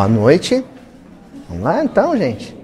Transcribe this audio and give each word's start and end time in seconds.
Boa 0.00 0.08
noite. 0.08 0.64
Vamos 1.46 1.62
lá 1.62 1.84
então, 1.84 2.16
gente. 2.16 2.56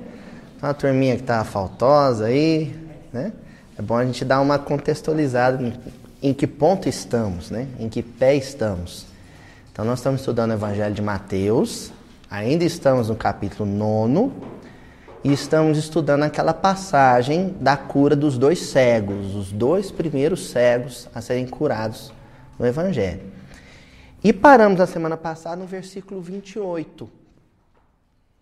Uma 0.62 0.73
turminha 0.73 1.16
que 1.16 1.23
tá 1.23 1.45
faltosa 1.45 2.25
aí, 2.25 2.75
né? 3.12 3.30
É 3.79 3.82
bom 3.82 3.95
a 3.95 4.07
gente 4.07 4.25
dar 4.25 4.41
uma 4.41 4.59
contextualizada 4.59 5.62
em, 5.62 5.75
em 6.30 6.32
que 6.32 6.46
ponto 6.46 6.89
estamos, 6.89 7.50
né? 7.50 7.68
Em 7.79 7.91
que 7.91 8.03
pé 8.03 8.35
estamos. 8.35 9.04
Então 9.71 9.85
nós 9.85 9.99
estamos 9.99 10.22
estudando 10.22 10.53
o 10.53 10.54
Evangelho 10.54 10.95
de 10.95 11.03
Mateus, 11.03 11.93
ainda 12.31 12.64
estamos 12.64 13.11
no 13.11 13.17
capítulo 13.17 13.71
9 13.71 14.32
e 15.23 15.31
estamos 15.31 15.76
estudando 15.76 16.23
aquela 16.23 16.54
passagem 16.54 17.54
da 17.61 17.76
cura 17.76 18.17
dos 18.17 18.39
dois 18.39 18.61
cegos, 18.61 19.34
os 19.34 19.53
dois 19.53 19.90
primeiros 19.90 20.48
cegos 20.48 21.07
a 21.14 21.21
serem 21.21 21.46
curados 21.46 22.14
no 22.59 22.67
Evangelho. 22.67 23.21
E 24.25 24.32
paramos 24.32 24.81
a 24.81 24.87
semana 24.87 25.18
passada 25.18 25.57
no 25.57 25.67
versículo 25.67 26.23
28, 26.23 27.25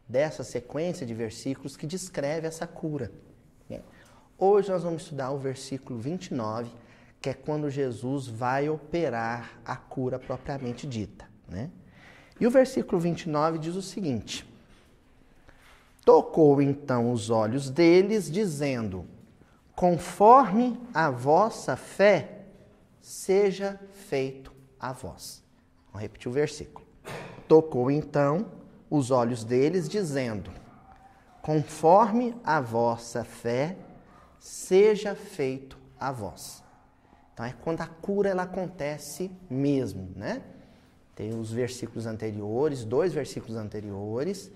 dessa 0.09 0.45
sequência 0.45 1.07
de 1.07 1.15
versículos 1.15 1.77
que 1.77 1.87
descreve 1.87 2.47
essa 2.47 2.67
cura. 2.67 3.11
Hoje 4.37 4.69
nós 4.69 4.83
vamos 4.83 5.03
estudar 5.03 5.31
o 5.31 5.39
versículo 5.39 5.99
29, 5.99 6.71
que 7.21 7.31
é 7.31 7.35
quando 7.35 7.71
Jesus 7.71 8.27
vai 8.27 8.69
operar 8.69 9.59
a 9.65 9.77
cura 9.77 10.19
propriamente 10.19 10.87
dita. 10.89 11.29
Né? 11.49 11.71
E 12.41 12.47
o 12.47 12.51
versículo 12.51 13.01
29 13.01 13.59
diz 13.59 13.77
o 13.77 13.83
seguinte: 13.83 14.45
Tocou 16.05 16.61
então 16.61 17.13
os 17.13 17.31
olhos 17.31 17.71
deles, 17.71 18.31
dizendo: 18.31 19.07
Conforme 19.77 20.81
a 20.93 21.11
vossa 21.11 21.77
fé, 21.77 22.41
seja 23.01 23.81
feito 24.09 24.53
a 24.81 24.93
vós. 24.93 25.45
Vamos 25.87 26.03
repetir 26.03 26.29
o 26.29 26.33
versículo. 26.35 26.85
Tocou 27.47 27.89
então 27.89 28.47
os 28.97 29.11
olhos 29.11 29.45
deles, 29.45 29.89
dizendo: 29.89 30.51
Conforme 31.43 32.35
a 32.45 32.61
vossa 32.61 33.25
fé, 33.25 33.77
seja 34.39 35.15
feito 35.15 35.79
a 35.99 36.13
vós. 36.13 36.63
Então 37.33 37.45
é 37.45 37.55
quando 37.63 37.81
a 37.81 37.87
cura 37.87 38.29
ela 38.29 38.45
acontece 38.45 39.31
mesmo, 39.51 40.11
né? 40.15 40.43
Tem 41.15 41.39
os 41.39 41.51
versículos 41.51 42.07
anteriores, 42.07 42.85
dois 42.85 43.13
versículos 43.13 43.57
anteriores, 43.57 44.51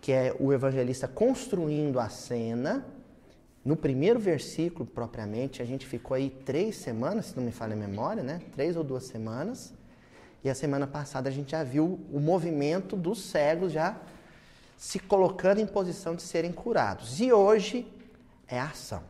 que 0.00 0.12
é 0.12 0.34
o 0.38 0.52
evangelista 0.52 1.06
construindo 1.06 1.98
a 1.98 2.08
cena. 2.08 2.86
No 3.64 3.76
primeiro 3.76 4.18
versículo, 4.18 4.86
propriamente, 4.86 5.60
a 5.60 5.64
gente 5.64 5.86
ficou 5.86 6.14
aí 6.14 6.30
três 6.30 6.76
semanas, 6.76 7.26
se 7.26 7.36
não 7.36 7.42
me 7.42 7.52
falha 7.52 7.74
a 7.74 7.76
memória, 7.76 8.22
né? 8.22 8.40
Três 8.52 8.76
ou 8.76 8.84
duas 8.84 9.04
semanas. 9.04 9.72
E 10.46 10.48
a 10.48 10.54
semana 10.54 10.86
passada 10.86 11.28
a 11.28 11.32
gente 11.32 11.50
já 11.50 11.64
viu 11.64 11.98
o 12.12 12.20
movimento 12.20 12.94
dos 12.94 13.20
cegos 13.20 13.72
já 13.72 13.96
se 14.76 15.00
colocando 15.00 15.58
em 15.58 15.66
posição 15.66 16.14
de 16.14 16.22
serem 16.22 16.52
curados. 16.52 17.18
E 17.20 17.32
hoje 17.32 17.84
é 18.46 18.56
a 18.60 18.66
ação. 18.66 19.02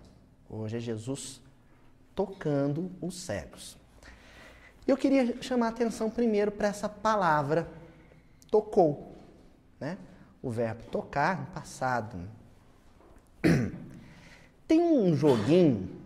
Hoje 0.48 0.78
é 0.78 0.80
Jesus 0.80 1.42
tocando 2.14 2.90
os 3.02 3.20
cegos. 3.20 3.76
Eu 4.86 4.96
queria 4.96 5.42
chamar 5.42 5.66
a 5.66 5.68
atenção 5.68 6.08
primeiro 6.08 6.50
para 6.50 6.68
essa 6.68 6.88
palavra 6.88 7.68
tocou, 8.50 9.14
né? 9.78 9.98
O 10.42 10.48
verbo 10.48 10.84
tocar 10.84 11.38
no 11.38 11.46
passado. 11.48 12.18
Tem 14.66 14.80
um 14.80 15.14
joguinho, 15.14 16.00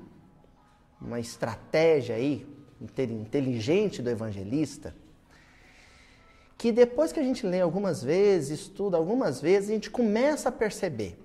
uma 1.00 1.21
estratégia 1.21 2.16
aí 2.16 2.44
inteligente 2.81 4.03
do 4.03 4.10
evangelista 4.10 4.93
que 6.60 6.71
depois 6.71 7.10
que 7.10 7.19
a 7.19 7.22
gente 7.22 7.47
lê 7.47 7.62
algumas 7.62 8.03
vezes, 8.03 8.60
estuda 8.60 8.94
algumas 8.94 9.41
vezes, 9.41 9.71
a 9.71 9.72
gente 9.72 9.88
começa 9.88 10.50
a 10.50 10.53
perceber. 10.53 11.19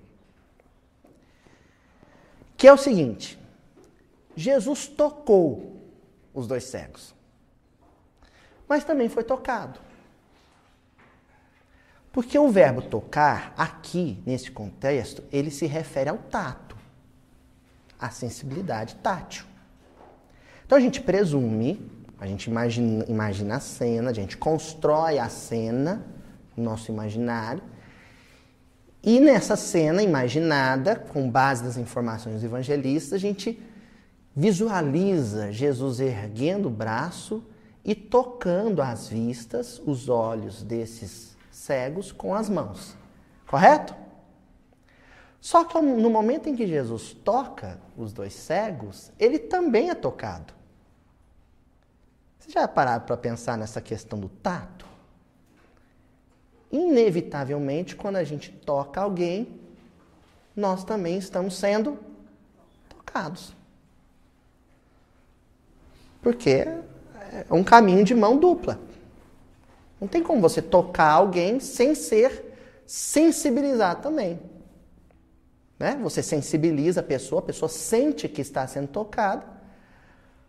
Que 2.56 2.66
é 2.66 2.72
o 2.72 2.78
seguinte: 2.78 3.38
Jesus 4.34 4.86
tocou 4.88 5.78
os 6.32 6.46
dois 6.46 6.64
cegos, 6.64 7.14
mas 8.66 8.82
também 8.82 9.10
foi 9.10 9.22
tocado. 9.22 9.78
Porque 12.10 12.38
o 12.38 12.48
verbo 12.48 12.80
tocar, 12.80 13.52
aqui, 13.58 14.22
nesse 14.24 14.50
contexto, 14.50 15.22
ele 15.30 15.50
se 15.50 15.66
refere 15.66 16.08
ao 16.08 16.16
tato, 16.16 16.78
à 18.00 18.08
sensibilidade 18.08 18.94
tátil. 18.94 19.44
Então 20.64 20.78
a 20.78 20.80
gente 20.80 21.02
presume 21.02 21.92
a 22.18 22.26
gente 22.26 22.48
imagina, 22.50 23.04
imagina 23.08 23.56
a 23.56 23.60
cena, 23.60 24.10
a 24.10 24.14
gente 24.14 24.36
constrói 24.36 25.18
a 25.18 25.28
cena 25.28 26.04
no 26.56 26.64
nosso 26.64 26.90
imaginário. 26.90 27.62
E 29.02 29.20
nessa 29.20 29.54
cena 29.54 30.02
imaginada, 30.02 30.96
com 30.96 31.30
base 31.30 31.62
nas 31.62 31.76
informações 31.76 32.42
evangelistas, 32.42 33.12
a 33.12 33.18
gente 33.18 33.62
visualiza 34.34 35.52
Jesus 35.52 36.00
erguendo 36.00 36.66
o 36.66 36.70
braço 36.70 37.44
e 37.84 37.94
tocando 37.94 38.82
às 38.82 39.08
vistas 39.08 39.80
os 39.86 40.08
olhos 40.08 40.62
desses 40.62 41.36
cegos 41.50 42.10
com 42.10 42.34
as 42.34 42.48
mãos. 42.48 42.96
Correto? 43.46 43.94
Só 45.40 45.64
que 45.64 45.80
no 45.80 46.10
momento 46.10 46.48
em 46.48 46.56
que 46.56 46.66
Jesus 46.66 47.12
toca 47.12 47.78
os 47.96 48.12
dois 48.12 48.32
cegos, 48.34 49.12
ele 49.18 49.38
também 49.38 49.90
é 49.90 49.94
tocado. 49.94 50.55
Você 52.46 52.52
já 52.52 52.68
pararam 52.68 53.04
para 53.04 53.16
pensar 53.16 53.58
nessa 53.58 53.80
questão 53.80 54.18
do 54.18 54.28
tato? 54.28 54.86
Inevitavelmente, 56.70 57.96
quando 57.96 58.16
a 58.16 58.24
gente 58.24 58.52
toca 58.52 59.00
alguém, 59.00 59.60
nós 60.54 60.84
também 60.84 61.18
estamos 61.18 61.56
sendo 61.56 61.98
tocados. 62.88 63.52
Porque 66.22 66.50
é 66.50 66.84
um 67.50 67.64
caminho 67.64 68.04
de 68.04 68.14
mão 68.14 68.36
dupla. 68.36 68.80
Não 70.00 70.06
tem 70.06 70.22
como 70.22 70.40
você 70.40 70.62
tocar 70.62 71.10
alguém 71.10 71.58
sem 71.58 71.94
ser 71.94 72.56
sensibilizado 72.86 74.02
também. 74.02 74.38
Né? 75.78 75.98
Você 76.02 76.22
sensibiliza 76.22 77.00
a 77.00 77.02
pessoa, 77.02 77.40
a 77.40 77.44
pessoa 77.44 77.68
sente 77.68 78.28
que 78.28 78.40
está 78.40 78.66
sendo 78.66 78.88
tocada, 78.88 79.44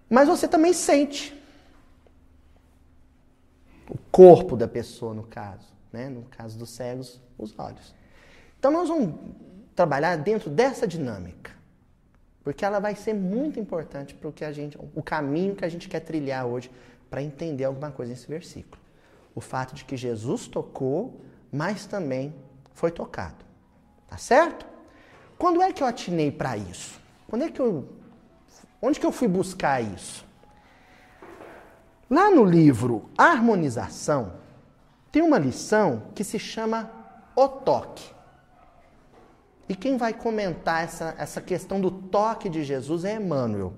mas 0.10 0.28
você 0.28 0.48
também 0.48 0.74
sente 0.74 1.38
o 3.90 3.98
corpo 4.12 4.56
da 4.56 4.68
pessoa, 4.68 5.14
no 5.14 5.24
caso. 5.24 5.68
Né? 5.92 6.10
No 6.10 6.24
caso 6.24 6.58
dos 6.58 6.70
cegos, 6.70 7.22
os 7.38 7.58
olhos. 7.58 7.96
Então, 8.60 8.72
nós 8.72 8.90
vamos 8.90 9.16
trabalhar 9.76 10.16
dentro 10.18 10.50
dessa 10.50 10.88
dinâmica, 10.88 11.52
porque 12.44 12.66
ela 12.66 12.80
vai 12.80 12.96
ser 12.96 13.14
muito 13.14 13.60
importante 13.60 14.14
para 14.16 14.28
o 14.28 14.34
que 14.34 14.44
a 14.44 14.52
gente, 14.52 14.78
o 14.96 15.04
caminho 15.04 15.56
que 15.56 15.64
a 15.64 15.70
gente 15.70 15.88
quer 15.88 16.00
trilhar 16.00 16.46
hoje 16.46 16.72
para 17.10 17.22
entender 17.22 17.64
alguma 17.64 17.92
coisa 17.92 18.12
nesse 18.12 18.28
versículo. 18.28 18.82
O 19.36 19.42
fato 19.42 19.76
de 19.76 19.86
que 19.86 19.96
Jesus 19.96 20.48
tocou, 20.48 21.22
mas 21.52 21.86
também 21.86 22.34
foi 22.74 22.92
tocado. 22.92 23.46
Tá 24.08 24.18
certo? 24.18 24.66
Quando 25.38 25.62
é 25.62 25.72
que 25.72 25.84
eu 25.84 25.88
atinei 25.88 26.32
para 26.32 26.58
isso? 26.58 27.00
Quando 27.28 27.44
é 27.44 27.52
que 27.52 27.60
eu 27.60 27.88
onde 28.82 29.00
que 29.00 29.06
eu 29.06 29.12
fui 29.12 29.28
buscar 29.28 29.82
isso? 29.82 30.27
Lá 32.10 32.30
no 32.30 32.44
livro 32.44 33.10
Harmonização, 33.18 34.34
tem 35.12 35.22
uma 35.22 35.38
lição 35.38 36.04
que 36.16 36.24
se 36.24 36.40
chama 36.40 36.90
O 37.36 37.48
Toque. 37.48 38.18
E 39.70 39.76
quem 39.76 39.98
vai 39.98 40.14
comentar 40.14 40.84
essa, 40.84 41.14
essa 41.18 41.42
questão 41.42 41.82
do 41.82 41.92
toque 41.92 42.48
de 42.48 42.64
Jesus 42.64 43.04
é 43.04 43.16
Emmanuel. 43.16 43.74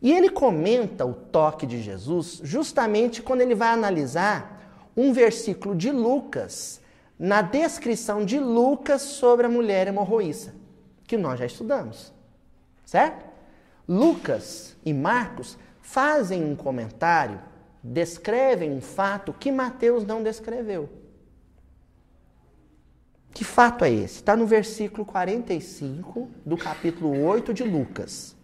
E 0.00 0.10
ele 0.10 0.28
comenta 0.28 1.06
o 1.06 1.14
toque 1.14 1.64
de 1.64 1.80
Jesus 1.80 2.40
justamente 2.42 3.22
quando 3.22 3.42
ele 3.42 3.54
vai 3.54 3.68
analisar 3.68 4.90
um 4.96 5.12
versículo 5.12 5.76
de 5.76 5.92
Lucas, 5.92 6.80
na 7.16 7.40
descrição 7.40 8.24
de 8.24 8.40
Lucas 8.40 9.02
sobre 9.02 9.46
a 9.46 9.48
mulher 9.48 9.86
hemorroíça, 9.86 10.54
que 11.06 11.16
nós 11.16 11.38
já 11.38 11.46
estudamos. 11.46 12.12
Certo? 12.84 13.24
Lucas 13.88 14.76
e 14.84 14.92
Marcos 14.92 15.56
fazem 15.82 16.42
um 16.44 16.56
comentário, 16.56 17.40
descrevem 17.82 18.70
um 18.70 18.80
fato 18.80 19.32
que 19.32 19.52
Mateus 19.52 20.06
não 20.06 20.22
descreveu. 20.22 20.88
Que 23.34 23.44
fato 23.44 23.84
é 23.84 23.90
esse? 23.90 24.16
Está 24.16 24.36
no 24.36 24.46
versículo 24.46 25.04
45 25.04 26.30
do 26.46 26.56
capítulo 26.56 27.22
8 27.24 27.52
de 27.52 27.64
Lucas. 27.64 28.36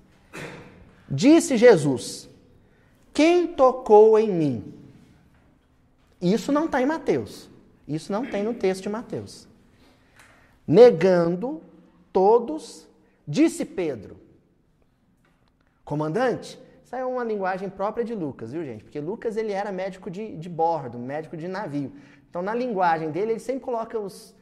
Disse 1.08 1.56
Jesus: 1.56 2.28
Quem 3.12 3.46
tocou 3.46 4.18
em 4.18 4.30
mim? 4.30 4.74
Isso 6.20 6.50
não 6.50 6.64
está 6.64 6.82
em 6.82 6.86
Mateus. 6.86 7.48
Isso 7.86 8.10
não 8.10 8.26
tem 8.26 8.42
no 8.42 8.54
texto 8.54 8.82
de 8.82 8.88
Mateus. 8.88 9.46
Negando 10.66 11.62
todos, 12.12 12.88
disse 13.26 13.64
Pedro: 13.64 14.16
Comandante, 15.84 16.58
isso 16.88 16.96
é 16.96 17.04
uma 17.04 17.22
linguagem 17.22 17.68
própria 17.68 18.02
de 18.02 18.14
Lucas, 18.14 18.50
viu, 18.50 18.64
gente? 18.64 18.82
Porque 18.82 18.98
Lucas 18.98 19.36
ele 19.36 19.52
era 19.52 19.70
médico 19.70 20.10
de, 20.10 20.34
de 20.38 20.48
bordo, 20.48 20.98
médico 20.98 21.36
de 21.36 21.46
navio. 21.46 21.92
Então, 22.30 22.40
na 22.40 22.54
linguagem 22.54 23.10
dele, 23.10 23.32
ele 23.32 23.40
sempre 23.40 23.60
coloca 23.60 23.98
os. 23.98 24.34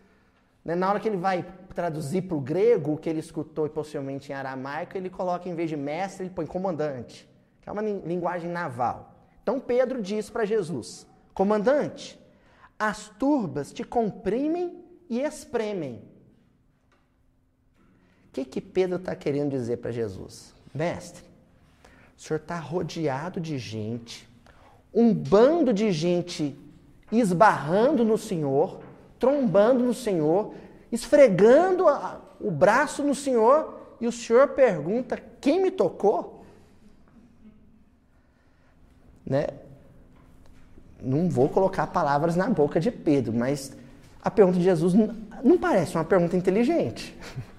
Né, 0.65 0.77
na 0.77 0.89
hora 0.89 1.01
que 1.01 1.09
ele 1.09 1.17
vai 1.17 1.45
traduzir 1.75 2.23
para 2.23 2.37
o 2.37 2.41
grego, 2.41 2.93
o 2.93 2.97
que 2.97 3.11
ele 3.11 3.19
escutou 3.19 3.69
possivelmente 3.69 4.31
em 4.31 4.35
aramaico, 4.37 4.97
ele 4.97 5.11
coloca, 5.11 5.49
em 5.49 5.57
vez 5.57 5.69
de 5.69 5.77
mestre, 5.77 6.27
ele 6.27 6.33
põe 6.33 6.47
comandante, 6.47 7.29
que 7.61 7.69
é 7.69 7.73
uma 7.73 7.83
linguagem 7.83 8.49
naval. 8.49 9.13
Então, 9.43 9.59
Pedro 9.59 10.01
diz 10.01 10.31
para 10.31 10.45
Jesus: 10.45 11.05
Comandante, 11.35 12.17
as 12.79 13.09
turbas 13.09 13.73
te 13.73 13.83
comprimem 13.83 14.85
e 15.11 15.21
espremem. 15.21 16.01
O 18.29 18.33
que, 18.33 18.45
que 18.45 18.61
Pedro 18.61 18.99
está 18.99 19.17
querendo 19.17 19.51
dizer 19.51 19.79
para 19.79 19.91
Jesus? 19.91 20.55
Mestre, 20.73 21.27
o 22.17 22.21
senhor 22.21 22.41
está 22.41 22.59
rodeado 22.59 23.41
de 23.41 23.59
gente, 23.59 24.29
um 24.93 25.13
bando 25.13 25.73
de 25.73 25.93
gente 25.93 26.59
esbarrando 27.13 28.05
no 28.05 28.17
Senhor, 28.17 28.81
trombando 29.19 29.85
no 29.85 29.95
Senhor, 29.95 30.55
esfregando 30.91 31.87
a, 31.89 32.21
o 32.41 32.51
braço 32.51 33.03
no 33.03 33.15
Senhor, 33.15 33.75
e 34.01 34.07
o 34.07 34.13
Senhor 34.13 34.49
pergunta: 34.49 35.23
quem 35.41 35.63
me 35.63 35.71
tocou? 35.71 36.45
Né? 39.25 39.47
Não 41.01 41.29
vou 41.29 41.49
colocar 41.49 41.87
palavras 41.89 42.37
na 42.37 42.49
boca 42.49 42.81
de 42.81 42.91
Pedro, 42.91 43.33
mas 43.33 43.77
a 44.23 44.31
pergunta 44.31 44.59
de 44.59 44.65
Jesus 44.65 44.95
não 45.45 45.59
parece 45.59 45.95
uma 45.95 46.05
pergunta 46.05 46.37
inteligente. 46.37 47.17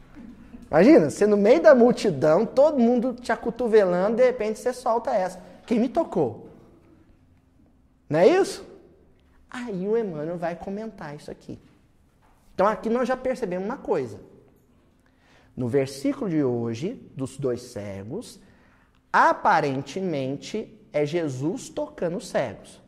Imagina, 0.69 1.09
você 1.09 1.25
no 1.25 1.37
meio 1.37 1.61
da 1.61 1.73
multidão, 1.73 2.45
todo 2.45 2.77
mundo 2.77 3.13
te 3.13 3.31
acotovelando, 3.31 4.17
de 4.17 4.25
repente 4.25 4.59
você 4.59 4.73
solta 4.73 5.11
essa. 5.11 5.41
Quem 5.65 5.79
me 5.79 5.87
tocou? 5.87 6.49
Não 8.09 8.19
é 8.19 8.27
isso? 8.27 8.65
Aí 9.49 9.87
o 9.87 9.97
Emmanuel 9.97 10.37
vai 10.37 10.55
comentar 10.55 11.15
isso 11.15 11.31
aqui. 11.31 11.57
Então 12.53 12.67
aqui 12.67 12.89
nós 12.89 13.07
já 13.07 13.15
percebemos 13.15 13.65
uma 13.65 13.77
coisa. 13.77 14.19
No 15.55 15.67
versículo 15.67 16.29
de 16.29 16.43
hoje, 16.43 16.93
dos 17.15 17.37
dois 17.37 17.61
cegos, 17.61 18.39
aparentemente 19.11 20.73
é 20.91 21.05
Jesus 21.05 21.69
tocando 21.69 22.17
os 22.17 22.27
cegos. 22.27 22.81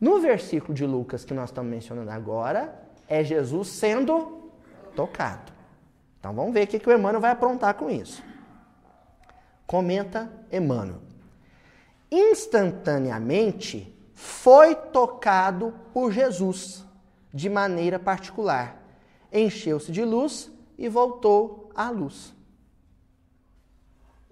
No 0.00 0.20
versículo 0.20 0.74
de 0.74 0.86
Lucas 0.86 1.24
que 1.24 1.34
nós 1.34 1.50
estamos 1.50 1.70
mencionando 1.70 2.10
agora, 2.10 2.74
é 3.08 3.24
Jesus 3.24 3.68
sendo 3.68 4.50
tocado. 4.94 5.53
Então 6.24 6.32
vamos 6.32 6.54
ver 6.54 6.64
o 6.64 6.66
que, 6.66 6.78
que 6.78 6.88
o 6.88 6.92
Emmanuel 6.92 7.20
vai 7.20 7.32
aprontar 7.32 7.74
com 7.74 7.90
isso. 7.90 8.24
Comenta 9.66 10.32
Emmanuel. 10.50 11.02
Instantaneamente, 12.10 13.94
foi 14.14 14.74
tocado 14.74 15.74
por 15.92 16.10
Jesus 16.10 16.82
de 17.30 17.50
maneira 17.50 17.98
particular. 17.98 18.82
Encheu-se 19.30 19.92
de 19.92 20.02
luz 20.02 20.50
e 20.78 20.88
voltou 20.88 21.70
à 21.74 21.90
luz. 21.90 22.32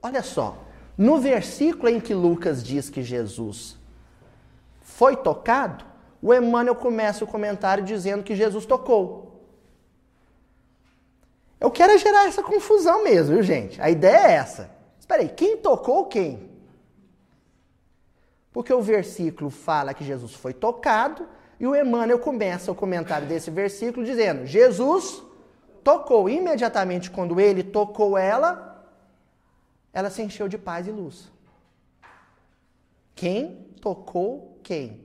Olha 0.03 0.23
só, 0.23 0.65
no 0.97 1.21
versículo 1.21 1.91
em 1.91 2.01
que 2.01 2.15
Lucas 2.15 2.65
diz 2.65 2.89
que 2.89 3.03
Jesus 3.03 3.77
foi 4.81 5.15
tocado, 5.15 5.85
o 6.23 6.33
Emmanuel 6.33 6.75
começa 6.75 7.23
o 7.23 7.29
comentário 7.29 7.85
dizendo 7.85 8.23
que 8.23 8.35
Jesus 8.35 8.65
tocou. 8.65 9.32
Eu 11.63 11.71
quero 11.71 11.97
gerar 11.97 12.27
essa 12.27 12.43
confusão 12.43 13.05
mesmo, 13.05 13.37
viu, 13.37 13.43
gente? 13.45 13.81
A 13.81 13.89
ideia 13.89 14.27
é 14.27 14.33
essa. 14.33 14.69
Espera 14.99 15.23
aí, 15.23 15.29
quem 15.29 15.59
tocou 15.59 16.07
quem? 16.07 16.51
Porque 18.53 18.73
o 18.75 18.83
versículo 18.83 19.49
fala 19.49 19.95
que 19.95 20.03
Jesus 20.03 20.35
foi 20.35 20.53
tocado 20.53 21.25
e 21.61 21.67
o 21.67 21.77
Emmanuel 21.77 22.19
começa 22.19 22.73
o 22.73 22.75
comentário 22.75 23.29
desse 23.29 23.49
versículo 23.49 24.05
dizendo: 24.05 24.45
Jesus 24.45 25.23
tocou. 25.85 26.29
Imediatamente, 26.29 27.09
quando 27.13 27.41
ele 27.41 27.63
tocou 27.63 28.19
ela, 28.19 28.85
ela 29.93 30.11
se 30.11 30.21
encheu 30.21 30.49
de 30.49 30.59
paz 30.59 30.89
e 30.89 30.91
luz. 30.91 31.31
Quem 33.15 33.69
tocou 33.81 34.59
quem? 34.65 35.01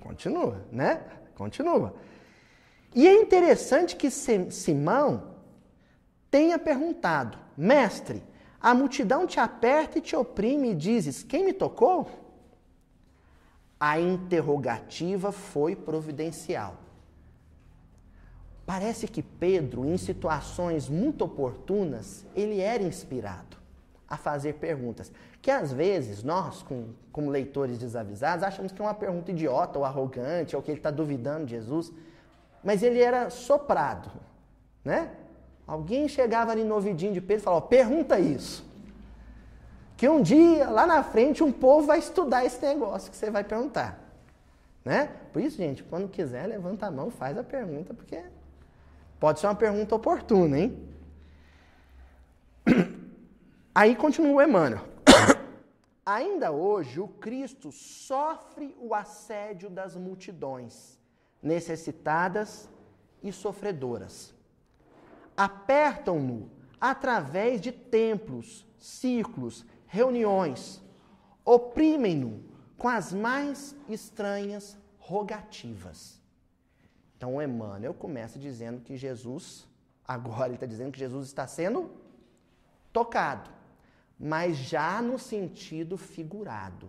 Continua, 0.00 0.64
né? 0.72 1.02
Continua. 1.34 1.94
E 2.94 3.06
é 3.06 3.12
interessante 3.12 3.94
que 3.94 4.10
Simão 4.10 5.35
tenha 6.36 6.58
perguntado: 6.58 7.38
Mestre, 7.56 8.22
a 8.60 8.74
multidão 8.74 9.26
te 9.26 9.40
aperta 9.40 9.96
e 9.96 10.02
te 10.02 10.14
oprime 10.14 10.72
e 10.72 10.74
dizes: 10.74 11.22
Quem 11.22 11.46
me 11.46 11.54
tocou? 11.54 12.10
A 13.80 13.98
interrogativa 13.98 15.32
foi 15.32 15.74
providencial. 15.74 16.76
Parece 18.66 19.08
que 19.08 19.22
Pedro, 19.22 19.86
em 19.86 19.96
situações 19.96 20.90
muito 20.90 21.24
oportunas, 21.24 22.26
ele 22.34 22.60
era 22.60 22.82
inspirado 22.82 23.56
a 24.06 24.18
fazer 24.18 24.54
perguntas. 24.54 25.10
Que 25.40 25.50
às 25.50 25.72
vezes 25.72 26.22
nós, 26.22 26.62
como 27.12 27.30
leitores 27.30 27.78
desavisados, 27.78 28.44
achamos 28.44 28.72
que 28.72 28.82
é 28.82 28.84
uma 28.84 28.92
pergunta 28.92 29.30
idiota 29.30 29.78
ou 29.78 29.86
arrogante, 29.86 30.54
ou 30.54 30.60
que 30.60 30.70
ele 30.70 30.80
está 30.80 30.90
duvidando 30.90 31.46
de 31.46 31.52
Jesus. 31.52 31.90
Mas 32.62 32.82
ele 32.82 33.00
era 33.00 33.30
soprado, 33.30 34.10
né? 34.84 35.12
Alguém 35.66 36.06
chegava 36.08 36.52
ali 36.52 36.62
no 36.62 36.74
ouvidinho 36.74 37.12
de 37.12 37.20
Pedro 37.20 37.42
e 37.42 37.44
falava: 37.44 37.66
pergunta 37.66 38.20
isso. 38.20 38.64
Que 39.96 40.08
um 40.08 40.22
dia, 40.22 40.68
lá 40.68 40.86
na 40.86 41.02
frente, 41.02 41.42
um 41.42 41.50
povo 41.50 41.86
vai 41.86 41.98
estudar 41.98 42.44
esse 42.44 42.64
negócio 42.64 43.10
que 43.10 43.16
você 43.16 43.30
vai 43.30 43.42
perguntar. 43.42 43.98
Né? 44.84 45.10
Por 45.32 45.42
isso, 45.42 45.56
gente, 45.56 45.82
quando 45.82 46.08
quiser, 46.08 46.46
levanta 46.46 46.86
a 46.86 46.90
mão, 46.90 47.10
faz 47.10 47.36
a 47.36 47.42
pergunta, 47.42 47.92
porque 47.92 48.22
pode 49.18 49.40
ser 49.40 49.48
uma 49.48 49.54
pergunta 49.54 49.94
oportuna, 49.94 50.58
hein? 50.58 50.88
Aí 53.74 53.96
continua 53.96 54.44
Emmanuel. 54.44 54.84
Ainda 56.06 56.52
hoje, 56.52 57.00
o 57.00 57.08
Cristo 57.08 57.72
sofre 57.72 58.76
o 58.78 58.94
assédio 58.94 59.68
das 59.68 59.96
multidões, 59.96 60.96
necessitadas 61.42 62.68
e 63.22 63.32
sofredoras. 63.32 64.35
Apertam-no 65.36 66.50
através 66.80 67.60
de 67.60 67.72
templos, 67.72 68.66
círculos 68.78 69.64
reuniões, 69.86 70.82
oprimem-no 71.44 72.44
com 72.76 72.88
as 72.88 73.12
mais 73.12 73.76
estranhas 73.88 74.76
rogativas. 74.98 76.20
Então, 77.16 77.40
Emmanuel 77.40 77.94
começa 77.94 78.38
dizendo 78.38 78.80
que 78.80 78.96
Jesus, 78.96 79.66
agora 80.06 80.46
ele 80.46 80.54
está 80.54 80.66
dizendo 80.66 80.92
que 80.92 80.98
Jesus 80.98 81.26
está 81.26 81.46
sendo 81.46 81.90
tocado, 82.92 83.50
mas 84.18 84.56
já 84.56 85.00
no 85.00 85.18
sentido 85.18 85.96
figurado, 85.96 86.88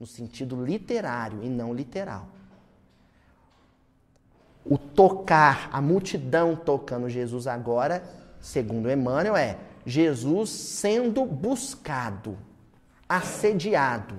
no 0.00 0.06
sentido 0.06 0.64
literário 0.64 1.42
e 1.42 1.48
não 1.48 1.74
literal. 1.74 2.28
O 4.64 4.78
tocar, 4.78 5.68
a 5.72 5.80
multidão 5.80 6.54
tocando 6.54 7.08
Jesus 7.08 7.46
agora, 7.46 8.02
segundo 8.40 8.90
Emmanuel, 8.90 9.36
é 9.36 9.58
Jesus 9.84 10.50
sendo 10.50 11.24
buscado, 11.24 12.38
assediado. 13.08 14.14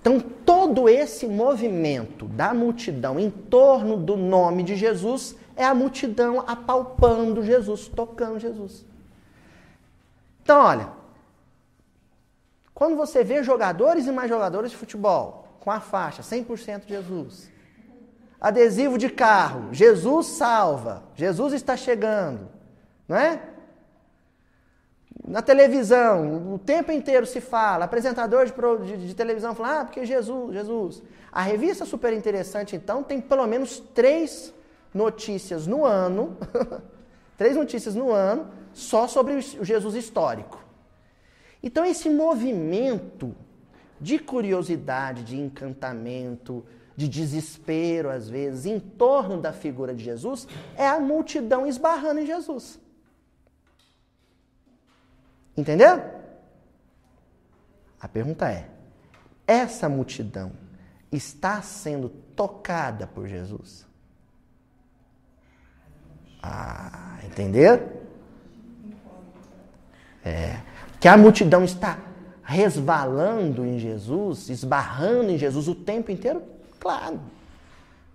Então, 0.00 0.20
todo 0.20 0.86
esse 0.88 1.26
movimento 1.26 2.26
da 2.26 2.52
multidão 2.52 3.18
em 3.18 3.30
torno 3.30 3.96
do 3.96 4.16
nome 4.16 4.62
de 4.62 4.76
Jesus 4.76 5.34
é 5.56 5.64
a 5.64 5.74
multidão 5.74 6.44
apalpando 6.46 7.42
Jesus, 7.42 7.88
tocando 7.88 8.38
Jesus. 8.38 8.84
Então, 10.42 10.60
olha, 10.60 10.90
quando 12.74 12.96
você 12.96 13.24
vê 13.24 13.42
jogadores 13.42 14.06
e 14.06 14.12
mais 14.12 14.28
jogadores 14.28 14.72
de 14.72 14.76
futebol 14.76 15.43
com 15.64 15.70
a 15.70 15.80
faixa 15.80 16.20
100% 16.20 16.82
Jesus, 16.86 17.50
adesivo 18.38 18.98
de 18.98 19.08
carro, 19.08 19.72
Jesus 19.72 20.26
salva, 20.26 21.02
Jesus 21.14 21.54
está 21.54 21.74
chegando, 21.74 22.50
não 23.08 23.16
é? 23.16 23.40
Na 25.26 25.40
televisão, 25.40 26.52
o 26.52 26.58
tempo 26.58 26.92
inteiro 26.92 27.24
se 27.24 27.40
fala, 27.40 27.86
apresentador 27.86 28.44
de, 28.44 28.52
de, 28.86 29.08
de 29.08 29.14
televisão 29.14 29.54
fala, 29.54 29.80
ah, 29.80 29.84
porque 29.86 30.04
Jesus, 30.04 30.52
Jesus. 30.52 31.02
A 31.32 31.40
revista 31.40 31.86
Super 31.86 32.12
Interessante, 32.12 32.76
então, 32.76 33.02
tem 33.02 33.18
pelo 33.22 33.46
menos 33.46 33.78
três 33.78 34.52
notícias 34.92 35.66
no 35.66 35.82
ano, 35.82 36.36
três 37.38 37.56
notícias 37.56 37.94
no 37.94 38.12
ano, 38.12 38.50
só 38.74 39.08
sobre 39.08 39.32
o 39.32 39.64
Jesus 39.64 39.94
histórico. 39.94 40.62
Então, 41.62 41.86
esse 41.86 42.10
movimento 42.10 43.34
de 44.00 44.18
curiosidade, 44.18 45.24
de 45.24 45.36
encantamento, 45.36 46.64
de 46.96 47.08
desespero, 47.08 48.10
às 48.10 48.28
vezes, 48.28 48.66
em 48.66 48.78
torno 48.78 49.40
da 49.40 49.52
figura 49.52 49.94
de 49.94 50.04
Jesus, 50.04 50.46
é 50.76 50.86
a 50.86 51.00
multidão 51.00 51.66
esbarrando 51.66 52.20
em 52.20 52.26
Jesus. 52.26 52.78
Entendeu? 55.56 56.02
A 58.00 58.08
pergunta 58.08 58.50
é: 58.50 58.68
essa 59.46 59.88
multidão 59.88 60.52
está 61.10 61.62
sendo 61.62 62.08
tocada 62.08 63.06
por 63.06 63.26
Jesus? 63.26 63.86
Ah, 66.42 67.18
entenderam? 67.24 67.88
É. 70.24 70.60
Que 71.00 71.08
a 71.08 71.16
multidão 71.16 71.64
está 71.64 71.98
resvalando 72.44 73.64
em 73.64 73.78
Jesus, 73.78 74.50
esbarrando 74.50 75.30
em 75.30 75.38
Jesus 75.38 75.66
o 75.66 75.74
tempo 75.74 76.12
inteiro? 76.12 76.42
Claro. 76.78 77.18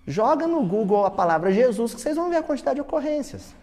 Joga 0.08 0.48
no 0.48 0.64
Google 0.64 1.06
a 1.06 1.12
palavra 1.12 1.52
Jesus 1.52 1.94
que 1.94 2.02
vocês 2.02 2.16
vão 2.16 2.30
ver 2.30 2.38
a 2.38 2.44
quantidade 2.44 2.76
de 2.76 2.82
ocorrências. 2.82 3.54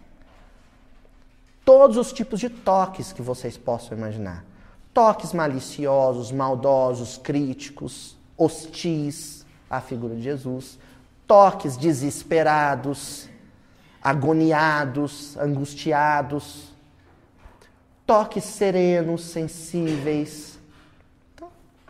Todos 1.63 1.97
os 1.97 2.13
tipos 2.13 2.39
de 2.39 2.49
toques 2.49 3.11
que 3.11 3.21
vocês 3.21 3.57
possam 3.57 3.97
imaginar. 3.97 4.45
Toques 4.93 5.33
maliciosos, 5.33 6.31
maldosos, 6.31 7.17
críticos, 7.17 8.17
hostis 8.37 9.45
à 9.69 9.81
figura 9.81 10.15
de 10.15 10.21
Jesus. 10.21 10.79
Toques 11.25 11.75
desesperados, 11.75 13.27
agoniados, 14.01 15.35
angustiados. 15.37 16.73
Toques 18.05 18.45
serenos, 18.45 19.23
sensíveis. 19.25 20.56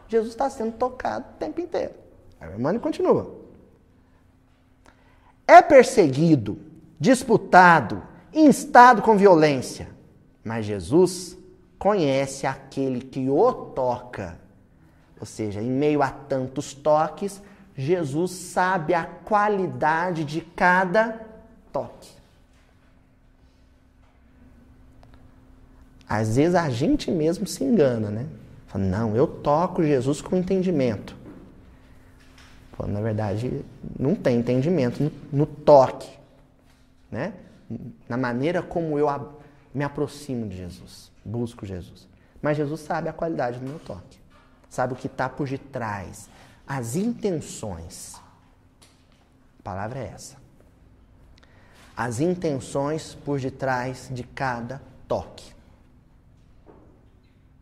Jesus 0.07 0.31
está 0.31 0.49
sendo 0.49 0.73
tocado 0.73 1.25
o 1.29 1.37
tempo 1.37 1.59
inteiro. 1.59 1.93
A 2.39 2.47
irmã 2.47 2.77
continua. 2.79 3.35
É 5.45 5.61
perseguido, 5.61 6.59
disputado, 6.99 8.03
instado 8.33 9.01
com 9.01 9.17
violência. 9.17 9.89
Mas 10.43 10.65
Jesus 10.65 11.37
conhece 11.77 12.47
aquele 12.47 13.01
que 13.01 13.29
o 13.29 13.51
toca. 13.53 14.39
Ou 15.19 15.25
seja, 15.25 15.61
em 15.61 15.69
meio 15.69 16.01
a 16.01 16.09
tantos 16.09 16.73
toques, 16.73 17.41
Jesus 17.75 18.31
sabe 18.31 18.93
a 18.93 19.05
qualidade 19.05 20.23
de 20.23 20.41
cada 20.41 21.21
toque. 21.71 22.17
Às 26.07 26.37
vezes 26.37 26.55
a 26.55 26.69
gente 26.69 27.11
mesmo 27.11 27.45
se 27.45 27.63
engana, 27.63 28.09
né? 28.09 28.25
Não, 28.77 29.15
eu 29.15 29.27
toco 29.27 29.83
Jesus 29.83 30.21
com 30.21 30.35
entendimento. 30.35 31.15
Quando 32.77 32.91
na 32.91 33.01
verdade 33.01 33.65
não 33.99 34.13
tem 34.15 34.37
entendimento 34.37 35.01
no, 35.03 35.11
no 35.31 35.45
toque, 35.45 36.09
né? 37.11 37.33
Na 38.07 38.15
maneira 38.15 38.61
como 38.61 38.97
eu 38.97 39.07
me 39.73 39.83
aproximo 39.83 40.47
de 40.47 40.57
Jesus, 40.57 41.11
busco 41.25 41.65
Jesus. 41.65 42.07
Mas 42.41 42.55
Jesus 42.55 42.81
sabe 42.81 43.09
a 43.09 43.13
qualidade 43.13 43.59
do 43.59 43.67
meu 43.67 43.79
toque, 43.79 44.19
sabe 44.69 44.93
o 44.93 44.95
que 44.95 45.07
está 45.07 45.27
por 45.27 45.47
detrás, 45.47 46.29
as 46.67 46.95
intenções. 46.95 48.15
A 49.59 49.63
palavra 49.63 49.99
é 49.99 50.11
essa. 50.13 50.37
As 51.95 52.19
intenções 52.19 53.15
por 53.15 53.39
detrás 53.39 54.07
de 54.11 54.23
cada 54.23 54.81
toque. 55.07 55.55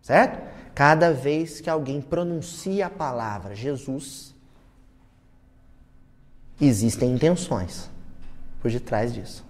Certo? 0.01 0.54
Cada 0.75 1.13
vez 1.13 1.62
que 1.62 1.70
alguém 1.70 2.01
pronuncia 2.01 2.88
a 2.88 2.89
palavra 2.89 3.55
Jesus, 3.55 4.36
existem 6.60 7.13
intenções 7.13 7.89
por 8.62 8.70
detrás 8.70 9.13
disso. 9.13 9.46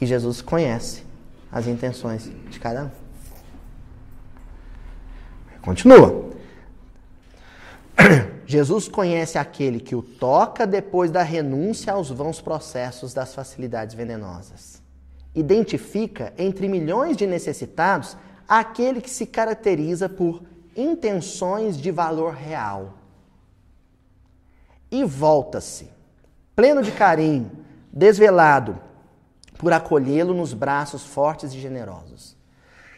E 0.00 0.06
Jesus 0.06 0.40
conhece 0.40 1.02
as 1.50 1.66
intenções 1.66 2.30
de 2.48 2.60
cada 2.60 2.84
um. 2.84 2.90
Continua. 5.60 6.30
Jesus 8.46 8.88
conhece 8.88 9.38
aquele 9.38 9.80
que 9.80 9.96
o 9.96 10.02
toca 10.02 10.66
depois 10.66 11.10
da 11.10 11.22
renúncia 11.22 11.92
aos 11.92 12.10
vãos 12.10 12.40
processos 12.40 13.12
das 13.12 13.34
facilidades 13.34 13.94
venenosas. 13.94 14.80
Identifica 15.34 16.32
entre 16.38 16.68
milhões 16.68 17.16
de 17.16 17.26
necessitados 17.26 18.16
aquele 18.50 19.00
que 19.00 19.08
se 19.08 19.26
caracteriza 19.26 20.08
por 20.08 20.42
intenções 20.76 21.76
de 21.76 21.92
valor 21.92 22.34
real. 22.34 22.94
E 24.90 25.04
volta-se, 25.04 25.88
pleno 26.56 26.82
de 26.82 26.90
carinho, 26.90 27.48
desvelado, 27.92 28.76
por 29.56 29.72
acolhê-lo 29.72 30.34
nos 30.34 30.52
braços 30.52 31.04
fortes 31.04 31.52
e 31.52 31.60
generosos. 31.60 32.36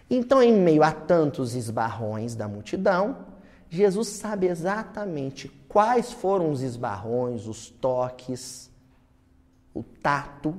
Então, 0.08 0.42
em 0.42 0.54
meio 0.54 0.82
a 0.82 0.90
tantos 0.90 1.54
esbarrões 1.54 2.34
da 2.34 2.48
multidão, 2.48 3.26
Jesus 3.68 4.08
sabe 4.08 4.46
exatamente 4.46 5.48
quais 5.68 6.12
foram 6.12 6.50
os 6.50 6.62
esbarrões, 6.62 7.46
os 7.46 7.68
toques, 7.68 8.70
o 9.74 9.82
tato, 9.82 10.58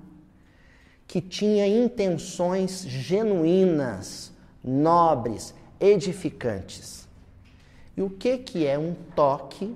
que 1.07 1.19
tinha 1.19 1.67
intenções 1.67 2.83
genuínas 2.83 4.32
nobres, 4.63 5.53
edificantes. 5.79 7.07
E 7.95 8.01
o 8.01 8.09
que, 8.09 8.37
que 8.37 8.65
é 8.65 8.77
um 8.77 8.95
toque 9.15 9.75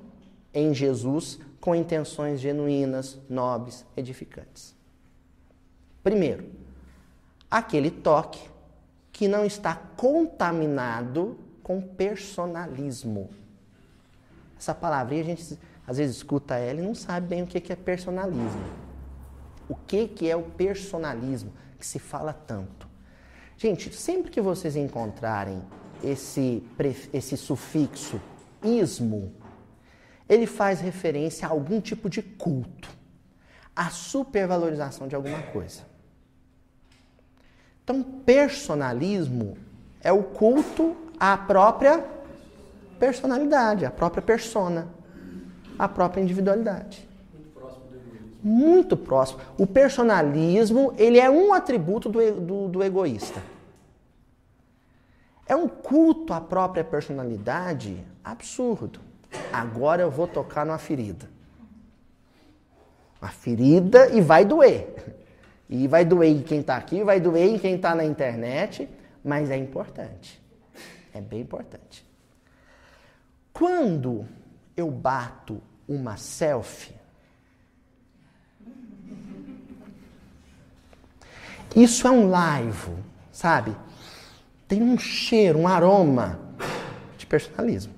em 0.54 0.74
Jesus 0.74 1.40
com 1.60 1.76
intenções 1.76 2.40
genuínas, 2.40 3.20
nobres, 3.30 3.86
edificantes? 3.96 4.76
Primeiro, 6.04 6.50
aquele 7.52 7.92
toque 7.92 8.50
que 9.12 9.28
não 9.28 9.44
está 9.44 9.76
contaminado 9.76 11.38
com 11.62 11.82
personalismo. 11.82 13.30
Essa 14.58 14.74
palavrinha 14.74 15.22
a 15.22 15.26
gente 15.26 15.60
às 15.86 15.98
vezes 15.98 16.18
escuta 16.18 16.56
ela 16.56 16.80
e 16.80 16.84
não 16.84 16.96
sabe 16.96 17.28
bem 17.28 17.44
o 17.44 17.48
que 17.48 17.72
é 17.72 17.76
personalismo. 17.76 18.64
O 19.70 19.76
que 19.76 20.30
é 20.30 20.36
o 20.36 20.44
personalismo 20.44 21.52
que 21.78 21.86
se 21.86 22.00
fala 22.00 22.32
tanto? 22.32 22.87
Gente, 23.58 23.92
sempre 23.94 24.30
que 24.30 24.40
vocês 24.40 24.76
encontrarem 24.76 25.64
esse, 26.04 26.64
esse 27.12 27.36
sufixo 27.36 28.22
ismo, 28.64 29.34
ele 30.30 30.46
faz 30.46 30.80
referência 30.80 31.48
a 31.48 31.52
algum 31.52 31.82
tipo 31.82 32.08
de 32.08 32.22
culto, 32.22 32.88
a 33.76 33.90
supervalorização 33.90 35.08
de 35.08 35.16
alguma 35.16 35.42
coisa. 35.42 35.82
Então, 37.84 38.04
personalismo 38.04 39.58
é 40.02 40.12
o 40.12 40.22
culto 40.22 40.96
à 41.20 41.36
própria 41.36 42.06
personalidade, 43.00 43.86
à 43.86 43.92
própria 43.92 44.22
persona, 44.22 44.88
à 45.80 45.88
própria 45.88 46.22
individualidade. 46.22 47.08
Muito 47.34 47.50
próximo 47.52 47.86
do 47.86 47.96
egoísmo. 47.96 48.37
Muito 48.48 48.96
próximo. 48.96 49.42
O 49.58 49.68
personalismo, 49.68 50.94
ele 50.98 51.20
é 51.20 51.30
um 51.30 51.54
atributo 51.54 52.08
do, 52.08 52.40
do, 52.40 52.68
do 52.70 52.82
egoísta. 52.82 53.44
É 55.46 55.54
um 55.54 55.68
culto 55.68 56.32
à 56.32 56.40
própria 56.40 56.82
personalidade 56.82 58.02
absurdo. 58.24 59.02
Agora 59.52 60.02
eu 60.02 60.10
vou 60.10 60.30
tocar 60.30 60.66
numa 60.66 60.78
ferida. 60.78 61.30
Uma 63.22 63.32
ferida 63.32 64.08
e 64.12 64.22
vai 64.22 64.46
doer. 64.46 65.18
E 65.70 65.86
vai 65.86 66.06
doer 66.06 66.32
em 66.32 66.42
quem 66.42 66.62
está 66.62 66.78
aqui, 66.78 67.04
vai 67.04 67.20
doer 67.20 67.50
em 67.50 67.60
quem 67.60 67.76
está 67.76 67.94
na 67.94 68.06
internet, 68.06 68.88
mas 69.22 69.52
é 69.52 69.58
importante. 69.58 70.42
É 71.14 71.20
bem 71.20 71.42
importante. 71.42 72.08
Quando 73.52 74.26
eu 74.78 74.90
bato 74.90 75.62
uma 75.86 76.16
selfie, 76.16 76.97
isso 81.76 82.08
é 82.08 82.12
um 82.12 82.30
live, 82.30 82.92
sabe? 83.32 83.76
tem 84.68 84.84
um 84.84 84.98
cheiro, 84.98 85.60
um 85.60 85.68
aroma 85.68 86.40
de 87.18 87.26
personalismo. 87.26 87.94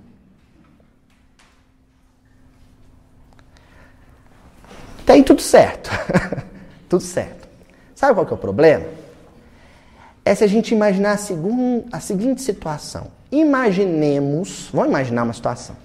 Tem 5.04 5.22
tudo 5.24 5.42
certo. 5.42 5.90
tudo 6.88 7.02
certo. 7.02 7.48
Sabe 7.94 8.14
qual 8.14 8.24
que 8.24 8.32
é 8.32 8.36
o 8.36 8.38
problema? 8.38 8.86
É 10.24 10.34
se 10.34 10.44
a 10.44 10.46
gente 10.46 10.72
imaginar 10.72 11.12
a, 11.12 11.16
segun, 11.16 11.84
a 11.90 11.98
seguinte 11.98 12.40
situação. 12.40 13.08
Imaginemos, 13.32 14.70
vamos 14.72 14.90
imaginar 14.90 15.24
uma 15.24 15.32
situação, 15.32 15.76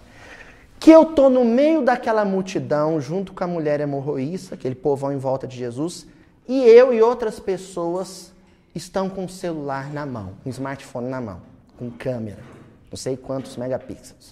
que 0.79 0.91
eu 0.91 1.03
estou 1.03 1.29
no 1.29 1.43
meio 1.43 1.81
daquela 1.81 2.23
multidão, 2.23 3.01
junto 3.01 3.33
com 3.33 3.43
a 3.43 3.47
mulher 3.47 3.79
hemorroísta, 3.79 4.53
aquele 4.53 4.75
povão 4.75 5.11
em 5.11 5.17
volta 5.17 5.47
de 5.47 5.57
Jesus, 5.57 6.05
e 6.47 6.61
eu 6.61 6.93
e 6.93 7.01
outras 7.01 7.39
pessoas 7.39 8.31
estão 8.73 9.09
com 9.09 9.25
o 9.25 9.29
celular 9.29 9.91
na 9.91 10.05
mão, 10.05 10.33
um 10.45 10.49
smartphone 10.49 11.07
na 11.07 11.21
mão, 11.21 11.41
com 11.77 11.89
câmera, 11.89 12.43
não 12.89 12.97
sei 12.97 13.15
quantos 13.15 13.57
megapixels. 13.57 14.31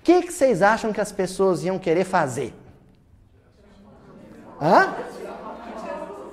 O 0.00 0.04
que, 0.04 0.22
que 0.22 0.32
vocês 0.32 0.62
acham 0.62 0.92
que 0.92 1.00
as 1.00 1.12
pessoas 1.12 1.64
iam 1.64 1.78
querer 1.78 2.04
fazer? 2.04 2.54
Hã? 4.60 4.94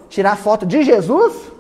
Tirar 0.10 0.36
foto 0.38 0.66
de 0.66 0.84
Jesus? 0.84 1.52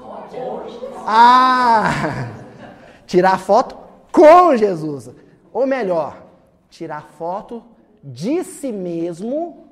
Ah! 1.05 2.31
Tirar 3.05 3.39
foto 3.39 3.77
com 4.11 4.55
Jesus. 4.55 5.09
Ou 5.53 5.67
melhor, 5.67 6.23
tirar 6.69 7.03
foto 7.17 7.63
de 8.03 8.43
si 8.43 8.71
mesmo 8.71 9.67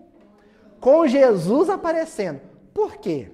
com 0.79 1.05
Jesus 1.07 1.69
aparecendo. 1.69 2.39
Por 2.73 2.97
quê? 2.97 3.29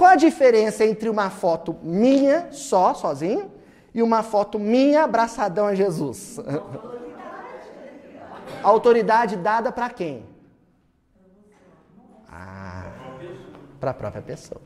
Qual 0.00 0.12
a 0.12 0.16
diferença 0.16 0.82
entre 0.82 1.10
uma 1.10 1.28
foto 1.28 1.76
minha, 1.82 2.48
só, 2.52 2.94
sozinho, 2.94 3.52
e 3.92 4.02
uma 4.02 4.22
foto 4.22 4.58
minha 4.58 5.04
abraçadão 5.04 5.66
a 5.66 5.74
Jesus? 5.74 6.38
Autoridade 8.64 9.36
dada 9.36 9.70
para 9.70 9.90
quem? 9.90 10.24
Ah, 12.32 12.86
para 13.78 13.90
a 13.90 13.92
própria 13.92 14.22
pessoa. 14.22 14.62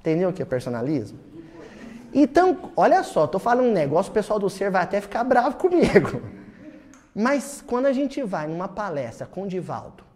Entendeu 0.00 0.30
o 0.30 0.32
que 0.32 0.40
é 0.40 0.46
personalismo? 0.46 1.18
Então, 2.14 2.72
olha 2.74 3.02
só, 3.02 3.26
estou 3.26 3.38
falando 3.38 3.66
um 3.66 3.72
negócio, 3.72 4.10
o 4.10 4.14
pessoal 4.14 4.38
do 4.38 4.48
ser 4.48 4.70
vai 4.70 4.82
até 4.82 4.98
ficar 5.02 5.24
bravo 5.24 5.58
comigo. 5.58 6.22
Mas 7.14 7.62
quando 7.66 7.84
a 7.84 7.92
gente 7.92 8.22
vai 8.22 8.46
numa 8.46 8.66
palestra 8.66 9.26
com 9.26 9.42
o 9.42 9.46
Divaldo 9.46 10.07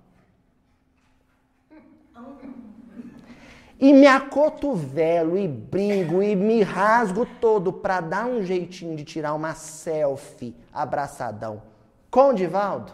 e 3.83 3.93
me 3.93 4.07
acotovelo 4.07 5.37
e 5.37 5.49
brigo 5.49 6.23
e 6.23 6.37
me 6.37 6.63
rasgo 6.63 7.27
todo 7.41 7.73
para 7.73 8.01
dar 8.01 8.27
um 8.27 8.41
jeitinho 8.41 8.95
de 8.95 9.03
tirar 9.03 9.35
uma 9.35 9.55
selfie 9.55 10.55
abraçadão 10.73 11.61
com 12.09 12.29
o 12.29 12.33
Divaldo, 12.33 12.93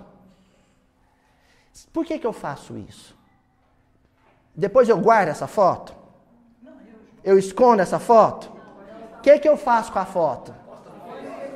por 1.92 2.06
que, 2.06 2.18
que 2.18 2.26
eu 2.26 2.32
faço 2.32 2.78
isso? 2.78 3.14
Depois 4.54 4.88
eu 4.88 4.96
guardo 4.98 5.28
essa 5.28 5.46
foto? 5.46 5.94
Eu 7.22 7.38
escondo 7.38 7.82
essa 7.82 7.98
foto? 7.98 8.50
O 9.18 9.20
que, 9.20 9.38
que 9.40 9.48
eu 9.48 9.58
faço 9.58 9.92
com 9.92 9.98
a 9.98 10.06
foto? 10.06 10.54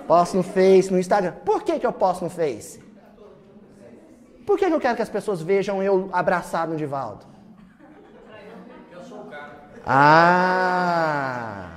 Posto 0.07 0.37
no 0.37 0.43
Face, 0.43 0.93
no 0.93 0.99
Instagram. 0.99 1.33
Por 1.45 1.63
que, 1.63 1.79
que 1.79 1.87
eu 1.87 1.93
posto 1.93 2.23
no 2.23 2.31
Face? 2.31 2.83
Por 4.45 4.59
que, 4.59 4.67
que 4.67 4.75
eu 4.75 4.81
quero 4.81 4.97
que 4.97 5.03
as 5.03 5.09
pessoas 5.09 5.41
vejam 5.41 5.83
eu 5.83 6.11
abraçado 6.13 6.73
no 6.73 6.77
Divaldo? 6.77 7.32
Ah! 9.85 11.71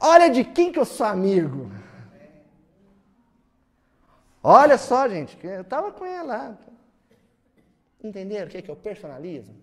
Olha 0.00 0.28
de 0.28 0.44
quem 0.44 0.70
que 0.70 0.78
eu 0.78 0.84
sou 0.84 1.06
amigo. 1.06 1.70
Olha 4.42 4.76
só, 4.76 5.08
gente, 5.08 5.38
eu 5.42 5.62
estava 5.62 5.90
com 5.90 6.04
ela 6.04 6.36
lá. 6.36 6.58
Entenderam 8.02 8.46
o 8.46 8.50
que 8.50 8.70
é 8.70 8.72
o 8.72 8.76
personalismo? 8.76 9.56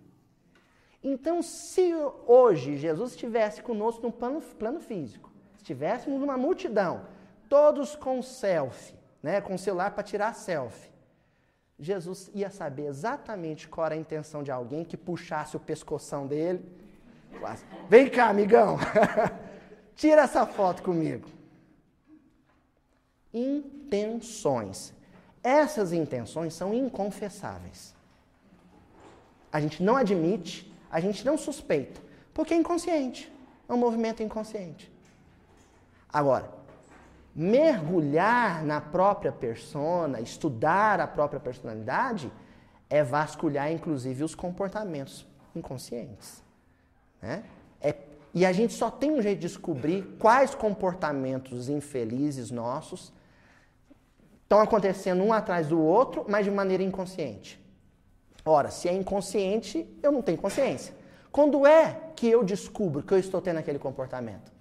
Então, 1.03 1.41
se 1.41 1.93
hoje 2.27 2.77
Jesus 2.77 3.11
estivesse 3.11 3.61
conosco 3.61 4.01
no 4.01 4.11
plano, 4.11 4.41
plano 4.41 4.79
físico, 4.79 5.31
estivéssemos 5.57 6.19
numa 6.19 6.37
multidão, 6.37 7.05
todos 7.47 7.95
com 7.95 8.21
selfie, 8.21 8.95
né, 9.21 9.41
com 9.41 9.57
celular 9.57 9.91
para 9.91 10.03
tirar 10.03 10.33
selfie, 10.33 10.90
Jesus 11.81 12.29
ia 12.33 12.49
saber 12.49 12.85
exatamente 12.85 13.67
qual 13.67 13.87
era 13.87 13.95
a 13.95 13.97
intenção 13.97 14.43
de 14.43 14.51
alguém 14.51 14.85
que 14.85 14.95
puxasse 14.95 15.57
o 15.57 15.59
pescoção 15.59 16.27
dele. 16.27 16.63
Vem 17.89 18.09
cá, 18.09 18.29
amigão, 18.29 18.77
tira 19.95 20.21
essa 20.21 20.45
foto 20.45 20.83
comigo. 20.83 21.27
Intenções. 23.33 24.93
Essas 25.43 25.91
intenções 25.91 26.53
são 26.53 26.73
inconfessáveis. 26.73 27.95
A 29.51 29.59
gente 29.59 29.81
não 29.81 29.97
admite 29.97 30.71
a 30.91 30.99
gente 30.99 31.25
não 31.25 31.37
suspeita, 31.37 32.01
porque 32.33 32.53
é 32.53 32.57
inconsciente. 32.57 33.31
É 33.67 33.73
um 33.73 33.77
movimento 33.77 34.21
inconsciente. 34.21 34.91
Agora, 36.11 36.51
mergulhar 37.33 38.63
na 38.63 38.81
própria 38.81 39.31
persona, 39.31 40.19
estudar 40.19 40.99
a 40.99 41.07
própria 41.07 41.39
personalidade, 41.39 42.31
é 42.89 43.03
vasculhar, 43.03 43.71
inclusive, 43.71 44.23
os 44.23 44.35
comportamentos 44.35 45.25
inconscientes. 45.55 46.43
Né? 47.21 47.43
É, 47.79 47.95
e 48.33 48.45
a 48.45 48.51
gente 48.51 48.73
só 48.73 48.91
tem 48.91 49.11
um 49.11 49.21
jeito 49.21 49.39
de 49.39 49.47
descobrir 49.47 50.17
quais 50.19 50.53
comportamentos 50.53 51.69
infelizes 51.69 52.51
nossos 52.51 53.13
estão 54.43 54.59
acontecendo 54.59 55.23
um 55.23 55.31
atrás 55.31 55.67
do 55.67 55.81
outro, 55.81 56.25
mas 56.27 56.43
de 56.43 56.51
maneira 56.51 56.83
inconsciente. 56.83 57.57
Ora, 58.43 58.69
se 58.69 58.89
é 58.89 58.93
inconsciente, 58.93 59.87
eu 60.03 60.11
não 60.11 60.21
tenho 60.21 60.37
consciência. 60.37 60.93
Quando 61.31 61.65
é 61.65 61.97
que 62.15 62.27
eu 62.27 62.43
descubro 62.43 63.01
que 63.01 63.13
eu 63.13 63.17
estou 63.17 63.41
tendo 63.41 63.57
aquele 63.57 63.79
comportamento? 63.79 64.51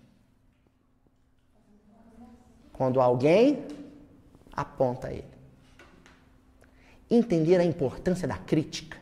Quando 2.80 2.98
alguém 2.98 3.62
aponta 4.50 5.12
ele. 5.12 5.28
Entender 7.10 7.60
a 7.60 7.64
importância 7.64 8.26
da 8.26 8.38
crítica, 8.38 8.96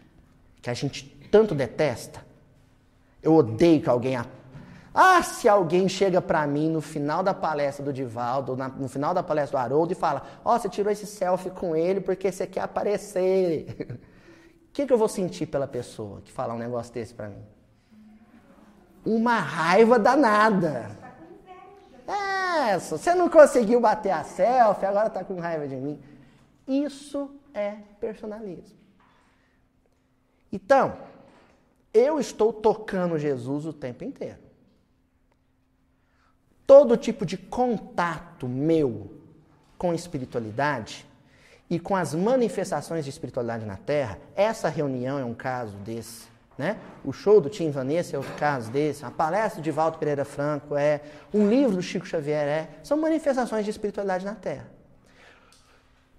que 0.60 0.68
a 0.68 0.74
gente 0.74 1.04
tanto 1.30 1.54
detesta. 1.54 2.26
Eu 3.22 3.36
odeio 3.36 3.80
que 3.80 3.88
alguém. 3.88 4.16
Ah, 4.92 5.22
se 5.22 5.48
alguém 5.48 5.88
chega 5.88 6.20
para 6.20 6.44
mim 6.44 6.68
no 6.68 6.80
final 6.80 7.22
da 7.22 7.32
palestra 7.32 7.84
do 7.84 7.92
Divaldo, 7.92 8.56
no 8.56 8.88
final 8.88 9.14
da 9.14 9.22
palestra 9.22 9.60
do 9.60 9.62
Haroldo 9.62 9.92
e 9.92 9.94
fala: 9.94 10.24
Ó, 10.44 10.56
oh, 10.56 10.58
você 10.58 10.68
tirou 10.68 10.90
esse 10.90 11.06
selfie 11.06 11.50
com 11.50 11.76
ele 11.76 12.00
porque 12.00 12.32
você 12.32 12.48
quer 12.48 12.62
aparecer. 12.62 14.00
que, 14.74 14.86
que 14.88 14.92
eu 14.92 14.98
vou 14.98 15.08
sentir 15.08 15.46
pela 15.46 15.68
pessoa 15.68 16.20
que 16.20 16.32
falar 16.32 16.52
um 16.54 16.58
negócio 16.58 16.92
desse 16.92 17.14
para 17.14 17.28
mim? 17.28 17.46
Uma 19.06 19.38
raiva 19.38 20.00
danada. 20.00 20.97
É, 22.68 22.78
você 22.78 23.14
não 23.14 23.30
conseguiu 23.30 23.80
bater 23.80 24.10
a 24.10 24.22
selfie, 24.22 24.84
agora 24.84 25.08
está 25.08 25.24
com 25.24 25.40
raiva 25.40 25.66
de 25.66 25.76
mim. 25.76 25.98
Isso 26.66 27.30
é 27.54 27.76
personalismo. 27.98 28.76
Então, 30.52 30.98
eu 31.94 32.20
estou 32.20 32.52
tocando 32.52 33.18
Jesus 33.18 33.64
o 33.64 33.72
tempo 33.72 34.04
inteiro. 34.04 34.38
Todo 36.66 36.98
tipo 36.98 37.24
de 37.24 37.38
contato 37.38 38.46
meu 38.46 39.18
com 39.78 39.94
espiritualidade 39.94 41.06
e 41.70 41.80
com 41.80 41.96
as 41.96 42.14
manifestações 42.14 43.04
de 43.04 43.10
espiritualidade 43.10 43.64
na 43.64 43.78
Terra, 43.78 44.18
essa 44.36 44.68
reunião 44.68 45.18
é 45.18 45.24
um 45.24 45.34
caso 45.34 45.76
desse. 45.78 46.28
Né? 46.58 46.76
O 47.04 47.12
show 47.12 47.40
do 47.40 47.48
Tim 47.48 47.70
Vanessa 47.70 48.16
é 48.16 48.18
outro 48.18 48.34
caso 48.34 48.68
desse, 48.72 49.04
a 49.04 49.10
palestra 49.12 49.62
de 49.62 49.70
Valdo 49.70 49.96
Pereira 49.96 50.24
Franco 50.24 50.74
é, 50.74 51.00
um 51.32 51.48
livro 51.48 51.76
do 51.76 51.82
Chico 51.82 52.04
Xavier 52.04 52.48
é, 52.48 52.68
são 52.82 52.98
manifestações 52.98 53.64
de 53.64 53.70
espiritualidade 53.70 54.24
na 54.24 54.34
Terra. 54.34 54.68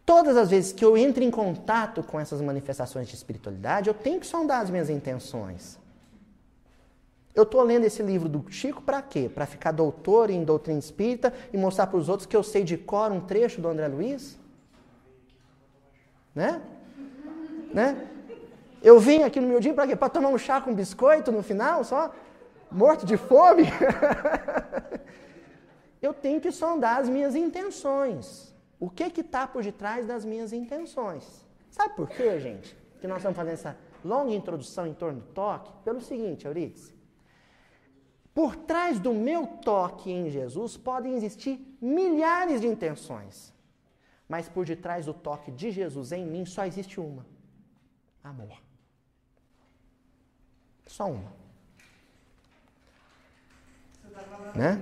Todas 0.05 0.37
as 0.37 0.49
vezes 0.49 0.71
que 0.71 0.83
eu 0.83 0.97
entro 0.97 1.21
em 1.21 1.29
contato 1.29 2.01
com 2.01 2.17
essas 2.17 2.41
manifestações 2.41 3.09
de 3.09 3.15
espiritualidade, 3.15 3.89
eu 3.89 3.93
tenho 3.93 4.19
que 4.19 4.25
sondar 4.25 4.61
as 4.61 4.69
minhas 4.69 4.89
intenções. 4.89 5.77
Eu 7.35 7.43
estou 7.43 7.61
lendo 7.61 7.83
esse 7.83 8.01
livro 8.01 8.27
do 8.27 8.43
Chico 8.49 8.81
para 8.81 9.01
quê? 9.01 9.29
Para 9.33 9.45
ficar 9.45 9.71
doutor 9.71 10.29
em 10.29 10.43
doutrina 10.43 10.79
espírita 10.79 11.33
e 11.53 11.57
mostrar 11.57 11.87
para 11.87 11.97
os 11.97 12.07
outros 12.07 12.25
que 12.25 12.35
eu 12.35 12.43
sei 12.43 12.63
de 12.63 12.77
cor 12.77 13.11
um 13.11 13.19
trecho 13.19 13.61
do 13.61 13.67
André 13.67 13.87
Luiz? 13.87 14.39
Né? 16.33 16.61
Né? 17.73 18.07
Eu 18.81 18.99
vim 18.99 19.23
aqui 19.23 19.39
no 19.41 19.47
meu 19.47 19.59
dia 19.59 19.73
para 19.73 19.87
quê? 19.87 19.95
Para 19.95 20.09
tomar 20.09 20.29
um 20.29 20.37
chá 20.37 20.61
com 20.61 20.73
biscoito 20.73 21.31
no 21.31 21.43
final, 21.43 21.83
só? 21.83 22.13
Morto 22.71 23.05
de 23.05 23.17
fome? 23.17 23.63
eu 26.01 26.13
tenho 26.13 26.39
que 26.39 26.51
sondar 26.51 27.01
as 27.01 27.09
minhas 27.09 27.35
intenções. 27.35 28.55
O 28.79 28.89
que 28.89 29.09
que 29.09 29.21
está 29.21 29.45
por 29.47 29.63
detrás 29.63 30.07
das 30.07 30.23
minhas 30.23 30.53
intenções? 30.53 31.45
Sabe 31.69 31.95
por 31.95 32.07
quê, 32.07 32.39
gente? 32.39 32.75
Que 33.01 33.07
nós 33.07 33.17
estamos 33.17 33.35
fazendo 33.35 33.53
essa 33.53 33.77
longa 34.03 34.33
introdução 34.33 34.87
em 34.87 34.93
torno 34.93 35.19
do 35.19 35.27
toque? 35.27 35.71
Pelo 35.83 35.99
seguinte, 35.99 36.45
Euridice. 36.45 36.97
Por 38.33 38.55
trás 38.55 38.99
do 38.99 39.13
meu 39.13 39.45
toque 39.45 40.09
em 40.09 40.29
Jesus 40.29 40.77
podem 40.77 41.15
existir 41.15 41.77
milhares 41.81 42.61
de 42.61 42.67
intenções. 42.67 43.53
Mas 44.29 44.47
por 44.47 44.65
detrás 44.65 45.07
do 45.07 45.13
toque 45.13 45.51
de 45.51 45.71
Jesus 45.71 46.13
em 46.13 46.25
mim 46.25 46.45
só 46.45 46.65
existe 46.65 46.99
uma: 47.01 47.25
amor. 48.23 48.68
Só 50.89 51.05
uma. 51.05 51.31
Né? 54.55 54.81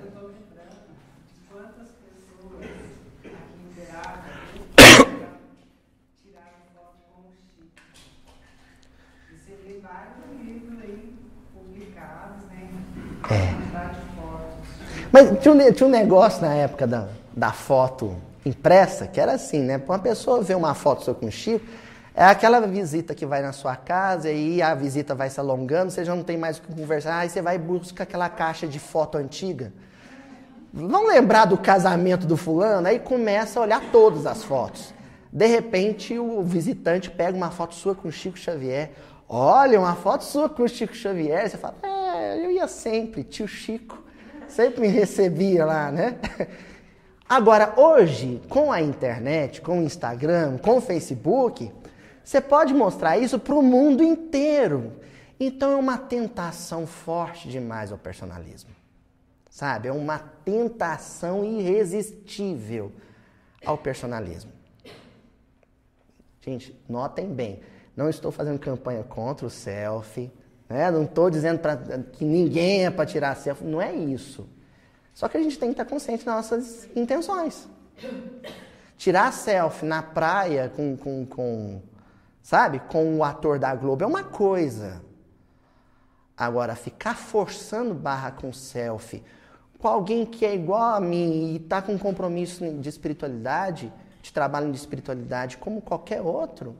Quantas 1.52 1.90
pessoas 2.00 2.64
aqui 2.64 3.28
em 3.28 3.74
tiraram 3.76 4.22
foto 6.74 6.96
com 7.14 7.22
o 7.22 7.32
Chico? 7.94 8.32
E 9.30 9.38
você 9.38 9.54
vê 9.66 9.82
vários 9.82 10.16
livros 10.42 10.80
aí 10.82 11.14
publicados, 11.54 12.46
né? 12.46 12.70
É. 13.30 13.58
Mas 15.12 15.42
tinha 15.42 15.54
um, 15.54 15.72
tinha 15.74 15.88
um 15.88 15.92
negócio 15.92 16.42
na 16.42 16.54
época 16.56 16.88
da, 16.88 17.10
da 17.36 17.52
foto 17.52 18.16
impressa, 18.46 19.08
que 19.08 19.20
era 19.20 19.34
assim, 19.34 19.60
né? 19.60 19.78
Para 19.78 19.96
uma 19.96 20.00
pessoa 20.00 20.42
ver 20.42 20.56
uma 20.56 20.74
foto 20.74 21.04
sua 21.04 21.14
com 21.14 21.26
o 21.26 21.32
Chico, 21.32 21.66
é 22.18 22.26
aquela 22.26 22.60
visita 22.62 23.14
que 23.14 23.28
vai 23.28 23.44
na 23.44 23.52
sua 23.52 23.76
casa 23.76 24.32
e 24.32 24.60
a 24.60 24.74
visita 24.74 25.14
vai 25.14 25.30
se 25.30 25.40
alongando, 25.40 25.92
você 25.92 26.04
já 26.04 26.16
não 26.16 26.24
tem 26.24 26.36
mais 26.36 26.58
o 26.58 26.64
que 26.64 26.74
conversar, 26.74 27.20
aí 27.20 27.30
você 27.30 27.44
vai 27.44 27.58
e 27.58 27.60
busca 27.60 28.02
aquela 28.02 28.28
caixa 28.28 28.68
de 28.68 28.80
foto 28.80 29.20
antiga. 29.20 29.72
vamos 30.74 31.10
lembrar 31.10 31.46
do 31.46 31.60
casamento 31.60 32.26
do 32.26 32.36
fulano? 32.36 32.88
Aí 32.88 32.98
começa 32.98 33.60
a 33.60 33.62
olhar 33.62 33.82
todas 33.92 34.26
as 34.26 34.44
fotos. 34.44 34.96
De 35.32 35.46
repente, 35.46 36.18
o 36.18 36.42
visitante 36.42 37.12
pega 37.12 37.38
uma 37.38 37.52
foto 37.52 37.76
sua 37.76 37.94
com 37.94 38.10
Chico 38.10 38.40
Xavier. 38.40 38.94
Olha, 39.30 39.80
uma 39.80 39.96
foto 39.96 40.24
sua 40.24 40.50
com 40.50 40.64
o 40.64 40.68
Chico 40.68 40.96
Xavier. 40.96 41.48
Você 41.48 41.58
fala, 41.58 41.76
é, 41.84 42.44
eu 42.44 42.50
ia 42.50 42.68
sempre, 42.68 43.24
tio 43.24 43.48
Chico. 43.48 44.04
Sempre 44.48 44.82
me 44.82 44.88
recebia 44.88 45.68
lá, 45.68 45.92
né? 45.92 46.16
Agora, 47.30 47.74
hoje, 47.78 48.42
com 48.50 48.72
a 48.72 48.82
internet, 48.82 49.62
com 49.62 49.80
o 49.80 49.84
Instagram, 49.84 50.58
com 50.58 50.78
o 50.78 50.82
Facebook, 50.82 51.72
você 52.28 52.42
pode 52.42 52.74
mostrar 52.74 53.18
isso 53.18 53.40
para 53.40 53.56
o 53.56 53.64
mundo 53.64 54.04
inteiro. 54.04 54.92
Então 55.40 55.72
é 55.72 55.76
uma 55.78 55.98
tentação 55.98 56.86
forte 56.86 57.48
demais 57.48 57.90
ao 57.90 57.98
personalismo. 57.98 58.70
Sabe? 59.50 59.88
É 59.88 59.94
uma 59.94 60.20
tentação 60.20 61.46
irresistível 61.46 62.92
ao 63.66 63.78
personalismo. 63.78 64.52
Gente, 66.42 66.78
notem 66.90 67.34
bem, 67.34 67.62
não 67.96 68.10
estou 68.10 68.30
fazendo 68.30 68.60
campanha 68.60 69.06
contra 69.06 69.48
o 69.48 69.50
selfie, 69.50 70.30
né? 70.68 70.92
não 70.92 71.06
estou 71.06 71.30
dizendo 71.30 71.60
pra, 71.60 71.78
que 71.78 72.26
ninguém 72.26 72.86
é 72.86 72.92
para 72.92 73.06
tirar 73.06 73.36
selfie, 73.36 73.64
não 73.64 73.82
é 73.82 73.96
isso. 73.96 74.46
Só 75.14 75.30
que 75.30 75.38
a 75.38 75.42
gente 75.42 75.58
tem 75.58 75.70
que 75.70 75.82
estar 75.82 75.86
consciente 75.86 76.26
das 76.26 76.36
nossas 76.36 76.90
intenções. 76.94 77.70
Tirar 78.98 79.32
selfie 79.32 79.86
na 79.86 80.04
praia 80.04 80.70
com, 80.76 80.98
com, 80.98 81.26
com, 81.26 81.82
sabe, 82.48 82.80
com 82.80 83.18
o 83.18 83.26
ator 83.26 83.60
da 83.60 83.76
Globo 83.76 84.06
é 84.06 84.08
uma 84.08 84.24
coisa. 84.24 85.02
Agora, 86.38 86.78
ficar 86.78 87.18
forçando 87.18 87.94
barra 87.94 88.32
com 88.32 88.54
selfie 88.54 89.22
com 89.78 89.90
alguém 89.90 90.26
que 90.26 90.46
é 90.46 90.56
igual 90.56 90.96
a 90.96 91.02
mim 91.02 91.52
e 91.52 91.58
está 91.58 91.82
com 91.82 92.00
compromisso 92.00 92.66
de 92.80 92.88
espiritualidade, 92.88 93.92
de 94.22 94.32
trabalho 94.32 94.72
de 94.72 94.78
espiritualidade, 94.78 95.58
como 95.58 95.82
qualquer 95.82 96.22
outro, 96.22 96.74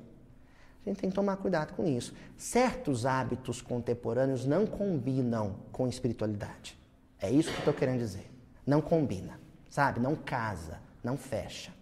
a 0.86 0.90
gente 0.90 1.02
tem 1.02 1.10
que 1.10 1.16
tomar 1.18 1.36
cuidado 1.36 1.74
com 1.74 1.86
isso. 1.86 2.14
Certos 2.38 3.06
hábitos 3.06 3.62
contemporâneos 3.62 4.46
não 4.46 4.66
combinam 4.66 5.58
com 5.74 5.86
espiritualidade. 5.86 6.80
É 7.20 7.30
isso 7.30 7.50
que 7.50 7.56
eu 7.56 7.60
estou 7.60 7.74
querendo 7.74 8.00
dizer. 8.00 8.32
Não 8.66 8.80
combina, 8.80 9.38
sabe? 9.70 10.00
Não 10.00 10.16
casa, 10.16 10.80
não 11.04 11.18
fecha. 11.18 11.76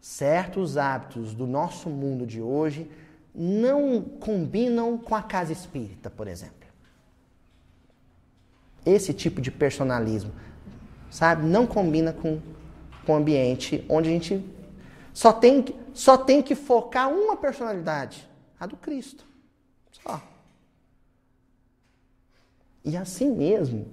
Certos 0.00 0.76
hábitos 0.76 1.34
do 1.34 1.46
nosso 1.46 1.90
mundo 1.90 2.26
de 2.26 2.40
hoje 2.40 2.90
não 3.34 4.00
combinam 4.02 4.98
com 4.98 5.14
a 5.14 5.22
casa 5.22 5.52
espírita, 5.52 6.10
por 6.10 6.26
exemplo. 6.26 6.54
Esse 8.84 9.12
tipo 9.12 9.40
de 9.40 9.50
personalismo, 9.50 10.32
sabe? 11.10 11.46
Não 11.46 11.66
combina 11.66 12.12
com, 12.12 12.40
com 13.04 13.12
o 13.12 13.16
ambiente 13.16 13.84
onde 13.88 14.08
a 14.08 14.12
gente 14.12 14.44
só 15.12 15.32
tem, 15.32 15.64
só 15.92 16.16
tem 16.16 16.42
que 16.42 16.54
focar 16.54 17.08
uma 17.08 17.36
personalidade, 17.36 18.28
a 18.58 18.66
do 18.66 18.76
Cristo. 18.76 19.24
Só. 19.90 20.22
E 22.84 22.96
assim 22.96 23.30
mesmo, 23.30 23.86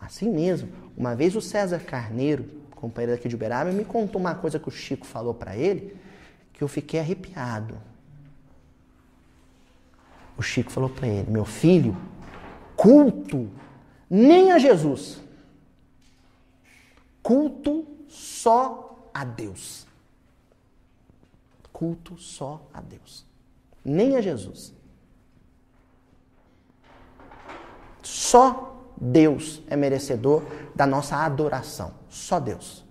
assim 0.00 0.30
mesmo, 0.30 0.70
uma 0.96 1.14
vez 1.14 1.34
o 1.34 1.40
César 1.40 1.80
Carneiro, 1.80 2.61
companheiro 2.82 3.16
daqui 3.16 3.28
de 3.28 3.34
Uberaba, 3.34 3.72
me 3.72 3.84
contou 3.84 4.20
uma 4.20 4.34
coisa 4.34 4.58
que 4.58 4.68
o 4.68 4.70
Chico 4.70 5.06
falou 5.06 5.32
para 5.32 5.56
ele, 5.56 5.96
que 6.52 6.62
eu 6.62 6.68
fiquei 6.68 7.00
arrepiado. 7.00 7.78
O 10.36 10.42
Chico 10.42 10.70
falou 10.70 10.90
para 10.90 11.08
ele: 11.08 11.30
Meu 11.30 11.46
filho, 11.46 11.96
culto 12.76 13.48
nem 14.10 14.52
a 14.52 14.58
Jesus. 14.58 15.22
Culto 17.22 17.86
só 18.08 19.08
a 19.14 19.24
Deus 19.24 19.86
culto 21.82 22.16
só 22.16 22.64
a 22.72 22.80
Deus, 22.80 23.26
nem 23.84 24.16
a 24.16 24.20
Jesus. 24.20 24.72
Só 28.04 28.86
Deus 28.96 29.60
é 29.66 29.74
merecedor 29.74 30.44
da 30.76 30.86
nossa 30.86 31.16
adoração. 31.16 31.92
Só 32.12 32.38
Deus. 32.38 32.84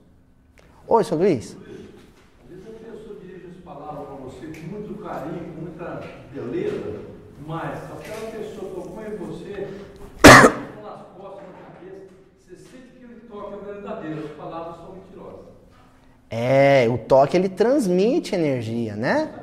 Oi, 0.87 1.03
seu 1.03 1.15
Luiz. 1.15 1.55
Às 1.55 2.49
vezes 2.49 2.65
a 2.67 2.91
pessoa 2.91 3.19
dirige 3.21 3.49
as 3.51 3.63
palavras 3.63 4.07
para 4.07 4.15
você 4.15 4.47
com 4.47 4.67
muito 4.67 4.95
carinho, 4.95 5.53
com 5.53 5.61
muita 5.61 6.01
beleza, 6.33 7.01
mas 7.45 7.83
aquela 7.83 8.31
pessoa 8.31 8.73
tocou 8.73 9.03
em 9.05 9.15
você, 9.17 9.67
nas 10.23 11.01
costas, 11.15 11.43
na 11.45 11.71
cabeça, 11.71 12.07
você 12.39 12.55
sente 12.55 12.97
que 12.97 13.03
ele 13.03 13.21
toca 13.29 13.57
é 13.57 13.73
verdadeiro, 13.73 14.25
as 14.25 14.31
palavras 14.31 14.77
são 14.77 14.95
mentirosas. 14.95 15.45
É, 16.27 16.89
o 16.89 16.97
toque 16.97 17.37
ele 17.37 17.49
transmite 17.49 18.33
energia, 18.33 18.95
né? 18.95 19.35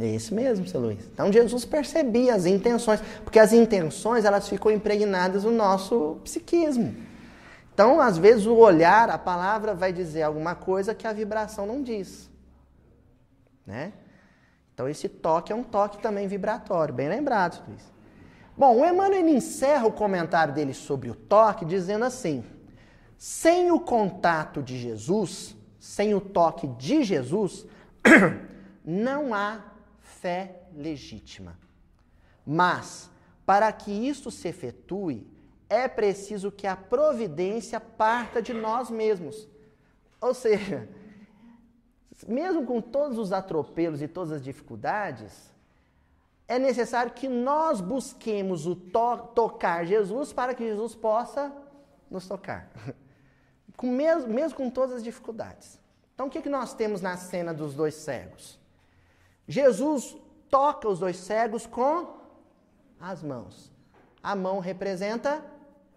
É 0.00 0.06
isso 0.06 0.34
mesmo, 0.34 0.66
seu 0.66 0.80
Luiz. 0.80 1.06
Então 1.12 1.30
Jesus 1.30 1.66
percebia 1.66 2.34
as 2.34 2.46
intenções, 2.46 3.02
porque 3.22 3.38
as 3.38 3.52
intenções 3.52 4.24
elas 4.24 4.48
ficam 4.48 4.72
impregnadas 4.72 5.44
no 5.44 5.50
nosso 5.50 6.16
psiquismo. 6.24 7.07
Então, 7.78 8.00
às 8.00 8.18
vezes 8.18 8.44
o 8.44 8.56
olhar, 8.56 9.08
a 9.08 9.16
palavra 9.16 9.72
vai 9.72 9.92
dizer 9.92 10.22
alguma 10.22 10.56
coisa 10.56 10.96
que 10.96 11.06
a 11.06 11.12
vibração 11.12 11.64
não 11.64 11.80
diz, 11.80 12.28
né? 13.64 13.92
Então 14.74 14.88
esse 14.88 15.08
toque 15.08 15.52
é 15.52 15.54
um 15.54 15.62
toque 15.62 16.02
também 16.02 16.26
vibratório, 16.26 16.92
bem 16.92 17.08
lembrado, 17.08 17.64
Luiz. 17.68 17.84
Bom, 18.56 18.80
o 18.80 18.84
Emmanuel 18.84 19.28
encerra 19.28 19.86
o 19.86 19.92
comentário 19.92 20.52
dele 20.52 20.74
sobre 20.74 21.08
o 21.08 21.14
toque 21.14 21.64
dizendo 21.64 22.04
assim: 22.04 22.44
sem 23.16 23.70
o 23.70 23.78
contato 23.78 24.60
de 24.60 24.76
Jesus, 24.76 25.54
sem 25.78 26.16
o 26.16 26.20
toque 26.20 26.66
de 26.66 27.04
Jesus, 27.04 27.64
não 28.84 29.32
há 29.32 29.60
fé 30.00 30.62
legítima. 30.74 31.56
Mas, 32.44 33.08
para 33.46 33.70
que 33.70 33.92
isto 33.92 34.32
se 34.32 34.48
efetue, 34.48 35.37
é 35.68 35.86
preciso 35.86 36.50
que 36.50 36.66
a 36.66 36.76
providência 36.76 37.78
parta 37.78 38.40
de 38.40 38.52
nós 38.52 38.90
mesmos. 38.90 39.48
Ou 40.20 40.32
seja, 40.32 40.88
mesmo 42.26 42.64
com 42.66 42.80
todos 42.80 43.18
os 43.18 43.32
atropelos 43.32 44.02
e 44.02 44.08
todas 44.08 44.32
as 44.32 44.42
dificuldades, 44.42 45.52
é 46.46 46.58
necessário 46.58 47.12
que 47.12 47.28
nós 47.28 47.80
busquemos 47.80 48.66
o 48.66 48.74
to 48.74 49.18
tocar 49.34 49.84
Jesus 49.84 50.32
para 50.32 50.54
que 50.54 50.64
Jesus 50.64 50.94
possa 50.94 51.52
nos 52.10 52.26
tocar. 52.26 52.70
com 53.76 53.86
mesmo, 53.86 54.32
mesmo 54.32 54.56
com 54.56 54.70
todas 54.70 54.96
as 54.96 55.04
dificuldades. 55.04 55.78
Então, 56.14 56.26
o 56.26 56.30
que, 56.30 56.42
que 56.42 56.48
nós 56.48 56.74
temos 56.74 57.00
na 57.00 57.16
cena 57.16 57.52
dos 57.52 57.74
dois 57.74 57.94
cegos? 57.94 58.58
Jesus 59.46 60.16
toca 60.48 60.88
os 60.88 60.98
dois 60.98 61.16
cegos 61.18 61.66
com 61.66 62.18
as 62.98 63.22
mãos. 63.22 63.70
A 64.22 64.34
mão 64.34 64.58
representa 64.58 65.44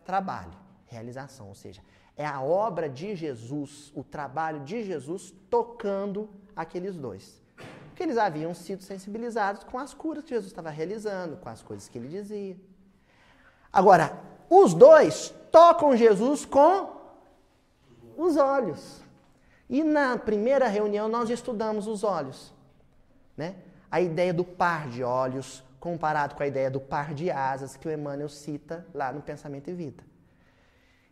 trabalho, 0.05 0.53
realização, 0.85 1.47
ou 1.47 1.55
seja, 1.55 1.81
é 2.15 2.25
a 2.25 2.41
obra 2.41 2.89
de 2.89 3.15
Jesus, 3.15 3.91
o 3.95 4.03
trabalho 4.03 4.61
de 4.61 4.83
Jesus 4.83 5.33
tocando 5.49 6.29
aqueles 6.55 6.95
dois. 6.95 7.41
Porque 7.87 8.03
eles 8.03 8.17
haviam 8.17 8.53
sido 8.53 8.83
sensibilizados 8.83 9.63
com 9.63 9.77
as 9.77 9.93
curas 9.93 10.23
que 10.23 10.29
Jesus 10.31 10.47
estava 10.47 10.69
realizando, 10.69 11.37
com 11.37 11.49
as 11.49 11.61
coisas 11.61 11.87
que 11.87 11.97
ele 11.97 12.07
dizia. 12.07 12.57
Agora, 13.71 14.19
os 14.49 14.73
dois 14.73 15.33
tocam 15.51 15.95
Jesus 15.95 16.45
com 16.45 17.01
os 18.17 18.37
olhos. 18.37 19.01
E 19.69 19.83
na 19.83 20.17
primeira 20.17 20.67
reunião 20.67 21.07
nós 21.07 21.29
estudamos 21.29 21.87
os 21.87 22.03
olhos. 22.03 22.53
Né? 23.37 23.55
A 23.89 24.01
ideia 24.01 24.33
do 24.33 24.43
par 24.43 24.89
de 24.89 25.03
olhos 25.03 25.63
comparado 25.81 26.35
com 26.35 26.43
a 26.43 26.47
ideia 26.47 26.69
do 26.69 26.79
par 26.79 27.11
de 27.11 27.31
asas 27.31 27.75
que 27.75 27.87
o 27.87 27.91
Emmanuel 27.91 28.29
cita 28.29 28.85
lá 28.93 29.11
no 29.11 29.19
Pensamento 29.19 29.67
e 29.67 29.73
Vida. 29.73 30.03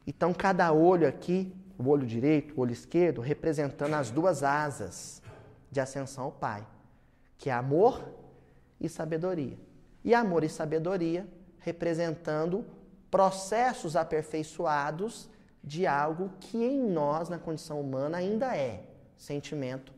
Então, 0.06 0.32
cada 0.32 0.72
olho 0.72 1.08
aqui, 1.08 1.52
o 1.76 1.90
olho 1.90 2.06
direito, 2.06 2.54
o 2.56 2.62
olho 2.62 2.72
esquerdo, 2.72 3.20
representando 3.20 3.96
as 3.96 4.12
duas 4.12 4.44
asas 4.44 5.24
de 5.72 5.80
ascensão 5.82 6.26
ao 6.26 6.32
Pai, 6.32 6.66
que 7.36 7.50
é 7.50 7.54
amor 7.54 8.08
e 8.80 8.88
sabedoria. 8.88 9.58
E 10.06 10.14
amor 10.14 10.44
e 10.44 10.50
sabedoria 10.50 11.28
representando 11.58 12.64
processos 13.10 13.96
aperfeiçoados 13.96 15.28
de 15.64 15.88
algo 15.88 16.32
que 16.40 16.64
em 16.64 16.80
nós, 16.80 17.28
na 17.28 17.40
condição 17.40 17.82
humana, 17.82 18.20
ainda 18.20 18.56
é 18.56 18.84
sentimento 19.18 19.92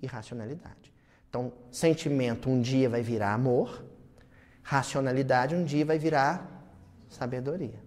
e 0.00 0.06
racionalidade. 0.06 0.92
Então, 1.28 1.52
sentimento 1.70 2.50
um 2.50 2.60
dia 2.60 2.88
vai 2.88 3.02
virar 3.02 3.32
amor, 3.32 3.82
racionalidade 4.70 5.56
um 5.56 5.64
dia 5.64 5.84
vai 5.84 5.98
virar 5.98 6.48
sabedoria. 7.08 7.82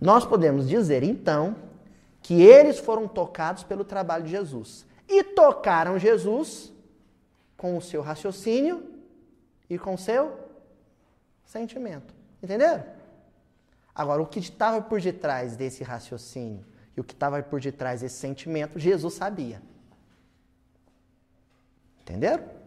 Nós 0.00 0.24
podemos 0.24 0.68
dizer, 0.68 1.02
então, 1.02 1.56
que 2.22 2.40
eles 2.40 2.78
foram 2.78 3.08
tocados 3.08 3.64
pelo 3.64 3.84
trabalho 3.84 4.22
de 4.22 4.30
Jesus. 4.30 4.86
E 5.08 5.24
tocaram 5.24 5.98
Jesus 5.98 6.72
com 7.56 7.76
o 7.76 7.82
seu 7.82 8.02
raciocínio 8.02 8.88
e 9.68 9.76
com 9.76 9.94
o 9.94 9.98
seu 9.98 10.38
sentimento. 11.44 12.14
Entenderam? 12.40 12.84
Agora, 13.92 14.22
o 14.22 14.26
que 14.26 14.38
estava 14.38 14.80
por 14.80 15.00
detrás 15.00 15.56
desse 15.56 15.82
raciocínio 15.82 16.64
e 16.96 17.00
o 17.00 17.04
que 17.04 17.14
estava 17.14 17.42
por 17.42 17.60
detrás 17.60 18.00
desse 18.00 18.16
sentimento, 18.16 18.78
Jesus 18.78 19.14
sabia. 19.14 19.60
Entenderam? 22.02 22.61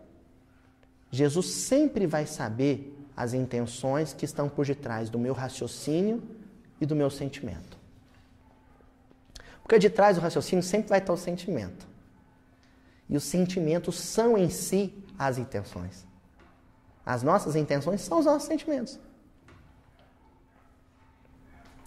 Jesus 1.15 1.47
sempre 1.47 2.05
vai 2.05 2.25
saber 2.25 2.93
as 3.15 3.33
intenções 3.33 4.13
que 4.13 4.25
estão 4.25 4.49
por 4.49 4.65
detrás 4.65 5.09
do 5.09 5.17
meu 5.17 5.33
raciocínio 5.33 6.21
e 6.79 6.85
do 6.85 6.95
meu 6.95 7.09
sentimento. 7.09 7.77
Porque 9.63 9.79
de 9.79 9.89
trás 9.89 10.17
do 10.17 10.21
raciocínio 10.21 10.61
sempre 10.61 10.89
vai 10.89 10.99
estar 10.99 11.13
o 11.13 11.17
sentimento. 11.17 11.87
E 13.09 13.15
os 13.15 13.23
sentimentos 13.23 13.97
são 13.97 14.37
em 14.37 14.49
si 14.49 14.93
as 15.17 15.37
intenções. 15.37 16.05
As 17.05 17.23
nossas 17.23 17.55
intenções 17.55 18.01
são 18.01 18.19
os 18.19 18.25
nossos 18.25 18.47
sentimentos. 18.47 18.99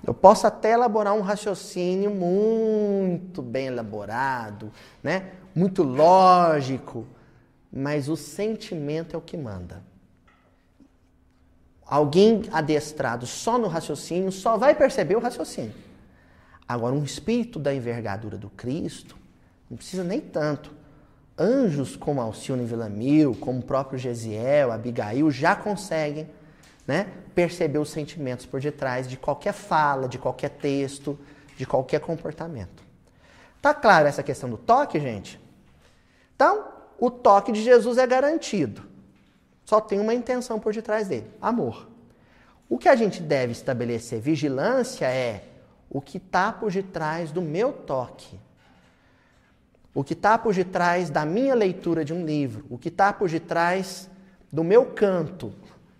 Eu 0.07 0.14
posso 0.14 0.47
até 0.47 0.73
elaborar 0.73 1.12
um 1.12 1.21
raciocínio 1.21 2.11
muito 2.11 3.43
bem 3.43 3.67
elaborado, 3.67 4.73
né? 5.03 5.33
muito 5.55 5.83
lógico, 5.83 7.07
mas 7.79 8.09
o 8.09 8.17
sentimento 8.17 9.14
é 9.14 9.19
o 9.19 9.23
que 9.23 9.37
manda. 9.37 9.83
Alguém 11.87 12.43
adestrado 12.53 13.27
só 13.27 13.57
no 13.57 13.69
raciocínio 13.69 14.31
só 14.31 14.59
vai 14.59 14.75
perceber 14.75 15.17
o 15.17 15.21
raciocínio. 15.21 15.73
Agora, 16.69 16.95
um 16.95 17.05
espírito 17.05 17.59
da 17.59 17.73
envergadura 17.73 18.37
do 18.37 18.51
Cristo, 18.51 19.17
não 19.71 19.77
precisa 19.77 20.05
nem 20.05 20.21
tanto. 20.21 20.71
Anjos 21.38 21.97
como 21.97 22.21
Alcione 22.21 22.67
Villamil, 22.67 23.35
como 23.37 23.61
o 23.61 23.62
próprio 23.62 23.99
Gesiel, 23.99 24.73
Abigail, 24.73 25.31
já 25.31 25.55
conseguem 25.55 26.29
né, 26.87 27.07
perceber 27.35 27.79
os 27.79 27.91
sentimentos 27.91 28.45
por 28.45 28.61
detrás 28.61 29.09
de 29.09 29.17
qualquer 29.17 29.55
fala, 29.55 30.09
de 30.09 30.19
qualquer 30.19 30.51
texto, 30.51 31.19
de 31.57 31.64
qualquer 31.64 32.01
comportamento. 32.01 32.83
Tá 33.62 33.73
claro 33.73 34.09
essa 34.09 34.23
questão 34.23 34.51
do 34.51 34.59
toque, 34.59 34.99
gente? 35.01 35.41
Então, 36.35 36.78
o 36.99 37.11
toque 37.11 37.53
de 37.53 37.63
Jesus 37.63 37.97
é 37.97 38.07
garantido. 38.07 38.83
Só 39.65 39.81
tem 39.81 40.01
uma 40.01 40.15
intenção 40.15 40.59
por 40.59 40.73
detrás 40.73 41.09
dele: 41.09 41.31
amor. 41.41 41.89
O 42.69 42.77
que 42.77 42.89
a 42.89 42.97
gente 42.97 43.23
deve 43.23 43.53
estabelecer 43.53 44.21
vigilância 44.21 45.07
é 45.07 45.45
o 45.89 46.01
que 46.01 46.19
está 46.19 46.53
por 46.53 46.71
detrás 46.71 47.31
do 47.31 47.41
meu 47.41 47.73
toque. 47.73 48.39
O 49.95 50.05
que 50.05 50.13
está 50.13 50.37
por 50.37 50.55
detrás 50.55 51.09
da 51.09 51.25
minha 51.25 51.55
leitura 51.55 52.05
de 52.05 52.13
um 52.13 52.25
livro. 52.25 52.67
O 52.69 52.77
que 52.77 52.89
está 52.89 53.13
por 53.13 53.29
detrás 53.29 54.09
do 54.53 54.63
meu 54.63 54.87
canto. 54.87 55.53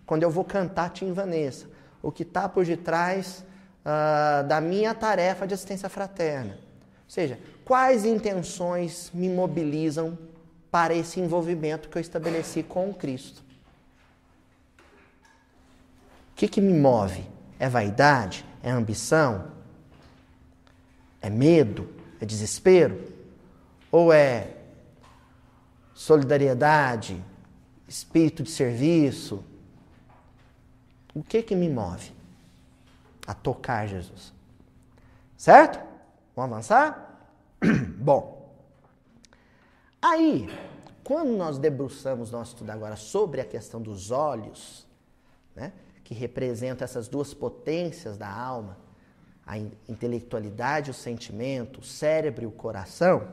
Quando 0.05 0.23
eu 0.23 0.29
vou 0.29 0.43
cantar 0.43 0.91
Tim 0.91 1.11
Vanessa. 1.11 1.67
O 2.01 2.11
que 2.11 2.23
está 2.23 2.47
por 2.47 2.65
detrás 2.65 3.43
uh, 3.81 4.47
da 4.47 4.61
minha 4.61 4.93
tarefa 4.93 5.47
de 5.47 5.53
assistência 5.53 5.89
fraterna. 5.89 6.53
Ou 6.53 7.09
seja, 7.09 7.39
quais 7.65 8.05
intenções 8.05 9.11
me 9.13 9.27
mobilizam 9.27 10.17
para 10.71 10.93
esse 10.93 11.19
envolvimento 11.19 11.89
que 11.89 11.97
eu 11.97 12.01
estabeleci 12.01 12.63
com 12.63 12.93
Cristo. 12.93 13.43
O 16.31 16.35
que, 16.35 16.47
que 16.47 16.61
me 16.61 16.73
move? 16.73 17.25
É 17.57 17.67
vaidade? 17.67 18.45
É 18.63 18.69
ambição? 18.69 19.51
É 21.21 21.29
medo? 21.29 21.89
É 22.21 22.25
desespero? 22.25 23.11
Ou 23.91 24.13
é 24.13 24.55
solidariedade? 25.93 27.21
Espírito 27.87 28.43
de 28.43 28.51
serviço? 28.51 29.43
O 31.13 31.23
que 31.23 31.41
que 31.41 31.55
me 31.55 31.67
move 31.67 32.11
a 33.25 33.33
tocar 33.33 33.87
Jesus? 33.87 34.33
Certo? 35.35 35.79
Vamos 36.35 36.53
avançar? 36.53 37.19
Bom, 37.97 38.38
Aí, 40.01 40.49
quando 41.03 41.31
nós 41.31 41.57
debruçamos 41.57 42.31
nosso 42.31 42.53
estudo 42.53 42.69
agora 42.69 42.95
sobre 42.95 43.41
a 43.41 43.45
questão 43.45 43.81
dos 43.81 44.11
olhos, 44.11 44.87
né, 45.53 45.73
que 46.05 46.13
representam 46.13 46.85
essas 46.85 47.09
duas 47.09 47.33
potências 47.33 48.17
da 48.17 48.31
alma, 48.31 48.77
a 49.45 49.57
intelectualidade, 49.57 50.89
o 50.89 50.93
sentimento, 50.93 51.81
o 51.81 51.83
cérebro 51.83 52.43
e 52.43 52.47
o 52.47 52.51
coração, 52.51 53.27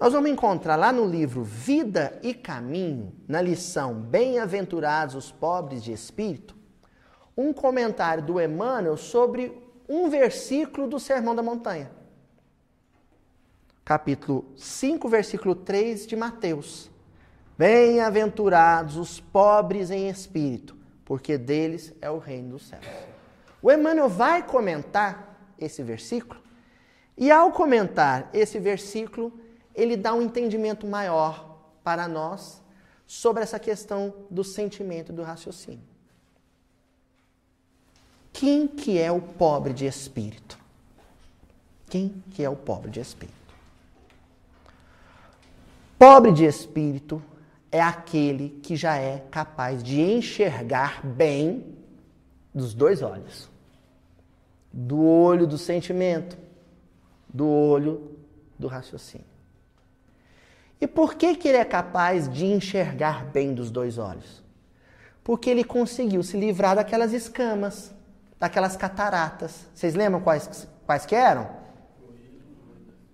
nós 0.00 0.12
vamos 0.12 0.30
encontrar 0.30 0.74
lá 0.74 0.92
no 0.92 1.06
livro 1.06 1.44
Vida 1.44 2.18
e 2.22 2.34
Caminho, 2.34 3.14
na 3.28 3.40
lição 3.40 3.94
Bem-aventurados 3.94 5.14
os 5.14 5.30
pobres 5.30 5.82
de 5.82 5.92
espírito, 5.92 6.56
um 7.36 7.52
comentário 7.52 8.22
do 8.22 8.40
Emmanuel 8.40 8.96
sobre 8.96 9.56
um 9.88 10.10
versículo 10.10 10.88
do 10.88 10.98
Sermão 10.98 11.36
da 11.36 11.42
Montanha 11.42 11.95
capítulo 13.86 14.44
5, 14.56 15.08
versículo 15.08 15.54
3 15.54 16.08
de 16.08 16.16
Mateus. 16.16 16.90
Bem-aventurados 17.56 18.96
os 18.96 19.20
pobres 19.20 19.92
em 19.92 20.08
espírito, 20.08 20.76
porque 21.04 21.38
deles 21.38 21.94
é 22.00 22.10
o 22.10 22.18
reino 22.18 22.50
dos 22.50 22.66
céus. 22.66 22.84
O 23.62 23.70
Emmanuel 23.70 24.08
vai 24.08 24.42
comentar 24.42 25.54
esse 25.56 25.84
versículo, 25.84 26.42
e 27.16 27.30
ao 27.30 27.52
comentar 27.52 28.28
esse 28.34 28.58
versículo, 28.58 29.32
ele 29.72 29.96
dá 29.96 30.12
um 30.12 30.20
entendimento 30.20 30.84
maior 30.84 31.56
para 31.84 32.08
nós 32.08 32.60
sobre 33.06 33.44
essa 33.44 33.60
questão 33.60 34.12
do 34.28 34.42
sentimento 34.42 35.12
e 35.12 35.14
do 35.14 35.22
raciocínio. 35.22 35.86
Quem 38.32 38.66
que 38.66 38.98
é 38.98 39.12
o 39.12 39.20
pobre 39.20 39.72
de 39.72 39.86
espírito? 39.86 40.58
Quem 41.88 42.20
que 42.32 42.42
é 42.42 42.50
o 42.50 42.56
pobre 42.56 42.90
de 42.90 42.98
espírito? 42.98 43.45
Pobre 45.98 46.30
de 46.32 46.44
espírito 46.44 47.22
é 47.72 47.80
aquele 47.80 48.50
que 48.62 48.76
já 48.76 48.96
é 48.96 49.24
capaz 49.30 49.82
de 49.82 50.00
enxergar 50.00 51.04
bem 51.04 51.74
dos 52.54 52.74
dois 52.74 53.00
olhos. 53.00 53.50
Do 54.70 55.02
olho 55.02 55.46
do 55.46 55.56
sentimento, 55.56 56.36
do 57.32 57.48
olho 57.48 58.16
do 58.58 58.66
raciocínio. 58.66 59.26
E 60.78 60.86
por 60.86 61.14
que, 61.14 61.34
que 61.34 61.48
ele 61.48 61.56
é 61.56 61.64
capaz 61.64 62.28
de 62.28 62.44
enxergar 62.44 63.24
bem 63.24 63.54
dos 63.54 63.70
dois 63.70 63.96
olhos? 63.96 64.42
Porque 65.24 65.48
ele 65.48 65.64
conseguiu 65.64 66.22
se 66.22 66.36
livrar 66.36 66.76
daquelas 66.76 67.14
escamas, 67.14 67.94
daquelas 68.38 68.76
cataratas. 68.76 69.66
Vocês 69.74 69.94
lembram 69.94 70.20
quais, 70.20 70.68
quais 70.84 71.06
que 71.06 71.14
eram? 71.14 71.48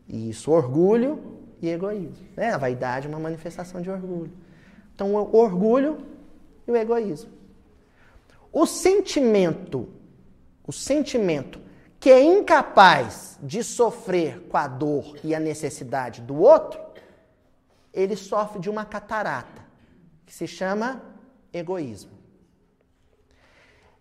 Isso, 0.08 0.50
orgulho, 0.50 1.31
e 1.62 1.68
egoísmo. 1.68 2.26
Né? 2.36 2.52
A 2.52 2.58
vaidade 2.58 3.06
é 3.06 3.08
uma 3.08 3.20
manifestação 3.20 3.80
de 3.80 3.88
orgulho. 3.88 4.32
Então, 4.94 5.14
o 5.14 5.36
orgulho 5.36 6.04
e 6.66 6.70
o 6.72 6.76
egoísmo. 6.76 7.30
O 8.52 8.66
sentimento, 8.66 9.88
o 10.66 10.72
sentimento 10.72 11.60
que 11.98 12.10
é 12.10 12.20
incapaz 12.20 13.38
de 13.40 13.62
sofrer 13.62 14.40
com 14.48 14.56
a 14.56 14.66
dor 14.66 15.16
e 15.22 15.34
a 15.34 15.40
necessidade 15.40 16.20
do 16.20 16.36
outro, 16.36 16.80
ele 17.92 18.16
sofre 18.16 18.58
de 18.58 18.68
uma 18.68 18.84
catarata, 18.84 19.62
que 20.26 20.34
se 20.34 20.48
chama 20.48 21.00
egoísmo. 21.52 22.10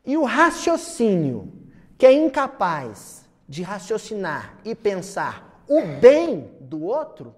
E 0.04 0.17
o 0.17 0.24
raciocínio, 0.24 1.54
que 1.95 2.08
é 2.08 2.12
incapaz 2.12 3.30
de 3.47 3.62
raciocinar 3.62 4.58
e 4.65 4.74
pensar 4.74 5.63
o 5.67 5.82
bem 6.00 6.52
do 6.60 6.82
outro, 6.82 7.36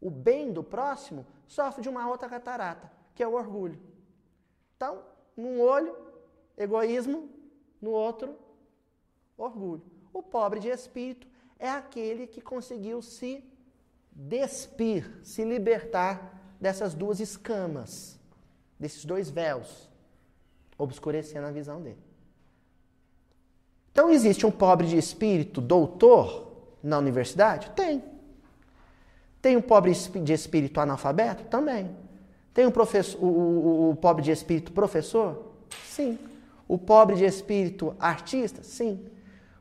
o 0.00 0.10
bem 0.10 0.52
do 0.52 0.62
próximo, 0.62 1.26
sofre 1.46 1.82
de 1.82 1.88
uma 1.88 2.08
outra 2.08 2.28
catarata, 2.28 2.90
que 3.14 3.22
é 3.22 3.26
o 3.26 3.34
orgulho. 3.34 3.80
Então, 4.76 5.02
num 5.36 5.60
olho, 5.60 5.96
egoísmo, 6.56 7.28
no 7.80 7.90
outro, 7.90 8.36
orgulho. 9.36 9.82
O 10.12 10.22
pobre 10.22 10.60
de 10.60 10.68
espírito 10.68 11.26
é 11.58 11.68
aquele 11.68 12.26
que 12.26 12.40
conseguiu 12.40 13.02
se 13.02 13.44
despir, 14.12 15.20
se 15.22 15.44
libertar 15.44 16.56
dessas 16.60 16.94
duas 16.94 17.20
escamas, 17.20 18.18
desses 18.78 19.04
dois 19.04 19.30
véus, 19.30 19.88
obscurecendo 20.76 21.46
a 21.46 21.52
visão 21.52 21.80
dele. 21.82 22.02
Então, 23.92 24.10
existe 24.10 24.46
um 24.46 24.50
pobre 24.50 24.86
de 24.86 24.96
espírito, 24.96 25.60
doutor, 25.60 26.76
na 26.82 26.98
universidade? 26.98 27.70
Tem. 27.70 28.17
Tem 29.40 29.56
o 29.56 29.62
pobre 29.62 29.92
de 29.92 30.32
espírito 30.32 30.80
analfabeto? 30.80 31.44
Também. 31.44 31.90
Tem 32.52 32.66
o, 32.66 32.72
professor, 32.72 33.22
o, 33.22 33.26
o, 33.26 33.90
o 33.90 33.96
pobre 33.96 34.22
de 34.22 34.30
espírito 34.30 34.72
professor? 34.72 35.52
Sim. 35.84 36.18
O 36.66 36.76
pobre 36.76 37.16
de 37.16 37.24
espírito 37.24 37.94
artista? 37.98 38.62
Sim. 38.62 39.06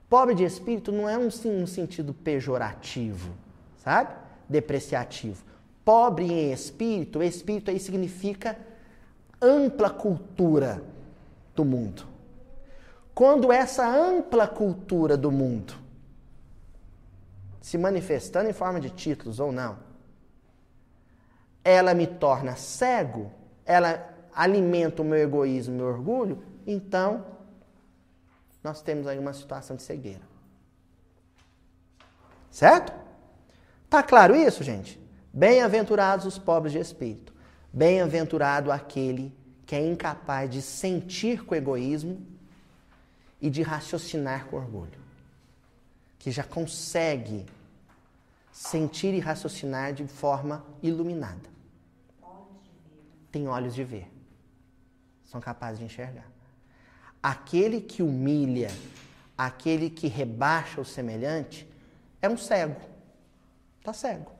Pobre 0.09 0.33
de 0.33 0.43
espírito 0.43 0.91
não 0.91 1.07
é 1.07 1.17
um, 1.17 1.27
um 1.27 1.67
sentido 1.67 2.13
pejorativo, 2.13 3.31
sabe? 3.77 4.15
Depreciativo. 4.47 5.43
Pobre 5.83 6.25
em 6.25 6.51
espírito, 6.51 7.21
espírito 7.21 7.71
aí 7.71 7.79
significa 7.79 8.57
ampla 9.41 9.89
cultura 9.89 10.81
do 11.55 11.63
mundo. 11.63 12.03
quando 13.13 13.51
essa 13.51 13.87
ampla 13.87 14.47
cultura 14.47 15.17
do 15.17 15.31
mundo, 15.31 15.73
se 17.67 17.77
manifestando 17.77 18.49
em 18.49 18.53
forma 18.53 18.79
de 18.79 18.89
títulos 18.89 19.41
ou 19.41 19.51
não, 19.51 19.77
ela 21.65 21.93
me 21.93 22.07
torna 22.07 22.55
cego, 22.55 23.29
ela 23.65 24.07
alimenta 24.33 25.01
o 25.01 25.05
meu 25.05 25.17
egoísmo, 25.17 25.73
o 25.73 25.77
meu 25.77 25.87
orgulho, 25.87 26.41
então 26.65 27.25
nós 28.63 28.81
temos 28.81 29.05
aí 29.05 29.19
uma 29.19 29.33
situação 29.33 29.75
de 29.75 29.83
cegueira. 29.83 30.21
Certo? 32.49 32.93
Tá 33.89 34.01
claro 34.01 34.33
isso, 34.33 34.63
gente? 34.63 34.97
Bem-aventurados 35.33 36.25
os 36.25 36.39
pobres 36.39 36.71
de 36.71 36.79
espírito. 36.79 37.33
Bem-aventurado 37.73 38.71
aquele 38.71 39.35
que 39.65 39.75
é 39.75 39.85
incapaz 39.85 40.49
de 40.49 40.61
sentir 40.61 41.43
com 41.43 41.53
egoísmo 41.53 42.25
e 43.41 43.49
de 43.49 43.61
raciocinar 43.61 44.45
com 44.45 44.55
orgulho. 44.55 45.05
Que 46.17 46.31
já 46.31 46.45
consegue 46.45 47.45
sentir 48.57 49.13
e 49.13 49.19
raciocinar 49.19 49.93
de 49.93 50.07
forma 50.07 50.65
iluminada. 50.81 51.47
Tem 53.31 53.47
olhos 53.47 53.75
de 53.75 53.83
ver. 53.83 54.11
São 55.25 55.39
capazes 55.39 55.77
de 55.77 55.85
enxergar. 55.85 56.25
Aquele 57.21 57.79
que 57.79 58.01
humilha, 58.01 58.71
aquele 59.37 59.91
que 59.91 60.07
rebaixa 60.07 60.81
o 60.81 60.85
semelhante, 60.85 61.69
é 62.19 62.27
um 62.27 62.35
cego. 62.35 62.81
Está 63.77 63.93
cego. 63.93 64.31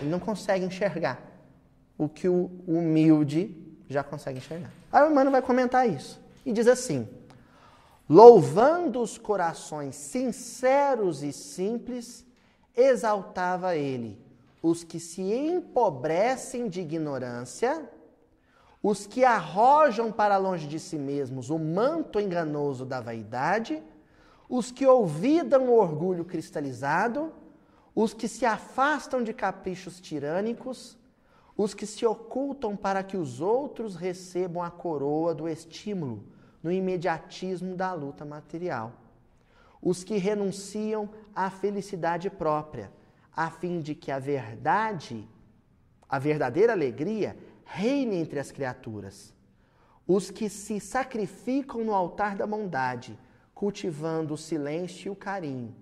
Ele 0.00 0.10
não 0.10 0.20
consegue 0.20 0.66
enxergar 0.66 1.22
o 1.96 2.06
que 2.06 2.28
o 2.28 2.50
humilde 2.66 3.56
já 3.88 4.04
consegue 4.04 4.38
enxergar. 4.38 4.70
Aí 4.92 5.02
o 5.02 5.06
irmão 5.06 5.30
vai 5.30 5.40
comentar 5.40 5.88
isso 5.88 6.20
e 6.44 6.52
diz 6.52 6.66
assim: 6.66 7.08
louvando 8.06 9.00
os 9.00 9.16
corações 9.16 9.96
sinceros 9.96 11.22
e 11.22 11.32
simples, 11.32 12.26
exaltava 12.76 13.76
ele. 13.76 14.18
Os 14.62 14.84
que 14.84 15.00
se 15.00 15.22
empobrecem 15.22 16.68
de 16.68 16.80
ignorância, 16.80 17.88
os 18.82 19.06
que 19.06 19.24
arrojam 19.24 20.10
para 20.10 20.36
longe 20.36 20.66
de 20.66 20.78
si 20.78 20.98
mesmos 20.98 21.50
o 21.50 21.58
manto 21.58 22.18
enganoso 22.18 22.84
da 22.84 23.00
vaidade, 23.00 23.82
os 24.48 24.70
que 24.70 24.86
olvidam 24.86 25.68
o 25.68 25.78
orgulho 25.78 26.24
cristalizado, 26.24 27.32
os 27.94 28.12
que 28.12 28.28
se 28.28 28.44
afastam 28.44 29.22
de 29.22 29.32
caprichos 29.32 30.00
tirânicos, 30.00 30.98
os 31.56 31.74
que 31.74 31.86
se 31.86 32.06
ocultam 32.06 32.76
para 32.76 33.02
que 33.02 33.16
os 33.16 33.40
outros 33.40 33.94
recebam 33.94 34.62
a 34.62 34.70
coroa 34.70 35.34
do 35.34 35.48
estímulo 35.48 36.24
no 36.62 36.70
imediatismo 36.70 37.74
da 37.74 37.92
luta 37.92 38.24
material, 38.24 38.92
os 39.82 40.04
que 40.04 40.16
renunciam 40.16 41.10
à 41.34 41.50
felicidade 41.50 42.30
própria, 42.30 42.92
a 43.34 43.50
fim 43.50 43.80
de 43.80 43.96
que 43.96 44.12
a 44.12 44.18
verdade, 44.18 45.28
a 46.08 46.18
verdadeira 46.20 46.72
alegria, 46.72 47.36
reine 47.64 48.16
entre 48.16 48.38
as 48.38 48.52
criaturas, 48.52 49.34
os 50.06 50.30
que 50.30 50.48
se 50.48 50.78
sacrificam 50.78 51.84
no 51.84 51.94
altar 51.94 52.36
da 52.36 52.46
bondade, 52.46 53.18
cultivando 53.52 54.34
o 54.34 54.38
silêncio 54.38 55.08
e 55.08 55.10
o 55.10 55.16
carinho, 55.16 55.74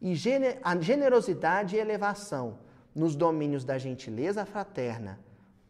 e 0.00 0.14
a 0.62 0.80
generosidade 0.80 1.76
e 1.76 1.78
elevação 1.78 2.58
nos 2.94 3.14
domínios 3.14 3.64
da 3.64 3.78
gentileza 3.78 4.44
fraterna, 4.44 5.20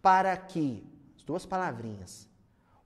para 0.00 0.36
que, 0.36 0.86
as 1.16 1.24
duas 1.24 1.44
palavrinhas, 1.44 2.28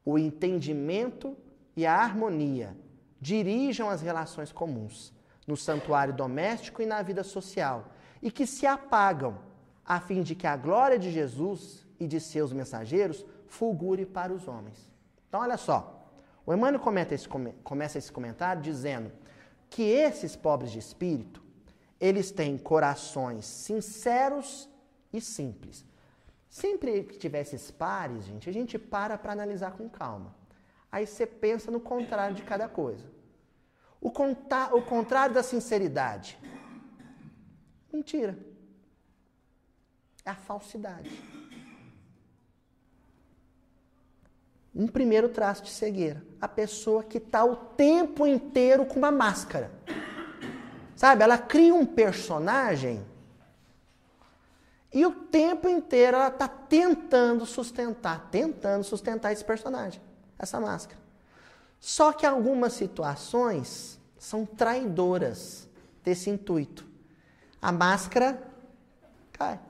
o 0.04 0.18
entendimento 0.18 1.36
e 1.76 1.86
a 1.86 1.94
harmonia 1.94 2.76
dirijam 3.20 3.90
as 3.90 4.00
relações 4.00 4.50
comuns 4.50 5.12
no 5.46 5.56
santuário 5.56 6.14
doméstico 6.14 6.80
e 6.80 6.86
na 6.86 7.02
vida 7.02 7.22
social, 7.22 7.92
e 8.22 8.30
que 8.30 8.46
se 8.46 8.66
apagam, 8.66 9.38
a 9.84 10.00
fim 10.00 10.22
de 10.22 10.34
que 10.34 10.46
a 10.46 10.56
glória 10.56 10.98
de 10.98 11.10
Jesus 11.10 11.86
e 11.98 12.06
de 12.06 12.20
seus 12.20 12.52
mensageiros 12.52 13.24
fulgure 13.46 14.06
para 14.06 14.32
os 14.32 14.46
homens. 14.46 14.90
Então, 15.28 15.40
olha 15.40 15.56
só, 15.56 16.08
o 16.46 16.54
Emmanuel 16.54 16.82
esse, 17.10 17.28
começa 17.62 17.98
esse 17.98 18.12
comentário 18.12 18.62
dizendo 18.62 19.10
que 19.68 19.82
esses 19.82 20.36
pobres 20.36 20.70
de 20.70 20.78
espírito, 20.78 21.42
eles 22.00 22.30
têm 22.30 22.56
corações 22.56 23.44
sinceros 23.44 24.68
e 25.12 25.20
simples. 25.20 25.84
Sempre 26.48 27.04
que 27.04 27.18
tiver 27.18 27.42
esses 27.42 27.70
pares, 27.70 28.24
gente, 28.24 28.48
a 28.48 28.52
gente 28.52 28.78
para 28.78 29.18
para 29.18 29.32
analisar 29.32 29.72
com 29.72 29.88
calma. 29.88 30.34
Aí 30.90 31.06
você 31.06 31.26
pensa 31.26 31.70
no 31.70 31.80
contrário 31.80 32.34
de 32.34 32.42
cada 32.42 32.68
coisa. 32.68 33.04
O, 34.00 34.08
o 34.08 34.82
contrário 34.82 35.34
da 35.34 35.42
sinceridade. 35.42 36.38
Mentira. 37.92 38.38
É 40.24 40.30
a 40.30 40.34
falsidade. 40.34 41.10
Um 44.74 44.86
primeiro 44.86 45.28
traço 45.28 45.62
de 45.62 45.70
cegueira. 45.70 46.24
A 46.40 46.48
pessoa 46.48 47.04
que 47.04 47.18
está 47.18 47.44
o 47.44 47.56
tempo 47.56 48.26
inteiro 48.26 48.86
com 48.86 48.98
uma 48.98 49.10
máscara. 49.10 49.70
Sabe? 50.96 51.22
Ela 51.22 51.38
cria 51.38 51.74
um 51.74 51.86
personagem 51.86 53.04
e 54.92 55.06
o 55.06 55.12
tempo 55.12 55.68
inteiro 55.68 56.16
ela 56.16 56.28
está 56.28 56.48
tentando 56.48 57.46
sustentar, 57.46 58.28
tentando 58.30 58.82
sustentar 58.82 59.32
esse 59.32 59.44
personagem, 59.44 60.00
essa 60.40 60.58
máscara. 60.58 60.98
Só 61.78 62.12
que 62.12 62.26
algumas 62.26 62.72
situações 62.72 64.00
são 64.18 64.44
traidoras 64.44 65.68
desse 66.02 66.30
intuito. 66.30 66.86
A 67.60 67.70
máscara 67.70 68.42
cai. 69.32 69.60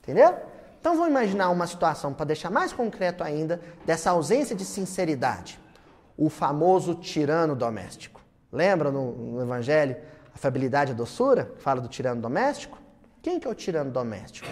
Entendeu? 0.00 0.36
Então 0.80 0.94
vamos 0.94 1.10
imaginar 1.10 1.50
uma 1.50 1.66
situação 1.66 2.12
para 2.12 2.26
deixar 2.26 2.50
mais 2.50 2.72
concreto 2.72 3.22
ainda 3.22 3.60
dessa 3.84 4.10
ausência 4.10 4.54
de 4.54 4.64
sinceridade. 4.64 5.60
O 6.16 6.28
famoso 6.28 6.96
tirano 6.96 7.54
doméstico. 7.54 8.20
Lembra 8.50 8.90
no, 8.90 9.12
no 9.12 9.42
Evangelho 9.42 9.96
a 10.34 10.38
fabilidade 10.38 10.90
e 10.90 10.94
a 10.94 10.96
doçura? 10.96 11.54
Fala 11.58 11.80
do 11.80 11.88
tirano 11.88 12.20
doméstico? 12.20 12.78
Quem 13.22 13.38
que 13.38 13.46
é 13.46 13.50
o 13.50 13.54
tirano 13.54 13.90
doméstico? 13.90 14.48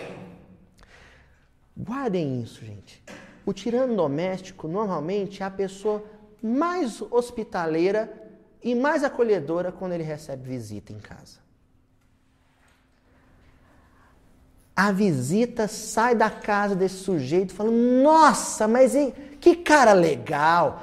Guardem 1.77 2.41
isso, 2.41 2.65
gente. 2.65 3.03
O 3.45 3.53
tirano 3.53 3.97
doméstico 3.97 4.69
normalmente 4.69 5.43
é 5.43 5.47
a 5.47 5.51
pessoa 5.51 6.05
mais 6.43 7.03
hospitaleira 7.03 8.13
e 8.63 8.75
mais 8.75 9.03
acolhedora 9.03 9.73
quando 9.73 9.93
ele 9.93 10.03
recebe 10.03 10.49
visita 10.49 10.93
em 10.93 10.99
casa. 10.99 11.39
A 14.77 14.93
visita 14.93 15.69
sai 15.69 16.15
da 16.15 16.31
casa 16.31 16.75
desse 16.75 16.97
sujeito 16.97 17.53
falando: 17.53 17.77
Nossa, 18.03 18.67
mas 18.67 18.95
hein, 18.95 19.13
que 19.41 19.57
cara 19.57 19.93
legal! 19.93 20.83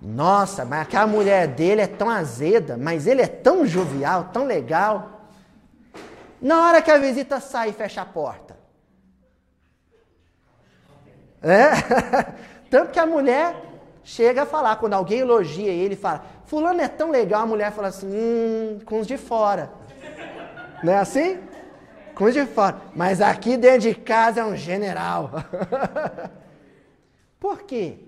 Nossa, 0.00 0.64
mas 0.64 0.82
aquela 0.82 1.06
mulher 1.06 1.48
dele 1.48 1.80
é 1.80 1.86
tão 1.86 2.08
azeda, 2.08 2.76
mas 2.76 3.06
ele 3.06 3.20
é 3.20 3.26
tão 3.26 3.66
jovial, 3.66 4.30
tão 4.32 4.44
legal. 4.44 5.22
Na 6.40 6.66
hora 6.66 6.80
que 6.80 6.90
a 6.90 6.98
visita 6.98 7.40
sai 7.40 7.70
e 7.70 7.72
fecha 7.72 8.02
a 8.02 8.06
porta. 8.06 8.57
É? 11.42 11.70
Tanto 12.70 12.92
que 12.92 12.98
a 12.98 13.06
mulher 13.06 13.54
chega 14.02 14.42
a 14.42 14.46
falar, 14.46 14.76
quando 14.76 14.94
alguém 14.94 15.20
elogia 15.20 15.70
ele, 15.70 15.96
fala: 15.96 16.24
Fulano 16.46 16.80
é 16.80 16.88
tão 16.88 17.10
legal, 17.10 17.42
a 17.42 17.46
mulher 17.46 17.72
fala 17.72 17.88
assim: 17.88 18.08
Hum, 18.08 18.80
com 18.84 19.00
os 19.00 19.06
de 19.06 19.16
fora. 19.16 19.70
Não 20.82 20.92
é 20.92 20.98
assim? 20.98 21.48
com 22.18 22.28
de 22.30 22.44
fora. 22.46 22.82
Mas 22.96 23.20
aqui 23.20 23.56
dentro 23.56 23.82
de 23.82 23.94
casa 23.94 24.40
é 24.40 24.44
um 24.44 24.56
general. 24.56 25.30
Por 27.38 27.62
quê? 27.62 28.00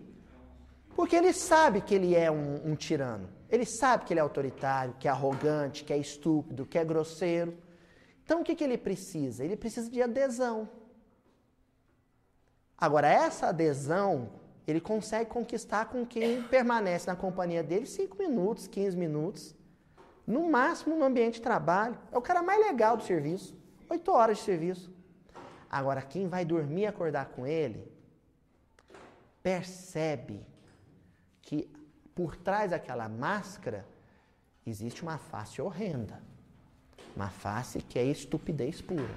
Porque 0.97 1.15
ele 1.15 1.33
sabe 1.33 1.81
que 1.81 1.95
ele 1.95 2.17
é 2.17 2.29
um, 2.29 2.73
um, 2.73 2.75
tirano. 2.75 3.29
Ele 3.49 3.65
sabe 3.65 4.05
que 4.05 4.13
ele 4.13 4.19
é 4.19 4.23
autoritário, 4.23 4.97
que 4.99 5.07
é 5.07 5.11
arrogante, 5.11 5.85
que 5.85 5.93
é 5.93 5.97
estúpido, 5.97 6.67
que 6.67 6.77
é 6.77 6.85
grosseiro. 6.85 7.57
Então 8.25 8.41
o 8.41 8.45
que, 8.45 8.57
que 8.57 8.65
ele 8.65 8.77
precisa? 8.77 9.45
Ele 9.45 9.57
precisa 9.57 9.89
de 9.89 10.03
adesão. 10.03 10.69
Agora, 12.81 13.09
essa 13.09 13.49
adesão 13.49 14.31
ele 14.67 14.81
consegue 14.81 15.29
conquistar 15.29 15.87
com 15.87 16.07
quem 16.07 16.43
permanece 16.45 17.07
na 17.07 17.17
companhia 17.17 17.63
dele 17.63 17.87
5 17.87 18.17
minutos, 18.17 18.67
15 18.67 18.97
minutos. 18.97 19.55
No 20.27 20.51
máximo 20.51 20.97
no 20.97 21.05
ambiente 21.05 21.35
de 21.35 21.43
trabalho. 21.43 21.99
É 22.11 22.17
o 22.17 22.23
cara 22.23 22.43
mais 22.43 22.61
legal 22.61 22.97
do 22.97 23.03
serviço. 23.03 23.55
Oito 23.89 24.13
horas 24.13 24.39
de 24.39 24.45
serviço. 24.45 24.93
Agora, 25.69 26.01
quem 26.03 26.29
vai 26.29 26.45
dormir 26.45 26.83
e 26.83 26.87
acordar 26.87 27.27
com 27.27 27.47
ele, 27.47 27.91
percebe 29.43 30.47
que 31.43 31.71
por 32.15 32.37
trás 32.37 32.71
daquela 32.71 33.09
máscara 33.09 33.85
existe 34.67 35.03
uma 35.03 35.19
face 35.19 35.61
horrenda. 35.61 36.23
Uma 37.15 37.29
face 37.29 37.83
que 37.83 37.99
é 37.99 38.05
estupidez 38.05 38.81
pura. 38.81 39.15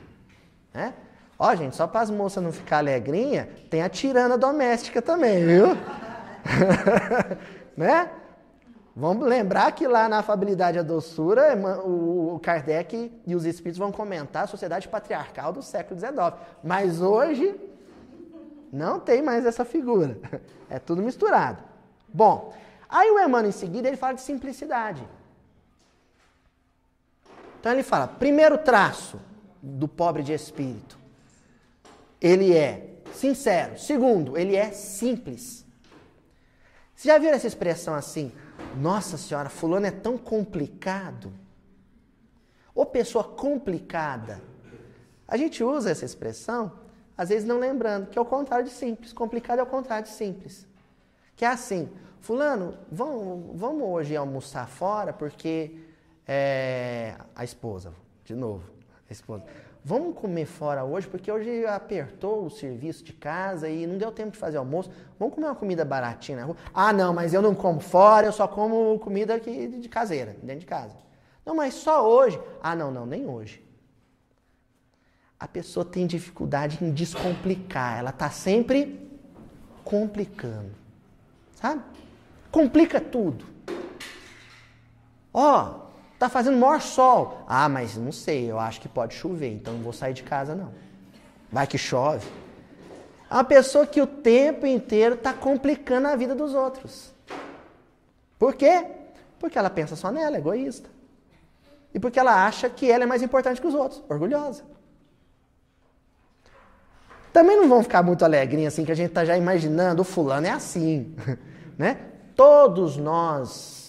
Né? 0.74 0.96
Ó, 1.38 1.56
gente, 1.56 1.76
só 1.76 1.88
para 1.88 2.02
as 2.02 2.10
moças 2.10 2.44
não 2.44 2.52
ficar 2.52 2.78
alegrinha, 2.78 3.50
tem 3.70 3.82
a 3.82 3.90
tirana 3.90 4.38
doméstica 4.38 5.02
também, 5.02 5.46
viu? 5.46 5.68
né? 7.76 8.10
Vamos 8.96 9.28
lembrar 9.28 9.72
que 9.72 9.88
lá 9.88 10.08
na 10.08 10.20
afabilidade 10.20 10.78
a 10.78 10.84
doçura, 10.84 11.56
o 11.84 12.40
Kardec 12.44 13.12
e 13.26 13.36
os 13.36 13.44
espíritos 13.44 13.80
vão 13.80 13.92
comentar 13.92 14.44
a 14.44 14.48
sociedade 14.48 14.88
patriarcal 14.88 15.52
do 15.52 15.64
século 15.64 16.00
XIX. 16.00 16.16
Mas 16.64 17.02
hoje 17.02 17.60
não 18.72 19.00
tem 19.00 19.22
mais 19.22 19.46
essa 19.46 19.66
figura. 19.66 20.18
É 20.70 20.80
tudo 20.80 21.04
misturado. 21.04 21.62
Bom, 22.12 22.52
aí 22.90 23.12
o 23.12 23.20
Emmanuel 23.20 23.50
em 23.50 23.52
seguida 23.52 23.88
ele 23.88 23.96
fala 23.96 24.16
de 24.16 24.22
simplicidade. 24.22 25.08
Então 27.60 27.72
ele 27.72 27.84
fala, 27.84 28.08
primeiro 28.08 28.58
traço 28.58 29.20
do 29.62 29.88
pobre 29.88 30.24
de 30.24 30.34
espírito, 30.34 30.98
ele 32.24 32.56
é 32.56 33.02
sincero. 33.14 33.78
Segundo, 33.78 34.38
ele 34.38 34.56
é 34.56 34.72
simples. 34.72 35.66
Você 36.96 37.10
já 37.10 37.18
viu 37.18 37.30
essa 37.32 37.46
expressão 37.46 37.94
assim? 37.94 38.32
Nossa 38.78 39.18
senhora, 39.18 39.50
fulano 39.50 39.86
é 39.86 39.92
tão 39.92 40.18
complicado. 40.18 41.34
Ou 42.74 42.86
pessoa 42.86 43.26
complicada. 43.26 44.42
A 45.28 45.36
gente 45.36 45.62
usa 45.64 45.92
essa 45.92 46.06
expressão, 46.06 46.72
às 47.18 47.28
vezes 47.28 47.46
não 47.46 47.60
lembrando, 47.60 48.08
que 48.08 48.18
é 48.18 48.22
o 48.22 48.26
contrário 48.26 48.66
de 48.66 48.72
simples. 48.72 49.12
Complicado 49.12 49.60
é 49.60 49.64
o 49.64 49.68
contrário 49.68 50.06
de 50.06 50.14
simples. 50.14 50.66
Que 51.36 51.44
é 51.44 51.50
assim, 51.50 51.90
fulano, 52.22 52.78
vamos, 52.90 53.60
vamos 53.60 53.84
hoje 53.84 54.16
almoçar 54.16 54.68
fora 54.70 55.12
porque 55.12 55.78
é, 56.26 57.16
a 57.36 57.44
esposa, 57.44 57.94
de 58.24 58.34
novo, 58.34 58.64
a 59.10 59.12
esposa. 59.12 59.44
Vamos 59.86 60.16
comer 60.16 60.46
fora 60.46 60.86
hoje, 60.86 61.08
porque 61.08 61.30
hoje 61.30 61.66
apertou 61.66 62.46
o 62.46 62.50
serviço 62.50 63.04
de 63.04 63.12
casa 63.12 63.68
e 63.68 63.86
não 63.86 63.98
deu 63.98 64.14
tempo 64.14 64.32
de 64.32 64.38
fazer 64.38 64.56
almoço. 64.56 64.90
Vamos 65.20 65.36
comer 65.36 65.48
uma 65.48 65.56
comida 65.56 65.84
baratinha 65.84 66.38
na 66.38 66.46
rua. 66.46 66.56
Ah, 66.74 66.94
não, 66.94 67.14
mas 67.14 67.34
eu 67.34 67.42
não 67.42 67.54
como 67.54 67.82
fora, 67.82 68.26
eu 68.26 68.32
só 68.32 68.48
como 68.48 68.98
comida 69.00 69.36
aqui 69.36 69.68
de 69.68 69.90
caseira, 69.90 70.38
dentro 70.42 70.62
de 70.62 70.66
casa. 70.66 70.96
Não, 71.46 71.54
mas 71.54 71.74
só 71.74 72.08
hoje. 72.08 72.40
Ah, 72.62 72.74
não, 72.74 72.92
não, 72.92 73.06
nem 73.06 73.28
hoje. 73.28 73.62
A 75.38 75.50
pessoa 75.50 75.86
tem 75.86 76.08
dificuldade 76.08 76.80
em 76.82 76.90
descomplicar, 76.92 78.00
ela 78.00 78.12
está 78.12 78.30
sempre 78.30 79.12
complicando. 79.84 80.72
Sabe? 81.56 81.84
Complica 82.50 83.02
tudo. 83.02 83.46
Ó, 85.34 85.83
Tá 86.24 86.30
fazendo 86.30 86.58
maior 86.58 86.80
sol. 86.80 87.44
Ah, 87.46 87.68
mas 87.68 87.98
não 87.98 88.14
sei, 88.14 88.50
eu 88.50 88.58
acho 88.58 88.80
que 88.80 88.88
pode 88.88 89.14
chover, 89.14 89.52
então 89.52 89.74
não 89.74 89.82
vou 89.82 89.92
sair 89.92 90.14
de 90.14 90.24
casa 90.24 90.56
não. 90.56 90.72
Vai 91.52 91.68
que 91.68 91.78
chove. 91.78 92.26
É 93.30 93.34
uma 93.34 93.44
pessoa 93.44 93.86
que 93.86 94.02
o 94.02 94.08
tempo 94.08 94.66
inteiro 94.66 95.16
está 95.16 95.34
complicando 95.34 96.08
a 96.08 96.16
vida 96.16 96.34
dos 96.34 96.54
outros. 96.54 97.14
Por 98.40 98.56
quê? 98.56 98.86
Porque 99.38 99.60
ela 99.60 99.70
pensa 99.70 99.98
só 99.98 100.14
nela, 100.14 100.38
é 100.38 100.40
egoísta. 100.40 100.90
E 101.94 102.00
porque 102.00 102.18
ela 102.18 102.46
acha 102.48 102.70
que 102.70 102.90
ela 102.90 103.04
é 103.04 103.06
mais 103.06 103.22
importante 103.22 103.60
que 103.60 103.68
os 103.68 103.76
outros, 103.76 104.02
orgulhosa. 104.08 104.64
Também 107.34 107.58
não 107.58 107.68
vão 107.68 107.84
ficar 107.84 108.02
muito 108.02 108.24
alegrinhos 108.24 108.74
assim, 108.74 108.86
que 108.86 108.94
a 108.94 108.96
gente 108.96 109.10
está 109.10 109.26
já 109.26 109.38
imaginando, 109.38 110.04
o 110.04 110.06
fulano 110.06 110.48
é 110.48 110.52
assim. 110.52 111.18
né? 111.78 111.98
Todos 112.34 112.96
nós 112.96 113.83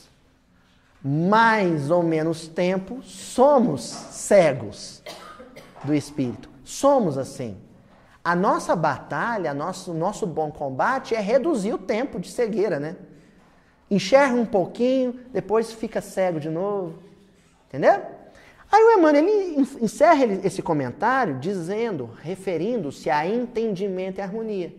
mais 1.04 1.90
ou 1.90 2.02
menos 2.02 2.48
tempo, 2.48 3.02
somos 3.02 3.82
cegos 3.82 5.02
do 5.84 5.94
espírito. 5.94 6.48
Somos 6.64 7.18
assim. 7.18 7.58
A 8.24 8.34
nossa 8.34 8.74
batalha, 8.74 9.52
nosso, 9.52 9.92
nosso 9.92 10.26
bom 10.26 10.50
combate 10.50 11.14
é 11.14 11.20
reduzir 11.20 11.74
o 11.74 11.78
tempo 11.78 12.18
de 12.18 12.30
cegueira, 12.30 12.80
né? 12.80 12.96
Enxerga 13.90 14.34
um 14.34 14.46
pouquinho, 14.46 15.20
depois 15.30 15.70
fica 15.74 16.00
cego 16.00 16.40
de 16.40 16.48
novo. 16.48 16.94
Entendeu? 17.68 18.00
Aí 18.72 18.82
o 18.82 18.98
Emmanuel 18.98 19.26
ele 19.26 19.66
encerra 19.82 20.24
esse 20.42 20.62
comentário 20.62 21.38
dizendo, 21.38 22.10
referindo-se 22.22 23.10
a 23.10 23.26
entendimento 23.26 24.18
e 24.18 24.22
harmonia. 24.22 24.74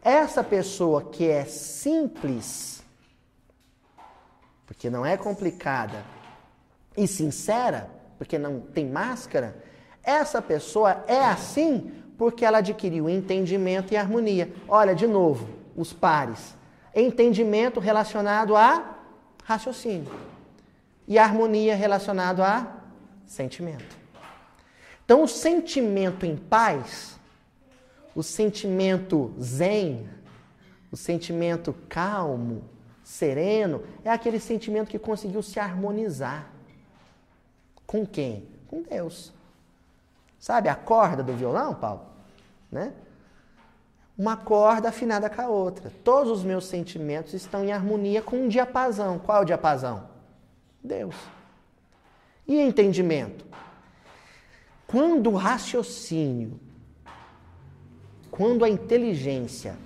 Essa 0.00 0.44
pessoa 0.44 1.02
que 1.02 1.28
é 1.28 1.44
simples, 1.44 2.75
porque 4.66 4.90
não 4.90 5.06
é 5.06 5.16
complicada, 5.16 6.04
e 6.96 7.06
sincera, 7.06 7.90
porque 8.18 8.38
não 8.38 8.60
tem 8.60 8.86
máscara, 8.88 9.62
essa 10.02 10.40
pessoa 10.40 11.04
é 11.06 11.24
assim 11.24 11.92
porque 12.16 12.44
ela 12.44 12.58
adquiriu 12.58 13.08
entendimento 13.08 13.92
e 13.92 13.96
harmonia. 13.96 14.52
Olha, 14.66 14.94
de 14.94 15.06
novo, 15.06 15.48
os 15.76 15.92
pares. 15.92 16.54
Entendimento 16.94 17.78
relacionado 17.78 18.56
a 18.56 18.96
raciocínio 19.44 20.12
e 21.06 21.18
harmonia 21.18 21.76
relacionado 21.76 22.42
a 22.42 22.66
sentimento. 23.26 23.96
Então, 25.04 25.22
o 25.22 25.28
sentimento 25.28 26.24
em 26.24 26.36
paz, 26.36 27.18
o 28.14 28.22
sentimento 28.22 29.32
zen, 29.40 30.08
o 30.90 30.96
sentimento 30.96 31.74
calmo, 31.88 32.64
sereno, 33.06 33.84
é 34.04 34.10
aquele 34.10 34.40
sentimento 34.40 34.90
que 34.90 34.98
conseguiu 34.98 35.40
se 35.40 35.60
harmonizar. 35.60 36.50
Com 37.86 38.04
quem? 38.04 38.48
Com 38.66 38.82
Deus. 38.82 39.32
Sabe 40.40 40.68
a 40.68 40.74
corda 40.74 41.22
do 41.22 41.32
violão, 41.32 41.72
Paulo? 41.72 42.02
Né? 42.70 42.92
Uma 44.18 44.36
corda 44.36 44.88
afinada 44.88 45.30
com 45.30 45.40
a 45.40 45.46
outra. 45.46 45.92
Todos 46.02 46.32
os 46.32 46.44
meus 46.44 46.66
sentimentos 46.66 47.32
estão 47.32 47.64
em 47.64 47.70
harmonia 47.70 48.20
com 48.20 48.38
um 48.38 48.48
diapasão. 48.48 49.20
Qual 49.20 49.38
é 49.38 49.40
o 49.42 49.44
diapasão? 49.44 50.08
Deus. 50.82 51.14
E 52.44 52.60
entendimento? 52.60 53.46
Quando 54.84 55.30
o 55.30 55.36
raciocínio, 55.36 56.58
quando 58.32 58.64
a 58.64 58.68
inteligência 58.68 59.76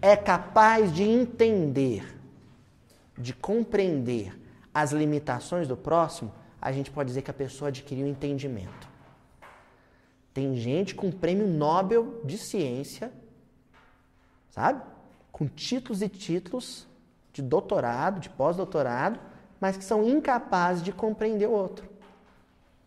é 0.00 0.14
capaz 0.14 0.94
de 0.94 1.02
entender 1.02 2.19
de 3.20 3.34
compreender 3.34 4.38
as 4.72 4.92
limitações 4.92 5.68
do 5.68 5.76
próximo, 5.76 6.32
a 6.60 6.72
gente 6.72 6.90
pode 6.90 7.08
dizer 7.08 7.22
que 7.22 7.30
a 7.30 7.34
pessoa 7.34 7.68
adquiriu 7.68 8.06
entendimento. 8.06 8.88
Tem 10.32 10.54
gente 10.56 10.94
com 10.94 11.10
prêmio 11.10 11.46
Nobel 11.46 12.20
de 12.24 12.38
ciência, 12.38 13.12
sabe? 14.50 14.82
Com 15.32 15.46
títulos 15.46 16.02
e 16.02 16.08
títulos 16.08 16.86
de 17.32 17.42
doutorado, 17.42 18.20
de 18.20 18.30
pós-doutorado, 18.30 19.18
mas 19.60 19.76
que 19.76 19.84
são 19.84 20.08
incapazes 20.08 20.82
de 20.82 20.92
compreender 20.92 21.48
o 21.48 21.52
outro. 21.52 21.88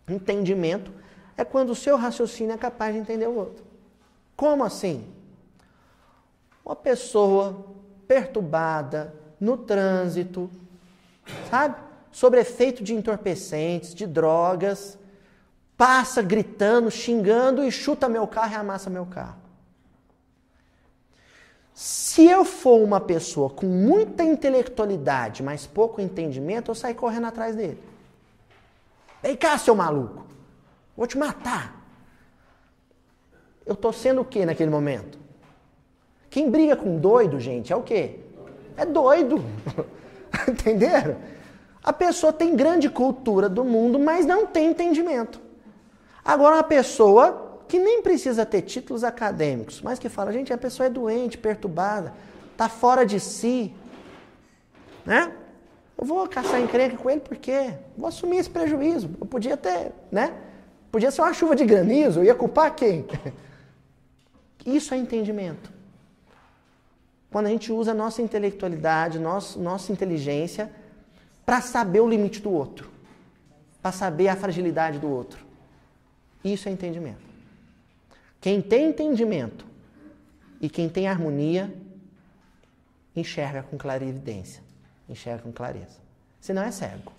Entendimento 0.07 0.91
é 1.37 1.43
quando 1.43 1.71
o 1.71 1.75
seu 1.75 1.97
raciocínio 1.97 2.53
é 2.53 2.57
capaz 2.57 2.93
de 2.93 2.99
entender 2.99 3.27
o 3.27 3.35
outro. 3.35 3.63
Como 4.35 4.63
assim? 4.63 5.07
Uma 6.65 6.75
pessoa 6.75 7.65
perturbada, 8.07 9.13
no 9.43 9.57
trânsito, 9.57 10.49
sabe? 11.49 11.75
Sobre 12.11 12.39
efeito 12.39 12.83
de 12.83 12.93
entorpecentes, 12.93 13.93
de 13.93 14.07
drogas, 14.07 14.97
passa 15.75 16.21
gritando, 16.21 16.89
xingando 16.89 17.63
e 17.63 17.71
chuta 17.71 18.07
meu 18.07 18.25
carro 18.25 18.53
e 18.53 18.55
amassa 18.55 18.89
meu 18.89 19.05
carro. 19.05 19.35
Se 21.73 22.25
eu 22.25 22.45
for 22.45 22.79
uma 22.81 23.01
pessoa 23.01 23.49
com 23.49 23.65
muita 23.65 24.23
intelectualidade, 24.23 25.43
mas 25.43 25.67
pouco 25.67 25.99
entendimento, 25.99 26.71
eu 26.71 26.75
saio 26.75 26.95
correndo 26.95 27.27
atrás 27.27 27.55
dele. 27.55 27.81
Vem 29.21 29.35
cá, 29.35 29.57
seu 29.57 29.75
maluco. 29.75 30.25
Vou 30.95 31.07
te 31.07 31.17
matar. 31.17 31.81
Eu 33.65 33.73
estou 33.73 33.91
sendo 33.91 34.21
o 34.21 34.25
que 34.25 34.45
naquele 34.45 34.69
momento? 34.69 35.17
Quem 36.29 36.49
briga 36.49 36.75
com 36.75 36.97
doido, 36.97 37.39
gente, 37.39 37.73
é 37.73 37.75
o 37.75 37.81
quê? 37.81 38.22
É 38.77 38.85
doido. 38.85 39.43
Entenderam? 40.47 41.17
A 41.83 41.91
pessoa 41.91 42.31
tem 42.31 42.55
grande 42.55 42.89
cultura 42.89 43.49
do 43.49 43.63
mundo, 43.63 43.99
mas 43.99 44.25
não 44.25 44.45
tem 44.45 44.69
entendimento. 44.69 45.41
Agora, 46.23 46.55
uma 46.55 46.63
pessoa 46.63 47.61
que 47.67 47.77
nem 47.77 48.01
precisa 48.01 48.45
ter 48.45 48.61
títulos 48.61 49.03
acadêmicos, 49.03 49.81
mas 49.81 49.99
que 49.99 50.07
fala, 50.07 50.31
gente, 50.31 50.53
a 50.53 50.57
pessoa 50.57 50.87
é 50.87 50.89
doente, 50.89 51.37
perturbada, 51.37 52.13
está 52.51 52.69
fora 52.69 53.05
de 53.05 53.19
si, 53.19 53.73
né? 55.05 55.33
Eu 55.97 56.05
vou 56.05 56.27
caçar 56.27 56.61
encrenca 56.61 56.95
com 56.97 57.09
ele 57.09 57.21
porque 57.21 57.73
vou 57.97 58.07
assumir 58.07 58.37
esse 58.37 58.49
prejuízo. 58.49 59.09
Eu 59.19 59.25
podia 59.25 59.57
ter, 59.57 59.91
né? 60.11 60.33
Podia 60.91 61.11
ser 61.11 61.21
uma 61.21 61.33
chuva 61.33 61.55
de 61.55 61.65
granizo, 61.65 62.19
eu 62.19 62.25
ia 62.25 62.35
culpar 62.35 62.73
quem? 62.75 63.05
Isso 64.65 64.93
é 64.93 64.97
entendimento. 64.97 65.72
Quando 67.33 67.47
a 67.47 67.49
gente 67.49 67.71
usa 67.71 67.91
a 67.91 67.95
nossa 67.95 68.21
intelectualidade, 68.21 69.17
nosso, 69.17 69.59
nossa 69.59 69.91
inteligência, 69.91 70.71
para 71.43 71.61
saber 71.61 71.99
o 71.99 72.07
limite 72.07 72.39
do 72.39 72.51
outro, 72.51 72.91
para 73.81 73.91
saber 73.91 74.27
a 74.27 74.35
fragilidade 74.35 74.99
do 74.99 75.09
outro. 75.09 75.43
Isso 76.43 76.69
é 76.69 76.71
entendimento. 76.71 77.25
Quem 78.39 78.61
tem 78.61 78.89
entendimento 78.89 79.65
e 80.61 80.69
quem 80.69 80.87
tem 80.87 81.07
harmonia, 81.07 81.73
enxerga 83.15 83.63
com 83.63 83.79
clarividência. 83.79 84.61
enxerga 85.09 85.41
com 85.41 85.51
clareza. 85.51 85.97
Senão 86.39 86.61
é 86.61 86.69
cego. 86.69 87.11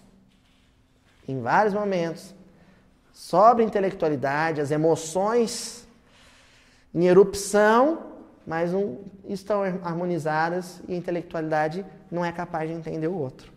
Em 1.26 1.42
vários 1.42 1.74
momentos, 1.74 2.32
sobre 3.12 3.64
intelectualidade, 3.64 4.60
as 4.60 4.70
emoções 4.70 5.88
em 6.94 7.04
erupção, 7.04 8.12
mas 8.46 8.72
não 8.72 9.00
estão 9.29 9.62
harmonizadas 9.83 10.83
e 10.89 10.95
a 10.95 10.97
intelectualidade 10.97 11.85
não 12.11 12.25
é 12.25 12.33
capaz 12.33 12.68
de 12.68 12.77
entender 12.77 13.09
o 13.09 13.16
outro. 13.16 13.53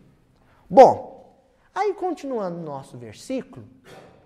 Bom, 0.68 1.38
aí 1.74 1.94
continuando 1.94 2.58
o 2.58 2.62
nosso 2.62 2.96
versículo, 2.96 3.66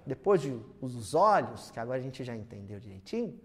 depois 0.07 0.40
de 0.40 0.59
os 0.80 1.14
olhos, 1.14 1.70
que 1.70 1.78
agora 1.78 1.99
a 1.99 2.03
gente 2.03 2.24
já 2.24 2.34
entendeu 2.34 2.80
direitinho, 2.80 3.38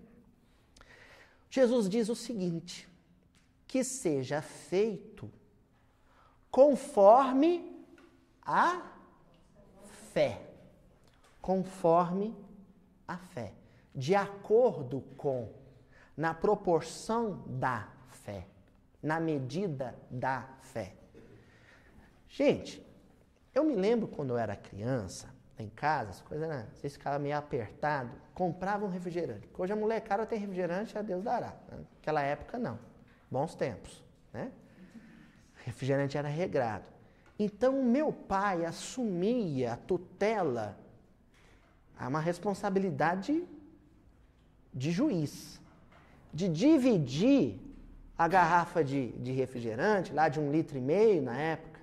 Jesus 1.49 1.87
diz 1.87 2.09
o 2.09 2.15
seguinte: 2.15 2.89
que 3.67 3.83
seja 3.83 4.41
feito 4.41 5.31
conforme 6.49 7.85
a 8.41 8.81
fé. 10.13 10.41
Conforme 11.41 12.35
a 13.07 13.17
fé. 13.17 13.53
De 13.93 14.15
acordo 14.15 15.01
com, 15.17 15.53
na 16.17 16.33
proporção 16.33 17.43
da 17.45 17.87
fé. 18.09 18.47
Na 19.01 19.19
medida 19.19 19.95
da 20.09 20.49
fé. 20.59 20.95
Gente, 22.27 22.85
eu 23.53 23.63
me 23.63 23.75
lembro 23.75 24.07
quando 24.07 24.31
eu 24.31 24.37
era 24.37 24.55
criança, 24.55 25.33
em 25.59 25.69
casa, 25.69 26.11
as 26.11 26.21
coisas 26.21 26.47
eram, 26.47 26.67
vocês 26.71 26.93
ficavam 26.93 27.19
meio 27.19 27.37
apertado, 27.37 28.11
compravam 28.33 28.87
um 28.87 28.91
refrigerante. 28.91 29.49
Hoje 29.57 29.73
a 29.73 29.75
molecada 29.75 30.25
tem 30.25 30.39
refrigerante, 30.39 30.97
a 30.97 31.01
Deus 31.01 31.23
dará. 31.23 31.55
Naquela 31.95 32.21
época, 32.21 32.59
não. 32.59 32.79
Bons 33.29 33.55
tempos, 33.55 34.03
né? 34.31 34.51
Refrigerante 35.65 36.17
era 36.17 36.27
regrado. 36.27 36.85
Então, 37.39 37.79
o 37.79 37.83
meu 37.83 38.11
pai 38.11 38.65
assumia 38.65 39.73
a 39.73 39.77
tutela, 39.77 40.77
uma 41.99 42.19
responsabilidade 42.19 43.43
de 44.73 44.91
juiz, 44.91 45.59
de 46.37 46.47
dividir 46.47 47.59
a 48.15 48.27
garrafa 48.27 48.83
de, 48.83 49.09
de 49.13 49.31
refrigerante, 49.31 50.13
lá 50.13 50.29
de 50.29 50.39
um 50.39 50.51
litro 50.51 50.77
e 50.77 50.81
meio 50.81 51.19
na 51.19 51.35
época, 51.35 51.79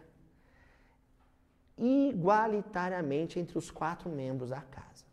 igualitariamente 1.77 3.41
entre 3.41 3.59
os 3.59 3.69
quatro 3.69 4.09
membros 4.09 4.51
da 4.51 4.61
casa. 4.61 5.05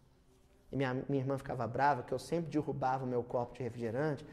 E 0.72 0.76
minha, 0.78 0.94
minha 1.10 1.24
irmã 1.24 1.40
ficava 1.40 1.66
brava 1.68 2.04
que 2.04 2.14
eu 2.14 2.20
sempre 2.20 2.52
derrubava 2.52 3.04
o 3.04 3.08
meu 3.08 3.24
copo 3.24 3.56
de 3.56 3.64
refrigerante. 3.64 4.24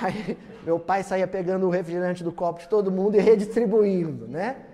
Aí 0.00 0.38
meu 0.64 0.80
pai 0.80 1.02
saía 1.02 1.28
pegando 1.28 1.66
o 1.66 1.70
refrigerante 1.70 2.24
do 2.24 2.32
copo 2.32 2.60
de 2.60 2.70
todo 2.70 2.90
mundo 2.90 3.16
e 3.16 3.20
redistribuindo, 3.20 4.26
né? 4.26 4.64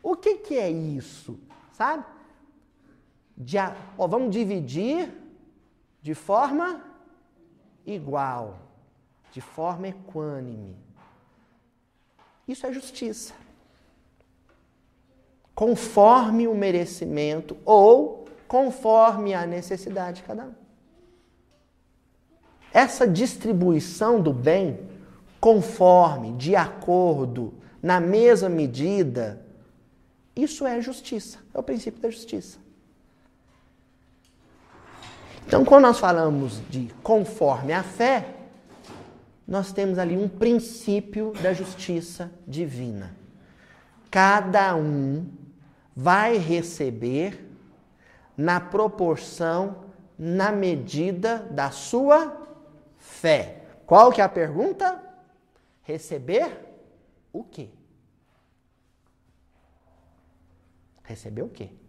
O 0.00 0.14
que, 0.14 0.36
que 0.36 0.56
é 0.56 0.70
isso? 0.70 1.40
Sabe? 1.72 2.04
De, 3.36 3.56
ó, 3.98 4.06
vamos 4.06 4.30
dividir 4.30 5.12
de 6.00 6.14
forma 6.14 6.89
igual, 7.86 8.58
de 9.32 9.40
forma 9.40 9.88
equânime. 9.88 10.76
Isso 12.46 12.66
é 12.66 12.72
justiça. 12.72 13.34
Conforme 15.54 16.48
o 16.48 16.54
merecimento 16.54 17.56
ou 17.64 18.26
conforme 18.48 19.34
a 19.34 19.46
necessidade 19.46 20.18
de 20.18 20.22
cada 20.24 20.44
um. 20.46 20.54
Essa 22.72 23.06
distribuição 23.06 24.20
do 24.20 24.32
bem, 24.32 24.80
conforme, 25.40 26.32
de 26.32 26.56
acordo, 26.56 27.54
na 27.82 28.00
mesma 28.00 28.48
medida, 28.48 29.44
isso 30.34 30.66
é 30.66 30.80
justiça, 30.80 31.38
é 31.52 31.58
o 31.58 31.62
princípio 31.62 32.00
da 32.00 32.10
justiça. 32.10 32.58
Então, 35.50 35.64
quando 35.64 35.82
nós 35.82 35.98
falamos 35.98 36.62
de 36.70 36.94
conforme 37.02 37.72
a 37.72 37.82
fé, 37.82 38.36
nós 39.48 39.72
temos 39.72 39.98
ali 39.98 40.16
um 40.16 40.28
princípio 40.28 41.32
da 41.42 41.52
justiça 41.52 42.30
divina. 42.46 43.16
Cada 44.08 44.76
um 44.76 45.26
vai 45.92 46.36
receber 46.36 47.50
na 48.36 48.60
proporção, 48.60 49.86
na 50.16 50.52
medida 50.52 51.38
da 51.50 51.72
sua 51.72 52.46
fé. 52.96 53.64
Qual 53.84 54.12
que 54.12 54.20
é 54.20 54.24
a 54.24 54.28
pergunta? 54.28 55.02
Receber 55.82 56.64
o 57.32 57.42
quê? 57.42 57.70
Receber 61.02 61.42
o 61.42 61.48
quê? 61.48 61.79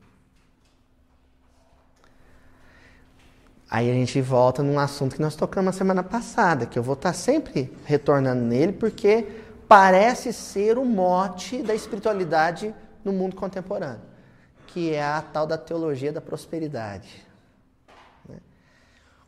Aí 3.72 3.90
a 3.90 3.94
gente 3.94 4.20
volta 4.20 4.62
num 4.62 4.78
assunto 4.78 5.16
que 5.16 5.22
nós 5.22 5.34
tocamos 5.34 5.68
na 5.68 5.72
semana 5.72 6.04
passada, 6.04 6.66
que 6.66 6.78
eu 6.78 6.84
vou 6.84 6.94
estar 6.94 7.14
sempre 7.14 7.74
retornando 7.86 8.42
nele, 8.44 8.74
porque 8.74 9.26
parece 9.66 10.34
ser 10.34 10.78
o 10.78 10.84
mote 10.84 11.64
da 11.64 11.74
espiritualidade 11.74 12.76
no 13.02 13.14
mundo 13.14 13.34
contemporâneo, 13.34 14.02
que 14.68 14.94
é 14.94 15.02
a 15.02 15.22
tal 15.22 15.48
da 15.48 15.58
teologia 15.58 16.12
da 16.12 16.20
prosperidade. 16.20 17.26
Né? 18.28 18.40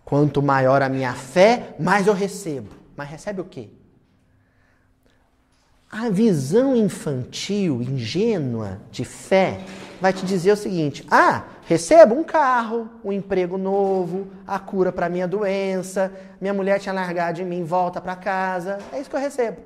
Quanto 0.03 0.41
maior 0.41 0.81
a 0.81 0.89
minha 0.89 1.13
fé, 1.13 1.73
mais 1.79 2.05
eu 2.05 2.13
recebo. 2.13 2.69
Mas 2.97 3.09
recebe 3.09 3.39
o 3.39 3.45
quê? 3.45 3.69
A 5.89 6.09
visão 6.09 6.75
infantil, 6.75 7.81
ingênua 7.81 8.81
de 8.91 9.05
fé 9.05 9.61
vai 10.01 10.11
te 10.11 10.25
dizer 10.25 10.51
o 10.51 10.57
seguinte: 10.57 11.05
ah, 11.09 11.45
recebo 11.65 12.15
um 12.15 12.23
carro, 12.23 12.89
um 13.03 13.11
emprego 13.11 13.57
novo, 13.57 14.27
a 14.45 14.59
cura 14.59 14.91
para 14.91 15.09
minha 15.09 15.27
doença, 15.27 16.13
minha 16.39 16.53
mulher 16.53 16.79
tinha 16.79 16.93
largado 16.93 17.37
de 17.37 17.45
mim, 17.45 17.63
volta 17.63 18.01
para 18.01 18.15
casa, 18.15 18.79
é 18.91 18.99
isso 18.99 19.09
que 19.09 19.15
eu 19.15 19.19
recebo. 19.19 19.61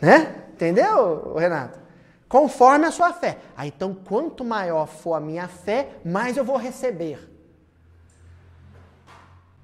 Né? 0.00 0.44
Entendeu, 0.52 1.34
Renato? 1.34 1.78
Conforme 2.28 2.86
a 2.86 2.90
sua 2.90 3.12
fé. 3.12 3.38
Ah, 3.56 3.66
então, 3.66 3.92
quanto 3.92 4.44
maior 4.44 4.86
for 4.86 5.14
a 5.14 5.20
minha 5.20 5.48
fé, 5.48 5.96
mais 6.04 6.36
eu 6.36 6.44
vou 6.44 6.56
receber. 6.56 7.28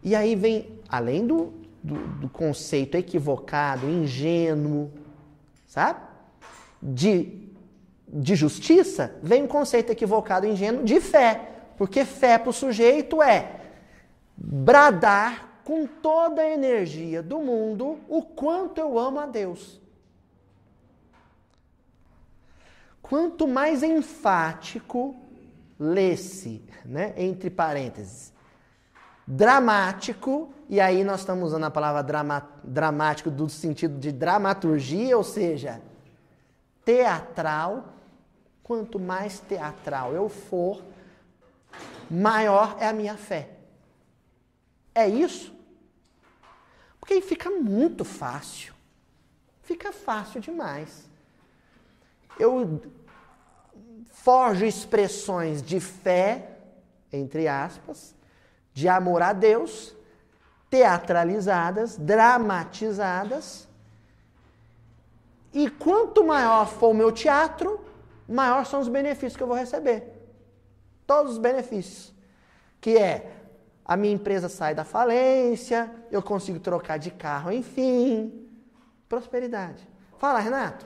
E 0.03 0.15
aí 0.15 0.35
vem, 0.35 0.81
além 0.89 1.27
do, 1.27 1.53
do, 1.83 1.95
do 1.95 2.29
conceito 2.29 2.97
equivocado, 2.97 3.89
ingênuo, 3.89 4.91
sabe? 5.67 6.01
De, 6.83 7.46
de 8.21 8.35
justiça, 8.35 9.15
vem 9.23 9.43
um 9.43 9.47
conceito 9.47 9.91
equivocado, 9.91 10.47
ingênuo 10.47 10.85
de 10.85 11.01
fé. 11.01 11.51
Porque 11.77 12.05
fé 12.05 12.39
para 12.39 12.51
o 12.51 12.53
sujeito 12.53 13.23
é 13.23 13.61
bradar 14.37 15.61
com 15.65 15.87
toda 15.87 16.43
a 16.43 16.51
energia 16.51 17.23
do 17.23 17.39
mundo 17.39 17.99
o 18.09 18.23
quanto 18.23 18.79
eu 18.79 18.99
amo 18.99 19.21
a 19.21 19.27
Deus. 19.27 19.81
Quanto 23.03 23.47
mais 23.47 23.83
enfático 23.83 25.15
lê-se, 25.79 26.63
né, 26.85 27.13
entre 27.17 27.51
parênteses, 27.51 28.33
dramático, 29.27 30.53
e 30.69 30.81
aí 30.81 31.05
nós 31.05 31.21
estamos 31.21 31.49
usando 31.49 31.65
a 31.65 31.71
palavra 31.71 32.03
drama, 32.03 32.49
dramático 32.65 33.31
do 33.31 33.49
sentido 33.49 33.99
de 33.99 34.11
dramaturgia, 34.11 35.17
ou 35.17 35.23
seja, 35.23 35.81
teatral. 36.85 37.96
Quanto 38.67 38.99
mais 38.99 39.39
teatral 39.39 40.13
eu 40.13 40.29
for, 40.29 40.83
maior 42.11 42.77
é 42.81 42.89
a 42.89 42.93
minha 42.93 43.17
fé. 43.17 43.51
É 44.93 45.09
isso? 45.09 45.55
Porque 46.99 47.15
aí 47.15 47.23
fica 47.23 47.49
muito 47.49 48.05
fácil. 48.05 48.75
Fica 49.63 49.93
fácil 49.93 50.41
demais. 50.41 51.09
Eu 52.41 52.83
forjo 54.11 54.65
expressões 54.65 55.63
de 55.63 55.79
fé, 55.79 56.59
entre 57.13 57.47
aspas, 57.47 58.17
de 58.75 58.89
amor 58.89 59.23
a 59.23 59.33
Deus, 59.33 59.95
teatralizadas, 60.69 61.97
dramatizadas. 61.97 63.69
E 65.53 65.71
quanto 65.71 66.25
maior 66.25 66.67
for 66.67 66.89
o 66.89 66.95
meu 66.95 67.13
teatro, 67.13 67.86
maior 68.29 68.65
são 68.67 68.81
os 68.81 68.89
benefícios 68.89 69.37
que 69.37 69.43
eu 69.43 69.47
vou 69.47 69.57
receber. 69.57 70.13
Todos 71.07 71.33
os 71.33 71.39
benefícios. 71.39 72.15
Que 72.81 72.97
é 72.99 73.33
a 73.85 73.97
minha 73.97 74.15
empresa 74.15 74.49
sai 74.49 74.75
da 74.75 74.85
falência, 74.85 75.91
eu 76.11 76.21
consigo 76.21 76.59
trocar 76.59 76.99
de 76.99 77.11
carro, 77.11 77.53
enfim. 77.53 78.49
Prosperidade. 79.09 79.87
Fala, 80.19 80.41
Renato. 80.41 80.85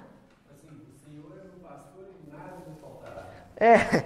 Assim, 0.51 0.77
o 0.77 1.09
Senhor 1.09 1.33
é 1.33 1.45
meu 1.45 1.67
pastor 1.67 2.05
e 2.23 2.31
nada 2.31 2.57
me 2.69 2.77
faltará. 2.81 3.27
É, 3.57 4.05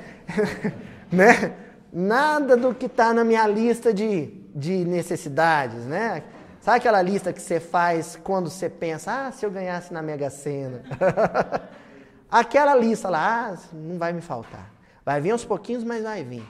né? 1.10 1.56
Nada 1.92 2.56
do 2.56 2.74
que 2.74 2.86
está 2.86 3.12
na 3.12 3.24
minha 3.24 3.46
lista 3.46 3.92
de, 3.92 4.26
de 4.54 4.84
necessidades, 4.84 5.84
né? 5.86 6.22
Sabe 6.60 6.78
aquela 6.78 7.02
lista 7.02 7.32
que 7.32 7.42
você 7.42 7.60
faz 7.60 8.16
quando 8.22 8.48
você 8.48 8.70
pensa, 8.70 9.26
ah, 9.26 9.32
se 9.32 9.44
eu 9.44 9.50
ganhasse 9.50 9.92
na 9.92 10.00
Mega 10.02 10.30
Sena? 10.30 10.82
aquela 12.30 12.74
lista 12.74 13.08
lá, 13.08 13.50
ah, 13.50 13.58
não 13.72 13.98
vai 13.98 14.12
me 14.12 14.20
faltar. 14.20 14.72
Vai 15.04 15.20
vir 15.20 15.30
aos 15.30 15.44
pouquinhos, 15.44 15.84
mas 15.84 16.02
vai 16.02 16.24
vir. 16.24 16.44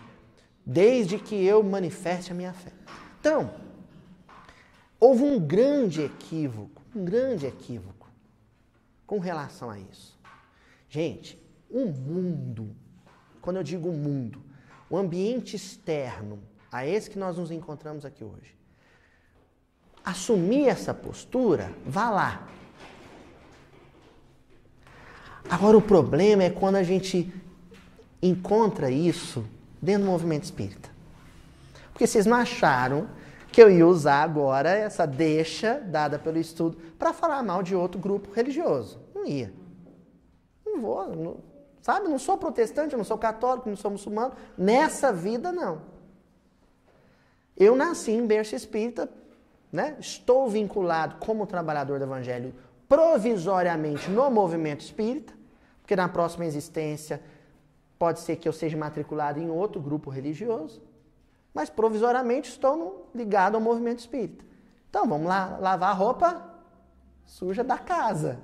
Desde 0.64 1.18
que 1.18 1.35
eu 1.45 1.62
manifeste 1.62 2.33
a 2.33 2.35
minha 2.35 2.53
fé. 2.53 2.72
Então, 3.20 3.55
houve 4.99 5.22
um 5.22 5.39
grande 5.39 6.03
equívoco, 6.03 6.83
um 6.95 7.05
grande 7.05 7.47
equívoco 7.47 8.09
com 9.07 9.18
relação 9.18 9.70
a 9.70 9.79
isso. 9.79 10.18
Gente, 10.89 11.39
o 11.68 11.87
mundo, 11.87 12.75
quando 13.41 13.57
eu 13.57 13.62
digo 13.62 13.91
mundo, 13.91 14.43
o 14.89 14.97
ambiente 14.97 15.57
externo 15.57 16.43
a 16.70 16.87
esse 16.87 17.11
que 17.11 17.18
nós 17.18 17.37
nos 17.37 17.51
encontramos 17.51 18.05
aqui 18.05 18.25
hoje, 18.25 18.55
assumir 20.05 20.68
essa 20.68 20.93
postura, 20.95 21.72
vá 21.85 22.11
lá. 22.11 22.49
Agora, 25.49 25.76
o 25.76 25.82
problema 25.82 26.42
é 26.42 26.51
quando 26.51 26.76
a 26.76 26.82
gente 26.82 27.32
encontra 28.22 28.90
isso 28.90 29.45
dentro 29.80 30.05
do 30.05 30.11
movimento 30.11 30.45
espírita. 30.45 30.88
Porque 31.92 32.07
vocês 32.07 32.26
não 32.26 32.36
acharam 32.36 33.09
que 33.53 33.62
eu 33.62 33.70
ia 33.70 33.86
usar 33.86 34.22
agora 34.22 34.70
essa 34.70 35.07
deixa 35.07 35.78
dada 35.78 36.18
pelo 36.18 36.38
estudo 36.38 36.76
para 36.99 37.12
falar 37.12 37.42
mal 37.42 37.62
de 37.62 37.74
outro 37.74 38.01
grupo 38.01 38.32
religioso. 38.32 38.99
Não 39.14 39.26
ia. 39.26 39.53
Não 40.66 40.80
vou, 40.80 41.09
não, 41.14 41.36
sabe? 41.80 42.09
Não 42.09 42.18
sou 42.18 42.36
protestante, 42.36 42.97
não 42.97 43.05
sou 43.05 43.18
católico, 43.18 43.68
não 43.68 43.76
sou 43.76 43.90
muçulmano. 43.90 44.32
Nessa 44.59 45.12
vida, 45.12 45.53
não. 45.53 45.82
Eu 47.57 47.76
nasci 47.76 48.11
em 48.11 48.26
berço 48.26 48.57
espírita 48.57 49.09
né? 49.74 49.97
estou 49.99 50.49
vinculado 50.49 51.16
como 51.18 51.49
trabalhador 51.49 51.99
do 51.99 52.05
Evangelho 52.05 52.55
provisoriamente 52.89 54.11
no 54.11 54.30
movimento 54.30 54.80
espírita, 54.80 55.32
porque 55.80 55.97
na 55.97 56.09
próxima 56.09 56.45
existência 56.45 57.22
pode 57.99 58.20
ser 58.20 58.37
que 58.37 58.49
eu 58.49 58.53
seja 58.53 58.76
matriculado 58.76 59.41
em 59.41 59.51
outro 59.51 59.80
grupo 59.80 60.11
religioso, 60.11 60.82
mas 61.53 61.70
provisoriamente 61.70 62.51
estou 62.51 62.76
no, 62.76 62.95
ligado 63.14 63.55
ao 63.55 63.61
movimento 63.61 64.01
espírita. 64.01 64.45
Então 64.91 65.07
vamos 65.07 65.26
lá 65.26 65.59
lavar 65.61 65.91
a 65.91 65.95
roupa 65.95 66.55
suja 67.24 67.62
da 67.64 67.78
casa. 67.78 68.41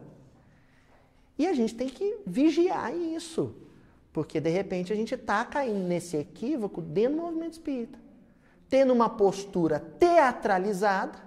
E 1.39 1.47
a 1.47 1.55
gente 1.55 1.75
tem 1.75 1.89
que 1.89 2.19
vigiar 2.27 2.95
isso, 2.95 3.55
porque 4.13 4.41
de 4.41 4.51
repente 4.51 4.93
a 4.93 4.97
gente 4.97 5.15
está 5.15 5.45
caindo 5.45 5.87
nesse 5.87 6.17
equívoco 6.17 6.81
dentro 6.81 7.17
do 7.17 7.23
movimento 7.23 7.55
espírita 7.55 7.99
tendo 8.71 8.93
uma 8.93 9.11
postura 9.11 9.81
teatralizada, 9.81 11.19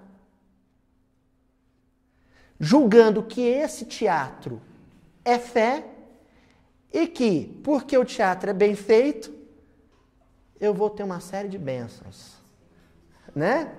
julgando 2.60 3.24
que 3.24 3.41
esse 3.41 3.86
teatro 3.86 4.62
é 5.26 5.38
fé 5.38 5.86
e 6.91 7.08
que, 7.08 7.60
porque 7.64 7.97
o 7.97 8.06
teatro 8.06 8.49
é 8.49 8.54
bem 8.54 8.76
feito, 8.76 9.34
eu 10.60 10.74
vou 10.74 10.89
ter 10.89 11.04
uma 11.04 11.20
série 11.20 11.49
de 11.49 11.58
bênçãos. 11.58 12.38
Né? 13.36 13.74